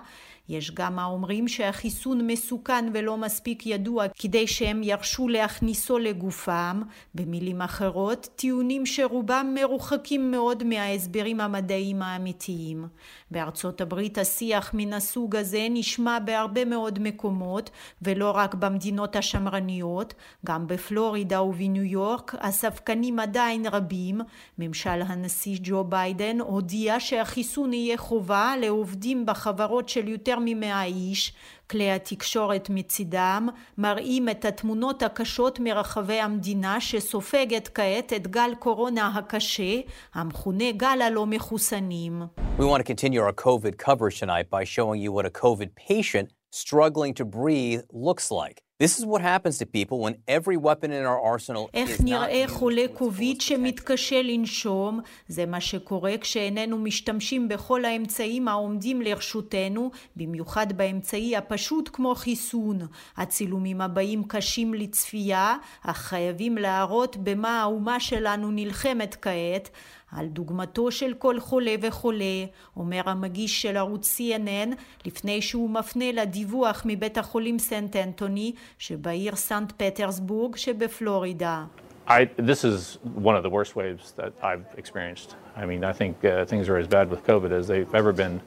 יש 0.49 0.71
גם 0.71 0.99
האומרים 0.99 1.47
שהחיסון 1.47 2.27
מסוכן 2.27 2.85
ולא 2.93 3.17
מספיק 3.17 3.65
ידוע 3.65 4.05
כדי 4.19 4.47
שהם 4.47 4.83
ירשו 4.83 5.27
להכניסו 5.27 5.97
לגופם, 5.97 6.81
במילים 7.15 7.61
אחרות, 7.61 8.27
טיעונים 8.35 8.85
שרובם 8.85 9.55
מרוחקים 9.55 10.31
מאוד 10.31 10.63
מההסברים 10.63 11.41
המדעיים 11.41 12.01
האמיתיים. 12.01 12.87
בארצות 13.31 13.81
הברית 13.81 14.17
השיח 14.17 14.71
מן 14.73 14.93
הסוג 14.93 15.35
הזה 15.35 15.67
נשמע 15.69 16.19
בהרבה 16.19 16.65
מאוד 16.65 16.99
מקומות, 16.99 17.69
ולא 18.01 18.31
רק 18.31 18.53
במדינות 18.53 19.15
השמרניות, 19.15 20.13
גם 20.45 20.67
בפלורידה 20.67 21.41
ובניו 21.41 21.83
יורק 21.83 22.35
הספקנים 22.39 23.19
עדיין 23.19 23.65
רבים. 23.65 24.21
ממשל 24.59 25.01
הנשיא 25.07 25.57
ג'ו 25.63 25.83
ביידן 25.83 26.39
הודיע 26.39 26.99
שהחיסון 26.99 27.73
יהיה 27.73 27.97
חובה 27.97 28.53
לעובדים 28.61 29.25
בחברות 29.25 29.89
של 29.89 30.07
יותר 30.07 30.32
ממאה 30.41 30.83
איש, 30.83 31.33
כלי 31.71 31.91
התקשורת 31.91 32.69
מצידם 32.69 33.49
מראים 33.77 34.29
את 34.29 34.45
התמונות 34.45 35.03
הקשות 35.03 35.59
מרחבי 35.59 36.19
המדינה 36.19 36.81
שסופגת 36.81 37.67
כעת 37.67 38.13
את 38.13 38.27
גל 38.27 38.51
קורונה 38.59 39.07
הקשה, 39.15 39.79
המכונה 40.13 40.71
גל 40.71 41.01
הלא 41.01 41.25
מחוסנים. 41.25 42.21
We 42.59 42.65
want 42.65 42.79
to 42.79 42.83
continue 42.83 43.21
our 43.21 43.33
COVID 43.33 43.77
coverage 43.77 44.19
tonight 44.19 44.49
by 44.49 44.63
showing 44.63 44.99
you 45.01 45.11
what 45.11 45.25
a 45.25 45.31
COVID 45.43 45.69
patient 45.89 46.27
struggling 46.53 47.13
to 47.15 47.25
breathe 47.25 47.81
looks 47.91 48.29
like. 48.31 48.61
This 48.79 48.99
is 48.99 49.05
what 49.05 49.21
happens 49.21 49.57
to 49.59 49.65
people 49.65 49.97
when 50.05 50.15
every 50.27 50.57
weapon 50.57 50.91
in 50.91 51.05
our 51.05 51.19
arsenal 51.19 51.69
איך 51.73 52.01
נראה 52.01 52.43
חולה 52.47 52.85
קוביד 52.93 53.41
שמתקשה 53.41 54.21
לנשום? 54.21 54.99
זה 55.27 55.45
מה 55.45 55.61
שקורה 55.61 56.17
כשאיננו 56.21 56.77
משתמשים 56.77 57.47
בכל 57.47 57.85
האמצעים 57.85 58.47
העומדים 58.47 59.01
לרשותנו, 59.01 59.91
במיוחד 60.15 60.73
באמצעי 60.73 61.37
הפשוט 61.37 61.89
כמו 61.93 62.15
חיסון. 62.15 62.79
הצילומים 63.17 63.81
הבאים 63.81 64.23
קשים 64.27 64.73
לצפייה, 64.73 65.55
אך 65.83 65.97
חייבים 65.97 66.57
להראות 66.57 67.17
במה 67.17 67.61
האומה 67.61 67.99
שלנו 67.99 68.51
נלחמת 68.51 69.15
כעת. 69.21 69.69
על 70.15 70.27
דוגמתו 70.27 70.91
של 70.91 71.13
כל 71.13 71.39
חולה 71.39 71.75
וחולה, 71.81 72.45
אומר 72.77 73.01
המגיש 73.05 73.61
של 73.61 73.77
ערוץ 73.77 74.19
CNN, 74.19 74.75
לפני 75.05 75.41
שהוא 75.41 75.69
מפנה 75.69 76.11
לדיווח 76.11 76.83
מבית 76.85 77.17
החולים 77.17 77.59
סנט 77.59 77.95
אנטוני 77.95 78.53
שבעיר 78.77 79.35
סנט 79.35 79.71
פטרסבורג 79.77 80.55
שבפלורידה. 80.55 81.65
I, 82.07 82.25
this 82.37 82.65
is 82.65 82.97
one 83.29 83.35
of 83.37 83.43
the 83.43 83.49
worst 83.49 83.77
waves 83.77 84.11
that 84.17 84.33
I've 84.41 84.65
experienced. 84.77 85.37
I 85.55 85.65
mean, 85.65 85.85
I 85.85 85.93
think 85.93 86.25
uh, 86.25 86.43
things 86.43 86.67
are 86.67 86.77
as 86.77 86.87
bad 86.87 87.09
with 87.09 87.21
COVID 87.25 87.51
as 87.59 87.67
they've 87.69 87.95
ever 87.95 88.11
been 88.11 88.41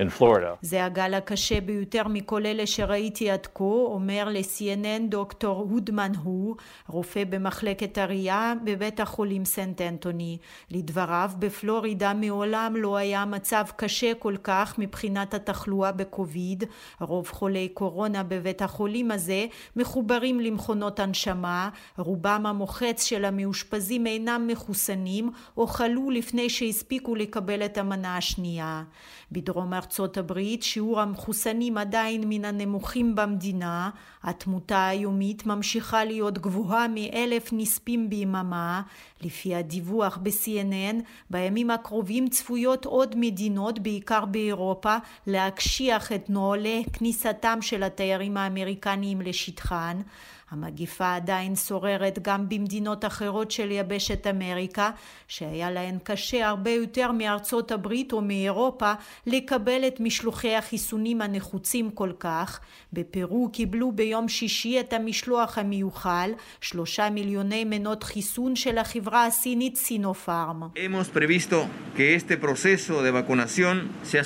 in 0.00 0.20
Florida. 0.20 0.56
זה 0.62 0.84
הגל 0.84 1.14
הקשה 1.14 1.60
ביותר 1.60 2.08
מכל 2.08 2.46
אלה 2.46 2.66
שראיתי 2.66 3.30
עד 3.30 3.46
כה, 3.54 3.64
אומר 3.64 4.28
ל-CNN 4.30 5.08
דוקטור 5.08 5.66
הודמן 5.70 6.12
הוא, 6.22 6.56
רופא 6.88 7.24
במחלקת 7.24 7.98
הראייה 7.98 8.52
בבית 8.64 9.00
החולים 9.00 9.44
סנט 9.44 9.80
אנטוני. 9.80 10.38
לדבריו, 10.70 11.30
בפלורידה 11.38 12.14
מעולם 12.14 12.76
לא 12.76 12.96
היה 12.96 13.24
מצב 13.24 13.64
קשה 13.76 14.14
כל 14.14 14.34
כך 14.42 14.78
מבחינת 14.78 15.34
התחלואה 15.34 15.92
בקוביד. 15.92 16.64
רוב 17.00 17.28
חולי 17.30 17.68
קורונה 17.68 18.22
בבית 18.22 18.62
החולים 18.62 19.10
הזה 19.10 19.46
מחוברים 19.76 20.40
למכונות 20.40 21.00
הנשמה, 21.00 21.68
רובם 21.98 22.46
המוחץ 22.46 23.04
של 23.04 23.24
המאושפזים 23.24 24.06
אינם 24.06 24.46
מחוסנים 24.46 25.30
או 25.56 25.66
חלו 25.66 26.10
לפני 26.10 26.50
שהספיקו 26.50 27.14
לקבל 27.14 27.64
את 27.64 27.78
המנה 27.78 28.16
השנייה. 28.16 28.82
בדרום 29.32 29.72
הברית 30.16 30.62
שיעור 30.62 31.00
המחוסנים 31.00 31.78
עדיין 31.78 32.24
מן 32.28 32.44
הנמוכים 32.44 33.14
במדינה, 33.14 33.90
התמותה 34.22 34.86
היומית 34.86 35.46
ממשיכה 35.46 36.04
להיות 36.04 36.38
גבוהה 36.38 36.86
מאלף 36.88 37.48
נספים 37.52 38.10
ביממה, 38.10 38.82
לפי 39.22 39.54
הדיווח 39.54 40.18
ב-CNN, 40.22 40.96
בימים 41.30 41.70
הקרובים 41.70 42.28
צפויות 42.28 42.84
עוד 42.84 43.14
מדינות, 43.16 43.78
בעיקר 43.78 44.24
באירופה, 44.24 44.96
להקשיח 45.26 46.12
את 46.12 46.30
נוהלי 46.30 46.84
כניסתם 46.92 47.58
של 47.60 47.82
התיירים 47.82 48.36
האמריקניים 48.36 49.20
לשטחן. 49.20 50.00
המגיפה 50.50 51.14
עדיין 51.14 51.56
שוררת 51.56 52.18
גם 52.22 52.48
במדינות 52.48 53.04
אחרות 53.04 53.50
של 53.50 53.70
יבשת 53.70 54.26
אמריקה, 54.26 54.90
שהיה 55.28 55.70
להן 55.70 55.98
קשה 56.02 56.48
הרבה 56.48 56.70
יותר 56.70 57.12
מארצות 57.12 57.72
הברית 57.72 58.12
או 58.12 58.20
מאירופה 58.20 58.92
לקבל 59.26 59.84
את 59.86 60.00
משלוחי 60.00 60.54
החיסונים 60.54 61.22
הנחוצים 61.22 61.90
כל 61.90 62.12
כך. 62.20 62.60
בפרו 62.92 63.48
קיבלו 63.52 63.92
ביום 63.92 64.28
שישי 64.28 64.80
את 64.80 64.92
המשלוח 64.92 65.58
המיוחל, 65.58 66.30
שלושה 66.60 67.10
מיליוני 67.10 67.64
מנות 67.64 68.02
חיסון 68.02 68.56
של 68.56 68.78
החברה 68.78 69.26
הסינית 69.26 69.76
סינופארם. 69.76 70.62
Hemos 70.76 71.08
previsto 71.08 71.66
que 71.96 72.14
este 72.14 72.36
proceso 72.36 73.02
de 73.02 73.10
vacunación 73.10 73.88
se 74.04 74.18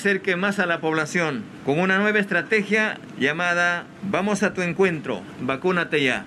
con 1.65 1.79
una 1.79 1.99
nueva 1.99 2.19
estrategia 2.19 2.99
llamada 3.19 3.87
Vamos 4.03 4.43
a 4.43 4.55
tu 4.55 4.63
encuentro, 4.63 5.23
vacúnate 5.41 6.03
ya. 6.03 6.20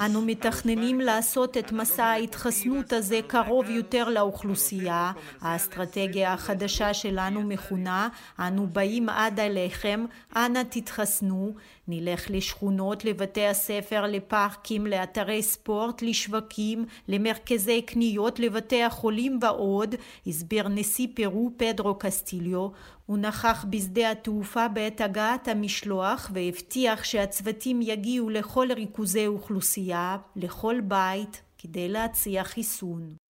אנו 0.00 0.22
מתכננים 0.22 1.00
לעשות 1.00 1.56
את 1.56 1.72
מסע 1.72 2.04
ההתחסנות 2.04 2.92
הזה 2.92 3.20
קרוב 3.26 3.70
יותר 3.70 4.08
לאוכלוסייה. 4.08 5.12
האסטרטגיה 5.40 6.32
החדשה 6.32 6.94
שלנו 6.94 7.42
מכונה 7.42 8.08
"אנו 8.38 8.66
באים 8.66 9.08
עד 9.08 9.40
אליכם, 9.40 10.04
אנא 10.36 10.62
תתחסנו". 10.70 11.54
נלך 11.88 12.30
לשכונות, 12.30 13.04
לבתי 13.04 13.46
הספר, 13.46 14.06
לפארקים, 14.06 14.86
לאתרי 14.86 15.42
ספורט, 15.42 16.02
לשווקים, 16.02 16.84
למרכזי 17.08 17.82
קניות, 17.82 18.38
לבתי 18.38 18.82
החולים 18.82 19.38
ועוד, 19.42 19.94
הסביר 20.26 20.68
נשיא 20.68 21.06
פרו 21.14 21.50
פדרו 21.56 21.94
קסטיליו. 21.98 22.68
הוא 23.06 23.18
נכח 23.18 23.64
בשדה 23.70 24.10
התעופה 24.10 24.68
בעת 24.68 25.00
הגעת 25.00 25.48
המשלוח 25.48 26.30
והבטיח 26.34 27.04
שהצוותים 27.04 27.82
יגיעו 27.82 28.30
לכל 28.30 28.72
ריכוזי 28.72 29.26
אוכלוסייה, 29.26 30.16
לכל 30.36 30.80
בית, 30.80 31.42
כדי 31.58 31.88
להציע 31.88 32.44
חיסון. 32.44 33.27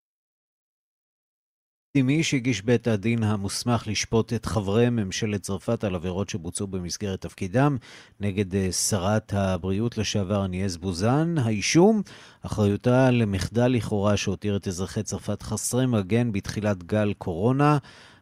מי 2.01 2.23
שהגיש 2.23 2.61
בית 2.61 2.87
הדין 2.87 3.23
המוסמך 3.23 3.87
לשפוט 3.87 4.33
את 4.33 4.45
חברי 4.45 4.89
ממשלת 4.89 5.41
צרפת 5.41 5.83
על 5.83 5.95
עבירות 5.95 6.29
שבוצעו 6.29 6.67
במסגרת 6.67 7.21
תפקידם 7.21 7.77
נגד 8.19 8.55
אה, 8.55 8.71
שרת 8.71 9.33
הבריאות 9.33 9.97
לשעבר 9.97 10.45
אניאז 10.45 10.77
בוזן. 10.77 11.35
האישום, 11.37 12.01
אחריותה 12.41 13.11
למחדל 13.11 13.67
לכאורה 13.67 14.17
שהותיר 14.17 14.55
את 14.55 14.67
אזרחי 14.67 15.03
צרפת 15.03 15.41
חסרי 15.41 15.85
מגן 15.85 16.31
בתחילת 16.31 16.83
גל 16.83 17.13
קורונה. 17.17 17.77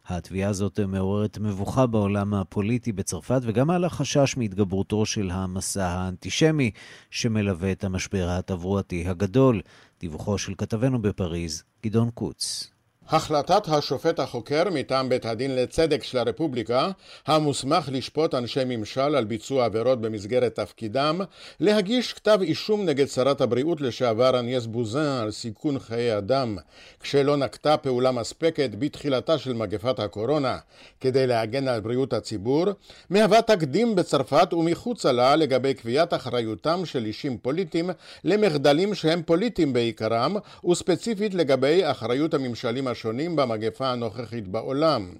התביעה 0.06 0.50
הזאת 0.50 0.80
מעוררת 0.80 1.38
מבוכה 1.38 1.86
בעולם 1.86 2.34
הפוליטי 2.34 2.92
בצרפת 2.92 3.40
וגם 3.42 3.70
על 3.70 3.84
החשש 3.84 4.36
מהתגברותו 4.36 5.06
של 5.06 5.30
המסע 5.30 5.86
האנטישמי 5.86 6.70
שמלווה 7.10 7.72
את 7.72 7.84
המשבר 7.84 8.28
התברואתי 8.28 9.08
הגדול. 9.08 9.60
דיווחו 10.00 10.38
של 10.38 10.54
כתבנו 10.58 11.02
בפריז, 11.02 11.62
גדעון 11.84 12.10
קוץ. 12.10 12.77
החלטת 13.10 13.68
השופט 13.68 14.20
החוקר 14.20 14.64
מטעם 14.70 15.08
בית 15.08 15.26
הדין 15.26 15.56
לצדק 15.56 16.02
של 16.02 16.18
הרפובליקה, 16.18 16.90
המוסמך 17.26 17.88
לשפוט 17.92 18.34
אנשי 18.34 18.60
ממשל 18.66 19.00
על 19.00 19.24
ביצוע 19.24 19.64
עבירות 19.64 20.00
במסגרת 20.00 20.54
תפקידם, 20.54 21.20
להגיש 21.60 22.12
כתב 22.12 22.38
אישום 22.42 22.84
נגד 22.84 23.06
שרת 23.06 23.40
הבריאות 23.40 23.80
לשעבר 23.80 24.38
אניאס 24.38 24.66
בוזן 24.66 25.18
על 25.22 25.30
סיכון 25.30 25.78
חיי 25.78 26.18
אדם, 26.18 26.56
כשלא 27.00 27.36
נקטה 27.36 27.76
פעולה 27.76 28.12
מספקת 28.12 28.70
בתחילתה 28.78 29.38
של 29.38 29.52
מגפת 29.52 29.98
הקורונה. 29.98 30.58
כדי 31.00 31.26
להגן 31.26 31.68
על 31.68 31.80
בריאות 31.80 32.12
הציבור, 32.12 32.64
מהווה 33.10 33.42
תקדים 33.42 33.94
בצרפת 33.94 34.52
ומחוצה 34.52 35.12
לה 35.12 35.36
לגבי 35.36 35.74
קביעת 35.74 36.14
אחריותם 36.14 36.84
של 36.84 37.04
אישים 37.04 37.38
פוליטיים 37.38 37.90
למחדלים 38.24 38.94
שהם 38.94 39.22
פוליטיים 39.22 39.72
בעיקרם, 39.72 40.36
וספציפית 40.70 41.34
לגבי 41.34 41.90
אחריות 41.90 42.34
הממשלים 42.34 42.88
השונים 42.98 43.36
במגפה 43.36 43.88
הנוכחית 43.88 44.48
בעולם. 44.48 45.12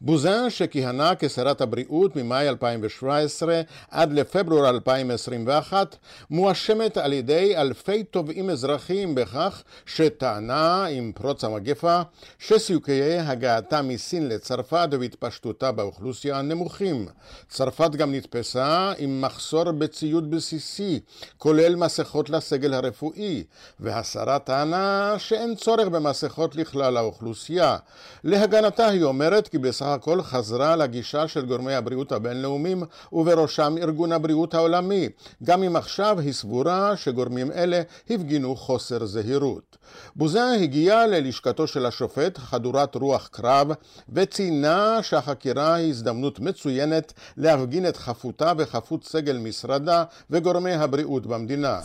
בוזן, 0.00 0.50
שכיהנה 0.50 1.12
כשרת 1.18 1.60
הבריאות 1.60 2.16
ממאי 2.16 2.48
2017 2.48 3.60
עד 3.90 4.12
לפברואר 4.12 4.68
2021, 4.68 5.96
מואשמת 6.30 6.96
על 6.96 7.12
ידי 7.12 7.56
אלפי 7.56 8.04
תובעים 8.04 8.50
אזרחיים 8.50 9.14
בכך 9.14 9.62
שטענה 9.86 10.84
עם 10.84 11.12
פרוץ 11.14 11.44
המגפה 11.44 12.02
שסיוכיי 12.38 13.18
הגעתה 13.18 13.82
מסין 13.82 14.28
לצרפת 14.28 14.88
והתפשטותה 15.00 15.72
באוכלוסייה 15.72 16.42
נמוכים. 16.42 17.06
צרפת 17.48 17.90
גם 17.90 18.14
נתפסה 18.14 18.92
עם 18.98 19.20
מחסור 19.20 19.70
בציוד 19.72 20.30
בסיסי, 20.30 21.00
כולל 21.38 21.76
מסכות 21.76 22.30
לסגל 22.30 22.74
הרפואי, 22.74 23.44
והשרה 23.80 24.38
טענה 24.38 25.14
שאין 25.18 25.54
צורך 25.54 25.88
במסכות 25.88 26.56
לכלל 26.56 26.96
האוכלוסייה. 26.96 27.25
האוכלוסייה. 27.26 27.76
להגנתה 28.24 28.86
היא 28.86 29.02
אומרת 29.02 29.48
כי 29.48 29.58
בסך 29.58 29.86
הכל 29.86 30.22
חזרה 30.22 30.76
לגישה 30.76 31.28
של 31.28 31.46
גורמי 31.46 31.74
הבריאות 31.74 32.12
הבינלאומיים 32.12 32.82
ובראשם 33.12 33.74
ארגון 33.82 34.12
הבריאות 34.12 34.54
העולמי, 34.54 35.08
גם 35.44 35.62
אם 35.62 35.76
עכשיו 35.76 36.20
היא 36.20 36.32
סבורה 36.32 36.96
שגורמים 36.96 37.52
אלה 37.52 37.82
הפגינו 38.10 38.56
חוסר 38.56 39.06
זהירות. 39.06 39.76
בוזן 40.16 40.58
הגיעה 40.62 41.06
ללשכתו 41.06 41.66
של 41.66 41.86
השופט 41.86 42.38
חדורת 42.38 42.94
רוח 42.94 43.28
קרב 43.32 43.68
וציינה 44.12 44.98
שהחקירה 45.02 45.74
היא 45.74 45.90
הזדמנות 45.90 46.40
מצוינת 46.40 47.12
להפגין 47.36 47.88
את 47.88 47.96
חפותה 47.96 48.52
וחפות 48.58 49.04
סגל 49.04 49.38
משרדה 49.38 50.04
וגורמי 50.30 50.72
הבריאות 50.72 51.26
במדינה. 51.26 51.80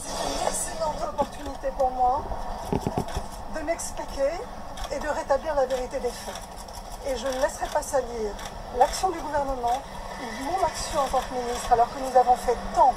et 4.22 4.51
rétablir 5.32 5.56
la 5.56 5.66
vérité 5.66 6.00
des 6.00 6.10
faits. 6.10 6.36
Et 7.08 7.18
je 7.18 7.26
ne 7.26 7.42
laisserai 7.42 7.68
pas 7.74 7.82
salir 7.82 8.32
l'action 8.78 9.10
du 9.10 9.20
gouvernement 9.20 9.82
ou 10.22 10.44
mon 10.44 10.66
action 10.66 11.00
en 11.00 11.08
tant 11.08 11.22
que 11.22 11.34
ministre, 11.34 11.72
alors 11.72 11.88
que 11.88 12.00
nous 12.00 12.20
avons 12.20 12.36
fait 12.36 12.58
tant 12.76 12.94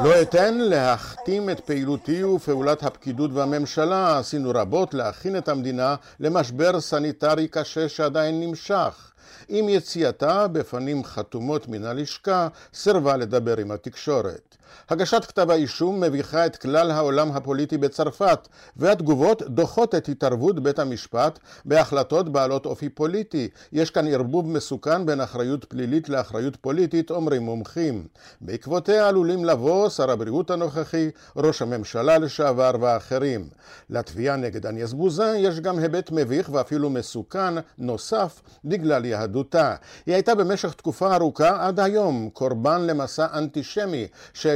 לא 0.00 0.22
אתן 0.22 0.54
להכתים 0.54 1.50
את 1.50 1.60
פעילותי 1.60 2.24
ופעולת 2.24 2.82
הפקידות 2.82 3.30
והממשלה. 3.34 4.18
עשינו 4.18 4.50
רבות 4.54 4.94
להכין 4.94 5.36
את 5.36 5.48
המדינה 5.48 5.94
למשבר 6.20 6.80
סניטרי 6.80 7.48
קשה 7.48 7.88
שעדיין 7.88 8.40
נמשך. 8.40 9.12
עם 9.48 9.68
יציאתה 9.68 10.48
בפנים 10.48 11.04
חתומות 11.04 11.68
מן 11.68 11.84
הלשכה, 11.84 12.48
סירבה 12.74 13.16
לדבר 13.16 13.56
עם 13.56 13.70
התקשורת. 13.70 14.56
הגשת 14.90 15.24
כתב 15.24 15.50
האישום 15.50 16.00
מביכה 16.00 16.46
את 16.46 16.56
כלל 16.56 16.90
העולם 16.90 17.32
הפוליטי 17.32 17.78
בצרפת, 17.78 18.48
והתגובות 18.76 19.42
דוחות 19.42 19.94
את 19.94 20.08
התערבות 20.08 20.60
בית 20.60 20.78
המשפט 20.78 21.38
בהחלטות 21.64 22.28
בעלות 22.28 22.66
אופי 22.66 22.88
פוליטי. 22.88 23.48
יש 23.72 23.90
כאן 23.90 24.08
ערבוב 24.08 24.48
מסוכן 24.48 25.06
בין 25.06 25.20
אחריות 25.20 25.64
פלילית 25.64 26.08
לאחריות 26.08 26.56
פוליטית, 26.56 27.10
אומרים 27.10 27.42
מומחים. 27.42 28.06
בעקבותיה 28.40 29.08
עלולים 29.08 29.44
לבוא 29.44 29.88
שר 29.88 30.10
הבריאות 30.10 30.50
הנוכחי, 30.50 31.10
ראש 31.36 31.62
הממשלה 31.62 32.18
לשעבר 32.18 32.70
ואחרים. 32.80 33.48
לתביעה 33.90 34.36
נגד 34.36 34.66
אניאס 34.66 34.92
בוזן 34.92 35.34
יש 35.36 35.60
גם 35.60 35.78
היבט 35.78 36.10
מביך 36.10 36.50
ואפילו 36.52 36.90
מסוכן 36.90 37.54
נוסף 37.78 38.40
בגלל 38.64 39.04
יהדותה. 39.04 39.74
היא 40.06 40.14
הייתה 40.14 40.34
במשך 40.34 40.72
תקופה 40.72 41.14
ארוכה 41.16 41.66
עד 41.66 41.80
היום 41.80 42.30
קורבן 42.32 42.80
למסע 42.80 43.26
אנטישמי 43.34 44.06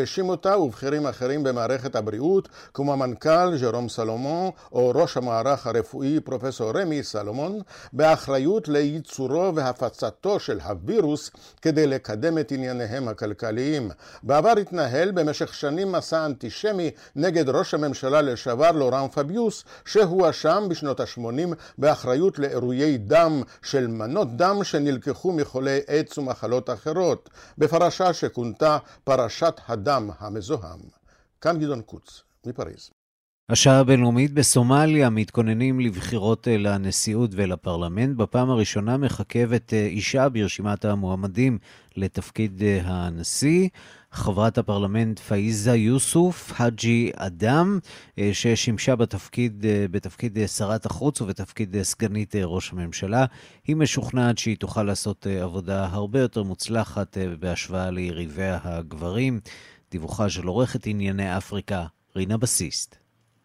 שהאשים 0.07 0.29
אותה 0.29 0.59
ובכירים 0.59 1.07
אחרים 1.07 1.43
במערכת 1.43 1.97
הבריאות, 1.97 2.49
כמו 2.75 2.93
המנכ"ל 2.93 3.57
ז'רום 3.57 3.89
סלומון 3.89 4.51
או 4.73 4.93
ראש 4.95 5.17
המערך 5.17 5.67
הרפואי 5.67 6.21
פרופסור 6.21 6.71
רמי 6.81 7.03
סלומון, 7.03 7.61
באחריות 7.93 8.69
לייצורו 8.69 9.55
והפצתו 9.55 10.41
של 10.41 10.61
הווירוס 10.61 11.31
כדי 11.63 11.87
לקדם 11.87 12.39
את 12.39 12.53
ענייניהם 12.53 13.09
הכלכליים. 13.09 13.91
בעבר 14.23 14.53
התנהל 14.61 15.11
במשך 15.11 15.55
שנים 15.55 15.93
מסע 15.93 16.27
אנטישמי 16.27 16.91
נגד 17.17 17.49
ראש 17.49 17.75
הממשלה 17.75 18.23
לשעבר 18.23 18.71
לורן 18.71 19.09
פביוס, 19.09 19.65
שהואשם 19.85 20.65
בשנות 20.69 21.01
ה-80 21.01 21.55
באחריות 21.79 22.39
לאירועי 22.39 22.99
דם 22.99 23.43
של 23.63 23.87
מנות 23.87 24.37
דם 24.37 24.65
שנלקחו 24.65 25.33
מחולי 25.33 25.79
עץ 25.87 26.19
ומחלות 26.19 26.71
אחרות, 26.71 27.31
בפרשה 27.59 28.13
שכונתה 28.13 28.79
פרשת 29.05 29.61
הדם 29.69 29.92
המזוהם. 30.19 30.81
כאן 31.41 31.59
גדעון 31.59 31.83
קוץ, 31.83 32.23
מפריז. 32.47 32.91
השעה 33.49 33.79
הבינלאומית 33.79 34.33
בסומליה 34.33 35.11
מתכוננים 35.11 35.81
לבחירות 35.81 36.49
אה, 36.49 36.57
לנשיאות 36.59 37.31
ולפרלמנט. 37.35 38.17
בפעם 38.17 38.51
הראשונה 38.51 38.97
מחכבת 38.97 39.73
אה, 39.73 39.87
אישה 39.87 40.29
ברשימת 40.29 40.85
המועמדים 40.85 41.59
לתפקיד 41.97 42.63
אה, 42.63 42.81
הנשיא. 42.85 43.69
חברת 44.13 44.59
הפרלמנט 44.59 45.19
פאיזה 45.19 45.75
יוסוף 45.75 46.53
חאג'י 46.53 47.11
אדם, 47.15 47.79
ששימשה 48.33 48.97
בתפקיד, 48.97 49.65
בתפקיד 49.91 50.39
שרת 50.47 50.87
החוץ 50.87 51.21
ובתפקיד 51.21 51.83
סגנית 51.83 52.35
ראש 52.37 52.73
הממשלה. 52.73 53.25
היא 53.67 53.77
משוכנעת 53.77 54.39
שהיא 54.39 54.57
תוכל 54.57 54.83
לעשות 54.83 55.27
עבודה 55.27 55.89
הרבה 55.91 56.21
יותר 56.21 56.43
מוצלחת 56.43 57.17
בהשוואה 57.41 57.91
ליריביה 57.91 58.59
הגברים. 58.63 59.41
דיווחה 59.93 60.31
של 60.31 60.47
עורכת 60.47 60.87
ענייני 60.87 61.37
אפריקה, 61.37 61.87
רינה 62.17 62.37
בסיסט. 62.37 62.97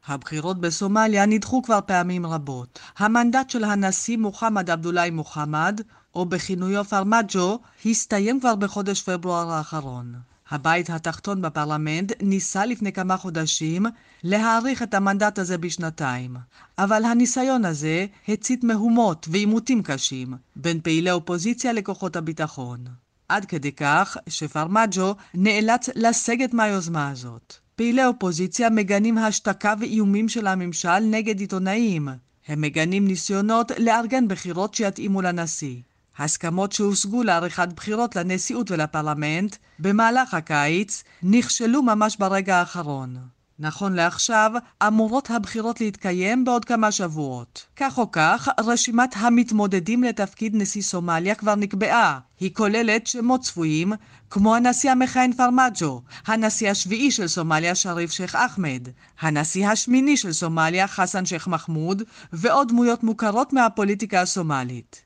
הבחירות 0.07 0.61
בסומליה 0.61 1.25
נדחו 1.25 1.61
כבר 1.63 1.79
פעמים 1.85 2.25
רבות. 2.25 2.79
המנדט 2.97 3.49
של 3.49 3.63
הנשיא 3.63 4.17
מוחמד 4.17 4.69
עבדולאי 4.69 5.09
מוחמד, 5.09 5.81
או 6.15 6.25
בכינויו 6.25 6.83
פרמג'ו, 6.83 7.59
הסתיים 7.85 8.39
כבר 8.39 8.55
בחודש 8.55 9.01
פברואר 9.01 9.51
האחרון. 9.51 10.15
הבית 10.49 10.89
התחתון 10.89 11.41
בפרלמנט 11.41 12.11
ניסה 12.21 12.65
לפני 12.65 12.91
כמה 12.93 13.17
חודשים 13.17 13.85
להאריך 14.23 14.83
את 14.83 14.93
המנדט 14.93 15.39
הזה 15.39 15.57
בשנתיים. 15.57 16.35
אבל 16.77 17.05
הניסיון 17.05 17.65
הזה 17.65 18.05
הצית 18.27 18.63
מהומות 18.63 19.27
ועימותים 19.31 19.83
קשים 19.83 20.33
בין 20.55 20.81
פעילי 20.81 21.11
אופוזיציה 21.11 21.73
לכוחות 21.73 22.15
הביטחון. 22.15 22.85
עד 23.29 23.45
כדי 23.45 23.71
כך 23.71 24.17
שפרמג'ו 24.29 25.15
נאלץ 25.33 25.89
לסגת 25.95 26.53
מהיוזמה 26.53 27.09
הזאת. 27.09 27.53
פעילי 27.75 28.05
אופוזיציה 28.05 28.69
מגנים 28.69 29.17
השתקה 29.17 29.73
ואיומים 29.79 30.29
של 30.29 30.47
הממשל 30.47 30.99
נגד 30.99 31.39
עיתונאים. 31.39 32.07
הם 32.47 32.61
מגנים 32.61 33.07
ניסיונות 33.07 33.71
לארגן 33.79 34.27
בחירות 34.27 34.73
שיתאימו 34.73 35.21
לנשיא. 35.21 35.75
הסכמות 36.17 36.71
שהושגו 36.71 37.23
לעריכת 37.23 37.67
בחירות 37.75 38.15
לנשיאות 38.15 38.71
ולפרלמנט 38.71 39.55
במהלך 39.79 40.33
הקיץ 40.33 41.03
נכשלו 41.23 41.81
ממש 41.81 42.17
ברגע 42.17 42.55
האחרון. 42.55 43.17
נכון 43.59 43.93
לעכשיו, 43.93 44.51
אמורות 44.87 45.29
הבחירות 45.29 45.81
להתקיים 45.81 46.45
בעוד 46.45 46.65
כמה 46.65 46.91
שבועות. 46.91 47.65
כך 47.75 47.97
או 47.97 48.11
כך, 48.11 48.49
רשימת 48.59 49.15
המתמודדים 49.15 50.03
לתפקיד 50.03 50.55
נשיא 50.55 50.81
סומליה 50.81 51.35
כבר 51.35 51.55
נקבעה. 51.55 52.19
היא 52.39 52.53
כוללת 52.53 53.07
שמות 53.07 53.41
צפויים, 53.41 53.93
כמו 54.29 54.55
הנשיא 54.55 54.91
המכהן 54.91 55.33
פרמג'ו, 55.33 56.01
הנשיא 56.27 56.71
השביעי 56.71 57.11
של 57.11 57.27
סומליה 57.27 57.75
שריף 57.75 58.11
שייח' 58.11 58.35
אחמד, 58.35 58.87
הנשיא 59.19 59.67
השמיני 59.67 60.17
של 60.17 60.33
סומליה 60.33 60.87
חסן 60.87 61.25
שייח' 61.25 61.47
מחמוד, 61.47 62.03
ועוד 62.33 62.67
דמויות 62.67 63.03
מוכרות 63.03 63.53
מהפוליטיקה 63.53 64.21
הסומלית. 64.21 65.01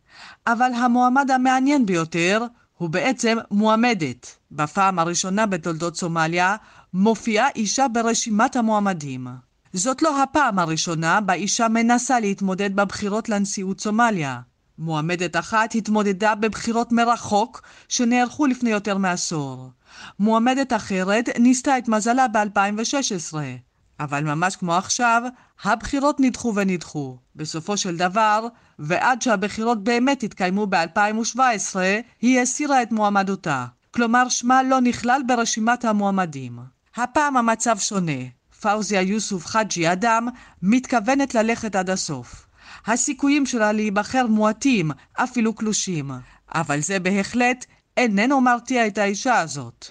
אבל 0.48 0.74
המועמד 0.74 1.32
המעניין 1.32 1.86
ביותר 1.86 2.46
הוא 2.78 2.90
בעצם 2.90 3.38
מועמדת. 3.52 4.38
בפעם 4.52 5.00
הראשונה 5.00 5.46
בתולדות 5.46 5.96
סומליה 5.96 6.56
מופיעה 6.94 7.48
אישה 7.56 7.88
ברשימת 7.88 8.56
המועמדים. 8.56 9.28
זאת 9.74 10.02
לא 10.02 10.24
הפעם 10.24 10.60
הראשונה 10.60 11.22
בה 11.22 11.34
אישה 11.34 11.68
מנסה 11.68 12.20
להתמודד 12.20 12.76
בבחירות 12.76 13.30
לנשיאות 13.30 13.82
סומליה. 13.82 14.40
מועמדת 14.78 15.36
אחת 15.36 15.76
התמודדה 15.76 16.36
בבחירות 16.36 16.92
מרחוק 16.92 17.62
שנערכו 17.90 18.46
לפני 18.46 18.70
יותר 18.70 18.98
מעשור. 18.98 19.70
מועמדת 20.20 20.74
אחרת 20.74 21.30
ניסתה 21.40 21.78
את 21.78 21.88
מזלה 21.88 22.28
ב-2016. 22.28 23.34
אבל 24.00 24.24
ממש 24.24 24.56
כמו 24.56 24.74
עכשיו, 24.74 25.22
הבחירות 25.64 26.20
נדחו 26.20 26.56
ונדחו. 26.56 27.18
בסופו 27.36 27.78
של 27.78 27.98
דבר, 27.98 28.48
ועד 28.80 29.22
שהבחירות 29.22 29.84
באמת 29.84 30.24
התקיימו 30.24 30.68
ב-2017, 30.68 31.76
היא 32.22 32.40
הסירה 32.40 32.84
את 32.84 32.92
מועמדותה. 32.92 33.66
כלומר, 33.92 34.30
שמה 34.30 34.64
לא 34.64 34.82
נכלל 34.82 35.22
ברשימת 35.28 35.86
המועמדים. 35.86 36.60
הפעם 36.96 37.38
המצב 37.38 37.78
שונה. 37.78 38.22
פאוזיה 38.62 39.02
יוסוף 39.02 39.46
חאג'י 39.46 39.92
אדם 39.92 40.28
מתכוונת 40.62 41.36
ללכת 41.36 41.76
עד 41.76 41.90
הסוף. 41.90 42.48
הסיכויים 42.88 43.46
שלה 43.46 43.72
להיבחר 43.72 44.28
מועטים, 44.28 44.92
אפילו 45.14 45.54
קלושים. 45.54 46.12
אבל 46.56 46.80
זה 46.80 47.00
בהחלט 47.00 47.66
איננו 47.98 48.42
מרתיע 48.42 48.88
את 48.88 48.98
האישה 48.98 49.40
הזאת. 49.40 49.86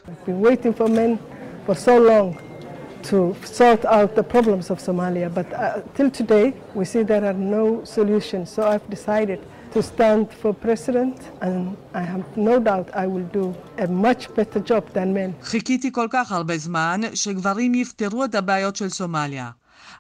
to 3.03 3.35
sort 3.45 3.83
out 3.87 4.15
the 4.15 4.23
problems 4.23 4.71
of 4.71 4.79
Somalia. 4.79 5.29
But 5.35 5.49
uh, 5.55 5.81
till 5.95 6.11
today, 6.11 6.53
we 6.75 6.85
see 6.85 7.03
there 7.03 7.25
are 7.25 7.39
no 7.59 7.83
solutions. 7.85 8.51
So 8.51 8.61
I've 8.69 8.87
decided 8.91 9.41
to 9.75 9.83
stand 9.83 10.27
for 10.43 10.53
president, 10.67 11.17
and 11.41 11.77
I 11.95 12.03
have 12.13 12.25
no 12.37 12.59
doubt 12.59 12.87
I 13.05 13.07
will 13.07 13.29
do 13.39 13.55
a 13.79 13.87
much 13.87 14.23
better 14.37 14.61
job 14.71 14.85
than 14.95 15.15
men. 15.15 15.43
חיכיתי 15.43 15.93
כל 15.93 16.09
כך 16.11 16.33
הרבה 16.33 16.59
זמן 16.59 17.01
שגברים 17.15 17.75
יפתרו 17.75 18.25
את 18.25 18.35
הבעיות 18.35 18.77
של 18.77 18.89
סומליה. 18.89 19.51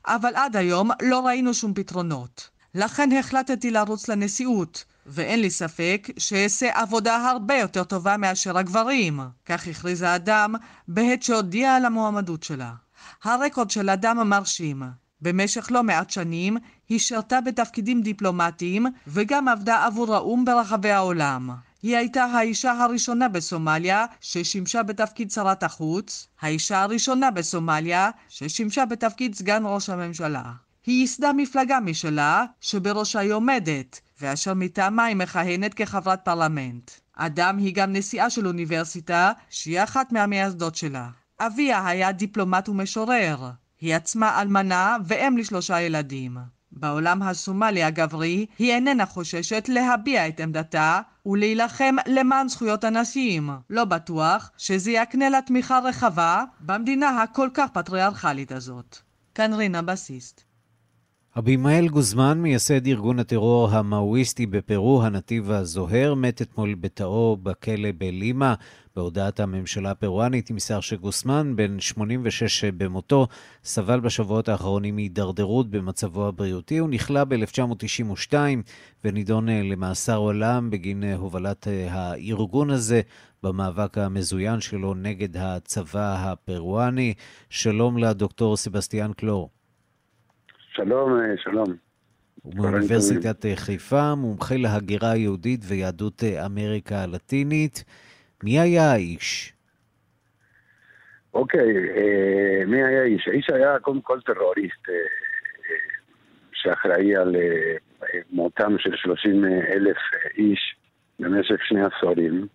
אבל 0.06 0.30
עד 0.34 0.56
היום 0.56 0.90
לא 1.02 1.26
ראינו 1.26 1.54
שום 1.54 1.74
פתרונות. 1.74 2.50
לכן 2.74 3.12
החלטתי 3.12 3.70
לרוץ 3.70 4.08
לנשיאות, 4.08 4.84
ואין 5.06 5.40
לי 5.40 5.50
ספק 5.50 6.08
שאעשה 6.18 6.80
עבודה 6.80 7.30
הרבה 7.30 7.54
יותר 7.54 7.84
טובה 7.84 8.16
מאשר 8.16 8.58
הגברים. 8.58 9.20
כך 9.46 9.66
הכריז 9.66 10.02
האדם 10.02 10.54
בעת 10.88 11.22
שהודיע 11.22 11.74
על 11.74 11.84
המועמדות 11.84 12.42
שלה. 12.42 12.72
הרקורד 13.24 13.70
של 13.70 13.90
אדם 13.90 14.28
מרשים. 14.28 14.82
במשך 15.22 15.68
לא 15.70 15.82
מעט 15.82 16.10
שנים 16.10 16.56
היא 16.90 16.98
שירתה 16.98 17.40
בתפקידים 17.40 18.02
דיפלומטיים 18.02 18.86
וגם 19.06 19.48
עבדה 19.48 19.84
עבור 19.86 20.14
האו"ם 20.14 20.44
ברחבי 20.44 20.90
העולם. 20.90 21.50
היא 21.82 21.96
הייתה 21.96 22.24
האישה 22.24 22.72
הראשונה 22.72 23.28
בסומליה 23.28 24.06
ששימשה 24.20 24.82
בתפקיד 24.82 25.30
שרת 25.30 25.62
החוץ, 25.62 26.28
האישה 26.40 26.82
הראשונה 26.82 27.30
בסומליה 27.30 28.10
ששימשה 28.28 28.84
בתפקיד 28.84 29.34
סגן 29.34 29.62
ראש 29.66 29.90
הממשלה. 29.90 30.42
היא 30.86 31.00
ייסדה 31.00 31.32
מפלגה 31.32 31.80
משלה, 31.80 32.44
שבראשה 32.60 33.18
היא 33.18 33.32
עומדת, 33.32 34.00
ואשר 34.20 34.54
מטעמה 34.54 35.04
היא 35.04 35.16
מכהנת 35.16 35.74
כחברת 35.74 36.24
פרלמנט. 36.24 36.90
אדם 37.16 37.58
היא 37.58 37.74
גם 37.74 37.92
נשיאה 37.92 38.30
של 38.30 38.46
אוניברסיטה, 38.46 39.32
שהיא 39.50 39.82
אחת 39.82 40.12
מהמייסדות 40.12 40.74
שלה. 40.74 41.08
אביה 41.40 41.86
היה 41.86 42.12
דיפלומט 42.12 42.68
ומשורר. 42.68 43.50
היא 43.80 43.94
עצמה 43.94 44.40
אלמנה 44.42 44.96
ואם 45.06 45.36
לשלושה 45.38 45.80
ילדים. 45.80 46.59
בעולם 46.80 47.22
הסומלי 47.22 47.82
הגברי 47.82 48.46
היא 48.58 48.72
איננה 48.72 49.06
חוששת 49.06 49.64
להביע 49.68 50.28
את 50.28 50.40
עמדתה 50.40 51.00
ולהילחם 51.26 51.94
למען 52.06 52.48
זכויות 52.48 52.84
הנשים. 52.84 53.50
לא 53.70 53.84
בטוח 53.84 54.50
שזה 54.58 54.90
יקנה 54.90 55.28
לה 55.28 55.42
תמיכה 55.42 55.78
רחבה 55.78 56.44
במדינה 56.60 57.22
הכל 57.22 57.48
כך 57.54 57.70
פטריארכלית 57.72 58.52
הזאת. 58.52 58.98
כאן 59.34 59.52
רינה 59.52 59.82
בסיסט. 59.82 60.50
אבימאל 61.38 61.88
גוזמן, 61.88 62.38
מייסד 62.38 62.86
ארגון 62.86 63.18
הטרור 63.18 63.70
המאואיסטי 63.70 64.46
בפרו, 64.46 65.02
הנתיב 65.02 65.50
הזוהר, 65.50 66.14
מת 66.14 66.42
אתמול 66.42 66.74
בתאו 66.74 67.36
בכלא 67.42 67.88
בלימה. 67.98 68.54
בהודעת 68.96 69.40
הממשלה 69.40 69.90
הפרואנית 69.90 70.50
נמסר 70.50 70.80
שגוסמן, 70.80 71.56
בן 71.56 71.80
86 71.80 72.64
במותו, 72.64 73.26
סבל 73.64 74.00
בשבועות 74.00 74.48
האחרונים 74.48 74.94
מהידרדרות 74.94 75.70
במצבו 75.70 76.28
הבריאותי. 76.28 76.78
הוא 76.78 76.88
נכלא 76.88 77.24
ב-1992 77.24 78.34
ונידון 79.04 79.48
אה, 79.48 79.62
למאסר 79.62 80.16
עולם 80.16 80.70
בגין 80.70 81.04
אה, 81.04 81.14
הובלת 81.14 81.68
אה, 81.68 81.86
הארגון 81.90 82.70
הזה 82.70 83.00
במאבק 83.42 83.98
המזוין 83.98 84.60
שלו 84.60 84.94
נגד 84.94 85.36
הצבא 85.36 86.16
הפרואני. 86.18 87.14
שלום 87.50 87.98
לדוקטור 87.98 88.56
סבסטיאן 88.56 89.12
קלור. 89.12 89.50
שלום, 90.72 91.10
שלום. 91.44 91.76
הוא 92.42 92.54
מאוניברסיטת 92.56 93.44
חיפה, 93.54 94.14
מומחה 94.14 94.56
להגירה 94.56 95.10
היהודית 95.10 95.60
ויהדות 95.64 96.24
אמריקה 96.24 97.02
הלטינית. 97.02 97.84
מי 98.42 98.60
היה 98.60 98.92
האיש? 98.92 99.52
אוקיי, 101.34 101.76
אה, 101.96 102.66
מי 102.66 102.84
היה 102.84 103.02
האיש? 103.02 103.28
האיש 103.28 103.50
היה 103.50 103.78
קודם 103.78 104.00
כל 104.00 104.20
טרוריסט 104.20 104.88
אה, 104.88 104.94
אה, 104.94 105.76
שאחראי 106.52 107.16
על 107.16 107.36
אה, 107.36 108.20
מותם 108.30 108.78
של 108.78 108.96
30 108.96 109.44
אלף 109.44 109.96
איש 110.38 110.76
במשך 111.20 111.64
שני 111.64 111.80
עשורים. 111.84 112.46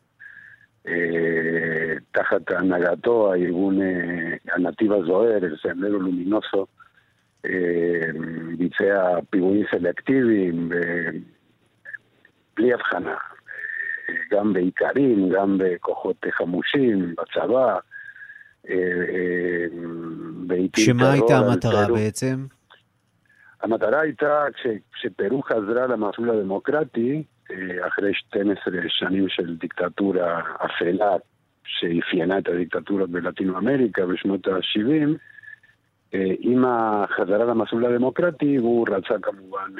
אה, 0.88 1.94
תחת 2.12 2.52
הנהגתו, 2.52 3.34
הארגון 3.34 3.82
אה, 3.82 4.36
הנתיב 4.54 4.92
הזוהר, 4.92 5.38
אל 5.38 5.56
סנדרו 5.64 6.00
לומינוסו, 6.00 6.66
ביצע 8.58 9.20
פיגועים 9.30 9.66
סלקטיביים 9.72 10.70
בלי 12.56 12.74
הבחנה. 12.74 13.16
גם 14.32 14.54
באיכרים, 14.54 15.30
גם 15.30 15.58
בכוחות 15.58 16.26
חמושים, 16.32 17.16
בצבא. 17.18 17.78
אה, 18.70 18.76
אה, 19.10 20.66
שמה 20.78 21.12
הייתה 21.12 21.38
המטרה 21.38 21.88
בעצם? 21.88 22.46
המטרה 23.62 24.02
הייתה, 24.02 24.46
כשפרו 24.94 25.42
חזרה 25.42 25.88
למסלול 25.88 26.30
הדמוקרטי, 26.30 27.24
אה, 27.52 27.88
אחרי 27.88 28.14
12 28.14 28.74
שנים 28.88 29.30
של 29.30 29.56
דיקטטורה 29.56 30.42
אפלה 30.66 31.12
שאפיינה 31.66 32.38
את 32.38 32.48
הדיקטטורה 32.48 33.06
בלטינו 33.06 33.58
אמריקה 33.58 34.06
בשנות 34.06 34.48
ה-70, 34.48 35.18
עם 36.40 36.66
החזרה 36.66 37.46
למסלול 37.46 37.86
הדמוקרטי 37.86 38.56
הוא 38.56 38.88
רצה 38.90 39.16
כמובן 39.22 39.72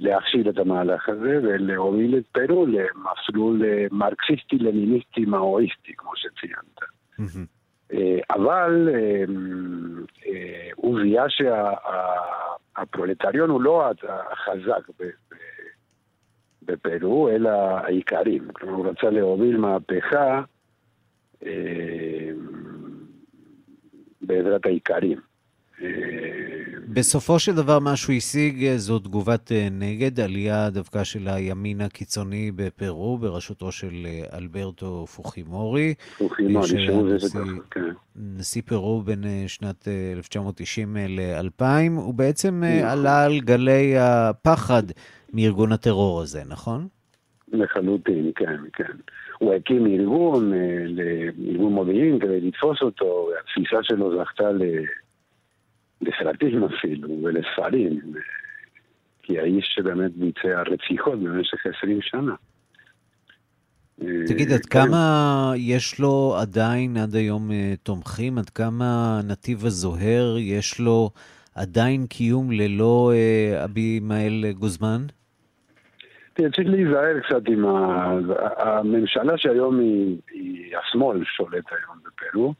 להכשיל 0.00 0.50
את 0.50 0.58
המהלך 0.58 1.08
הזה 1.08 1.40
ולהוביל 1.42 2.18
את 2.18 2.26
פרו 2.32 2.66
למסלול 2.66 3.64
אה, 3.64 3.86
מרקסיסטי-לניניסטי 3.90 5.24
מאואיסטי, 5.24 5.92
כמו 5.96 6.10
שציינת. 6.16 6.80
אה, 7.92 8.18
אבל 8.30 8.88
הוא 10.76 11.00
זיהה 11.02 11.24
שהפרולטריון 12.78 13.50
הוא 13.50 13.62
לא 13.62 13.90
החזק 14.32 14.88
בפרו, 16.62 17.28
אלא 17.28 17.50
העיקרים. 17.50 18.48
כלומר, 18.52 18.74
הוא 18.74 18.86
רצה 18.86 19.10
להוביל 19.10 19.56
מהפכה 19.56 20.42
בעזרת 24.22 24.66
העיקרים. 24.66 25.18
בסופו 26.92 27.38
של 27.38 27.54
דבר 27.54 27.78
מה 27.78 27.96
שהוא 27.96 28.14
השיג 28.14 28.64
אה, 28.64 28.78
זו 28.78 28.98
תגובת 28.98 29.52
אה, 29.52 29.68
נגד, 29.70 30.20
עלייה 30.20 30.70
דווקא 30.70 31.04
של 31.04 31.28
הימין 31.28 31.80
הקיצוני 31.80 32.50
בפרו, 32.56 33.18
בראשותו 33.18 33.72
של 33.72 34.06
אה, 34.06 34.38
אלברטו 34.38 35.06
פוחימורי. 35.06 35.94
פוחימורי, 36.18 36.68
שהוא 36.68 37.18
זה 37.18 37.28
ככה, 37.28 37.40
כן. 37.70 37.90
נשיא 38.16 38.62
פרו 38.66 39.02
בין 39.02 39.24
שנת 39.46 39.88
1990 40.16 40.96
ל-2000, 40.96 41.64
הוא 41.96 42.14
בעצם 42.14 42.62
נכון. 42.64 42.88
עלה 42.88 43.24
על 43.24 43.40
גלי 43.40 43.94
הפחד 43.98 44.82
מארגון 45.32 45.72
הטרור 45.72 46.22
הזה, 46.22 46.42
נכון? 46.48 46.88
לחלוטין, 47.52 48.30
כן, 48.34 48.56
כן. 48.72 48.92
הוא 49.38 49.54
הקים 49.54 49.86
ארגון, 49.86 50.52
ארגון 51.48 51.72
מודיעין 51.72 52.18
כדי 52.18 52.40
לתפוס 52.40 52.82
אותו, 52.82 53.28
והתפיסה 53.30 53.82
שלו 53.82 54.18
זכתה 54.18 54.52
ל... 54.52 54.62
לסרטים 56.00 56.64
אפילו, 56.64 57.08
ולספרים, 57.22 58.00
כי 59.22 59.38
האיש 59.38 59.72
שבאמת 59.74 60.10
ביצע 60.16 60.62
רציחות 60.66 61.18
במשך 61.18 61.66
עשרים 61.66 61.98
שנה. 62.02 62.34
תגיד, 64.26 64.52
עד 64.52 64.66
כן. 64.66 64.80
כמה 64.86 65.52
יש 65.56 66.00
לו 66.00 66.36
עדיין 66.40 66.96
עד 66.96 67.14
היום 67.14 67.52
אה, 67.52 67.74
תומכים? 67.82 68.38
עד 68.38 68.50
כמה 68.50 69.20
נתיב 69.24 69.64
הזוהר 69.64 70.36
יש 70.38 70.80
לו 70.80 71.10
עדיין 71.54 72.06
קיום 72.06 72.52
ללא 72.52 73.12
אה, 73.14 73.64
אבימאל 73.64 74.52
גוזמן? 74.52 75.06
תראה, 76.34 76.50
צריך 76.50 76.68
להיזהר 76.68 77.20
קצת 77.20 77.48
עם 77.48 77.66
ה... 77.66 78.12
הממשלה 78.56 79.38
שהיום 79.38 79.78
היא, 79.78 80.16
היא 80.30 80.76
השמאל 80.76 81.24
שולט 81.24 81.64
היום 81.70 81.98
בפרו. 82.06 82.54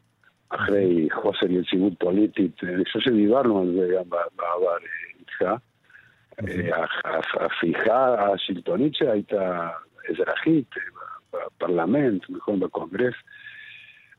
אחרי 0.51 1.07
חוסר 1.11 1.51
יציבות 1.51 1.93
פוליטית, 1.99 2.63
אני 2.63 2.85
חושב 2.85 2.99
שדיברנו 2.99 3.61
על 3.61 3.75
זה 3.79 3.93
גם 3.95 4.09
בעבר 4.09 4.77
איתך. 5.19 5.45
ההפיכה 7.33 8.31
השלטונית 8.33 8.95
שהייתה 8.95 9.69
אזרחית 10.09 10.69
בפרלמנט, 11.33 12.29
נכון, 12.29 12.59
בקונגרס, 12.59 13.13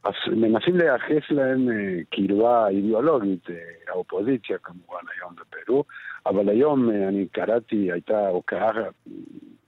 אז 0.04 0.12
מנסים 0.36 0.76
לייחס 0.76 1.30
להם 1.30 1.68
אה, 1.70 1.98
קרבה 2.10 2.68
אידיאולוגית, 2.68 3.50
אה, 3.50 3.56
האופוזיציה 3.88 4.58
כמובן 4.58 5.00
היום 5.16 5.34
בפרו, 5.34 5.84
אבל 6.26 6.48
היום 6.48 6.90
אה, 6.90 7.08
אני 7.08 7.26
קראתי, 7.32 7.92
הייתה 7.92 8.28
הוקעה 8.28 8.70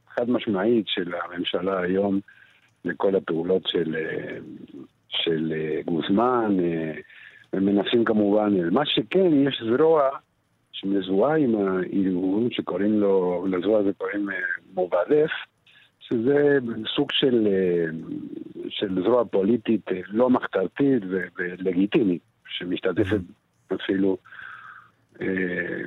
חד 0.08 0.30
משמעית 0.30 0.88
של 0.88 1.12
הממשלה 1.14 1.80
היום 1.80 2.20
לכל 2.84 3.16
הפעולות 3.16 3.62
של 3.66 3.96
של 5.22 5.52
אה, 5.56 5.80
גוזמן, 5.84 6.56
אה, 6.60 6.92
ומנסים 7.52 8.04
כמובן, 8.04 8.52
מה 8.70 8.86
שכן, 8.86 9.48
יש 9.48 9.62
זרוע 9.76 10.08
שמזוהה 10.72 11.36
עם 11.36 11.54
הארגון 11.54 12.48
שקוראים 12.50 13.00
לו, 13.00 13.46
לזרוע 13.50 13.80
הזה 13.80 13.90
קוראים 13.98 14.30
אה, 14.30 14.36
מובדף, 14.74 15.30
שזה 16.00 16.58
סוג 16.96 17.08
של, 17.12 17.48
של 18.68 19.02
זרוע 19.04 19.24
פוליטית 19.24 19.86
לא 20.08 20.30
מחתרתית 20.30 21.02
ולגיטימית, 21.38 22.22
שמשתתפת 22.48 23.20
אפילו 23.74 24.16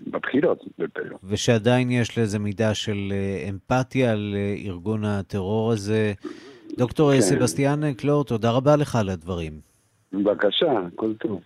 בבחירות 0.08 0.64
בפרו. 0.80 1.18
ושעדיין 1.24 1.92
יש 1.92 2.18
לזה 2.18 2.40
מידה 2.40 2.74
של 2.74 3.14
אמפתיה 3.50 4.12
על 4.12 4.36
ארגון 4.66 5.06
הטרור 5.06 5.72
הזה. 5.72 6.14
דוקטור 6.78 7.14
כן. 7.14 7.22
סבסטיאן 7.22 7.94
קלור, 7.94 8.24
תודה 8.24 8.52
רבה 8.52 8.76
לך 8.76 8.96
על 8.96 9.10
הדברים. 9.10 9.60
בבקשה, 10.14 10.72
כל 10.96 11.14
טוב. 11.20 11.40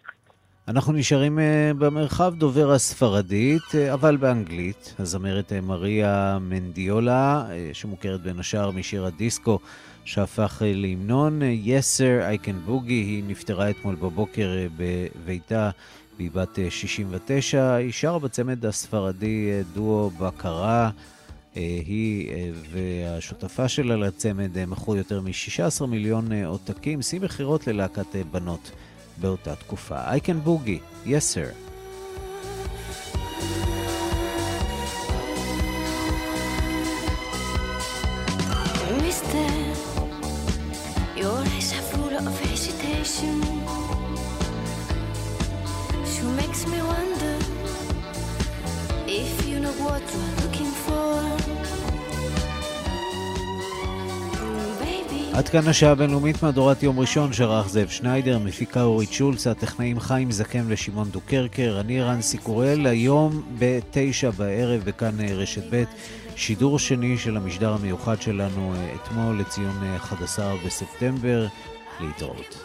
אנחנו 0.68 0.94
נשארים 0.94 1.40
uh, 1.40 1.42
במרחב 1.78 2.34
דובר 2.36 2.72
הספרדית, 2.72 3.76
אבל 3.94 4.18
באנגלית. 4.18 4.96
הזמרת 5.00 5.54
מריה 5.54 6.38
מנדיולה, 6.42 7.46
שמוכרת 7.74 8.22
בין 8.22 8.40
השאר 8.40 8.72
משיר 8.72 9.06
הדיסקו 9.06 9.60
שהפך 10.06 10.62
להמנון. 10.66 11.42
Yes 11.66 12.00
sir, 12.00 12.40
I 12.40 12.46
can 12.46 12.70
boogie, 12.70 12.88
היא 12.88 13.24
נפטרה 13.28 13.70
אתמול 13.70 13.96
בבוקר 13.96 14.50
בביתה, 14.78 15.70
והיא 16.18 16.32
בת 16.34 16.56
uh, 16.56 16.70
69. 16.70 17.74
היא 17.74 17.92
שרה 17.92 18.20
בצמד 18.20 18.66
הספרדי 18.66 19.62
דואו 19.74 20.10
בקרה. 20.10 20.90
אה, 21.58 21.62
היא 21.86 22.30
אה, 22.30 22.50
והשותפה 22.72 23.68
שלה 23.68 23.96
לצמד 23.96 24.58
אה, 24.58 24.66
מכרו 24.66 24.96
יותר 24.96 25.22
מ-16 25.22 25.86
מיליון 25.86 26.32
עותקים, 26.32 27.02
שיא 27.02 27.20
מכירות 27.20 27.68
ללהקת 27.68 28.16
בנות 28.32 28.72
באותה 29.18 29.56
תקופה. 29.56 30.16
I 30.16 30.20
can 30.20 30.48
boogie, 30.48 31.08
yes 31.08 31.36
sir. 31.36 31.71
עד 55.42 55.50
כאן 55.50 55.68
השעה 55.68 55.92
הבינלאומית 55.92 56.44
מהדורת 56.44 56.84
יום 56.84 57.00
ראשון 57.00 57.34
שערך 57.34 57.70
זאב 57.70 57.88
שניידר, 57.90 58.40
מפיקה 58.40 58.84
אורית 58.84 59.12
שולץ, 59.12 59.48
הטכנאים 59.48 60.00
חיים 60.00 60.32
זקן 60.32 60.64
ושמעון 60.68 61.10
דוקרקר, 61.10 61.78
אני 61.80 62.02
רנסי 62.02 62.38
קורל, 62.38 62.88
היום 62.88 63.42
בתשע 63.60 64.30
בערב 64.30 64.82
בכאן 64.84 65.20
אה, 65.20 65.34
רשת 65.34 65.64
ב', 65.70 65.84
שידור 66.36 66.80
שני 66.80 67.18
של 67.18 67.38
המשדר 67.38 67.74
המיוחד 67.74 68.22
שלנו 68.22 68.74
אה, 68.76 68.96
אתמול 68.96 69.40
לציון 69.40 69.96
11 69.96 70.46
אה, 70.46 70.56
בספטמבר, 70.66 71.48
להתראות. 72.00 72.58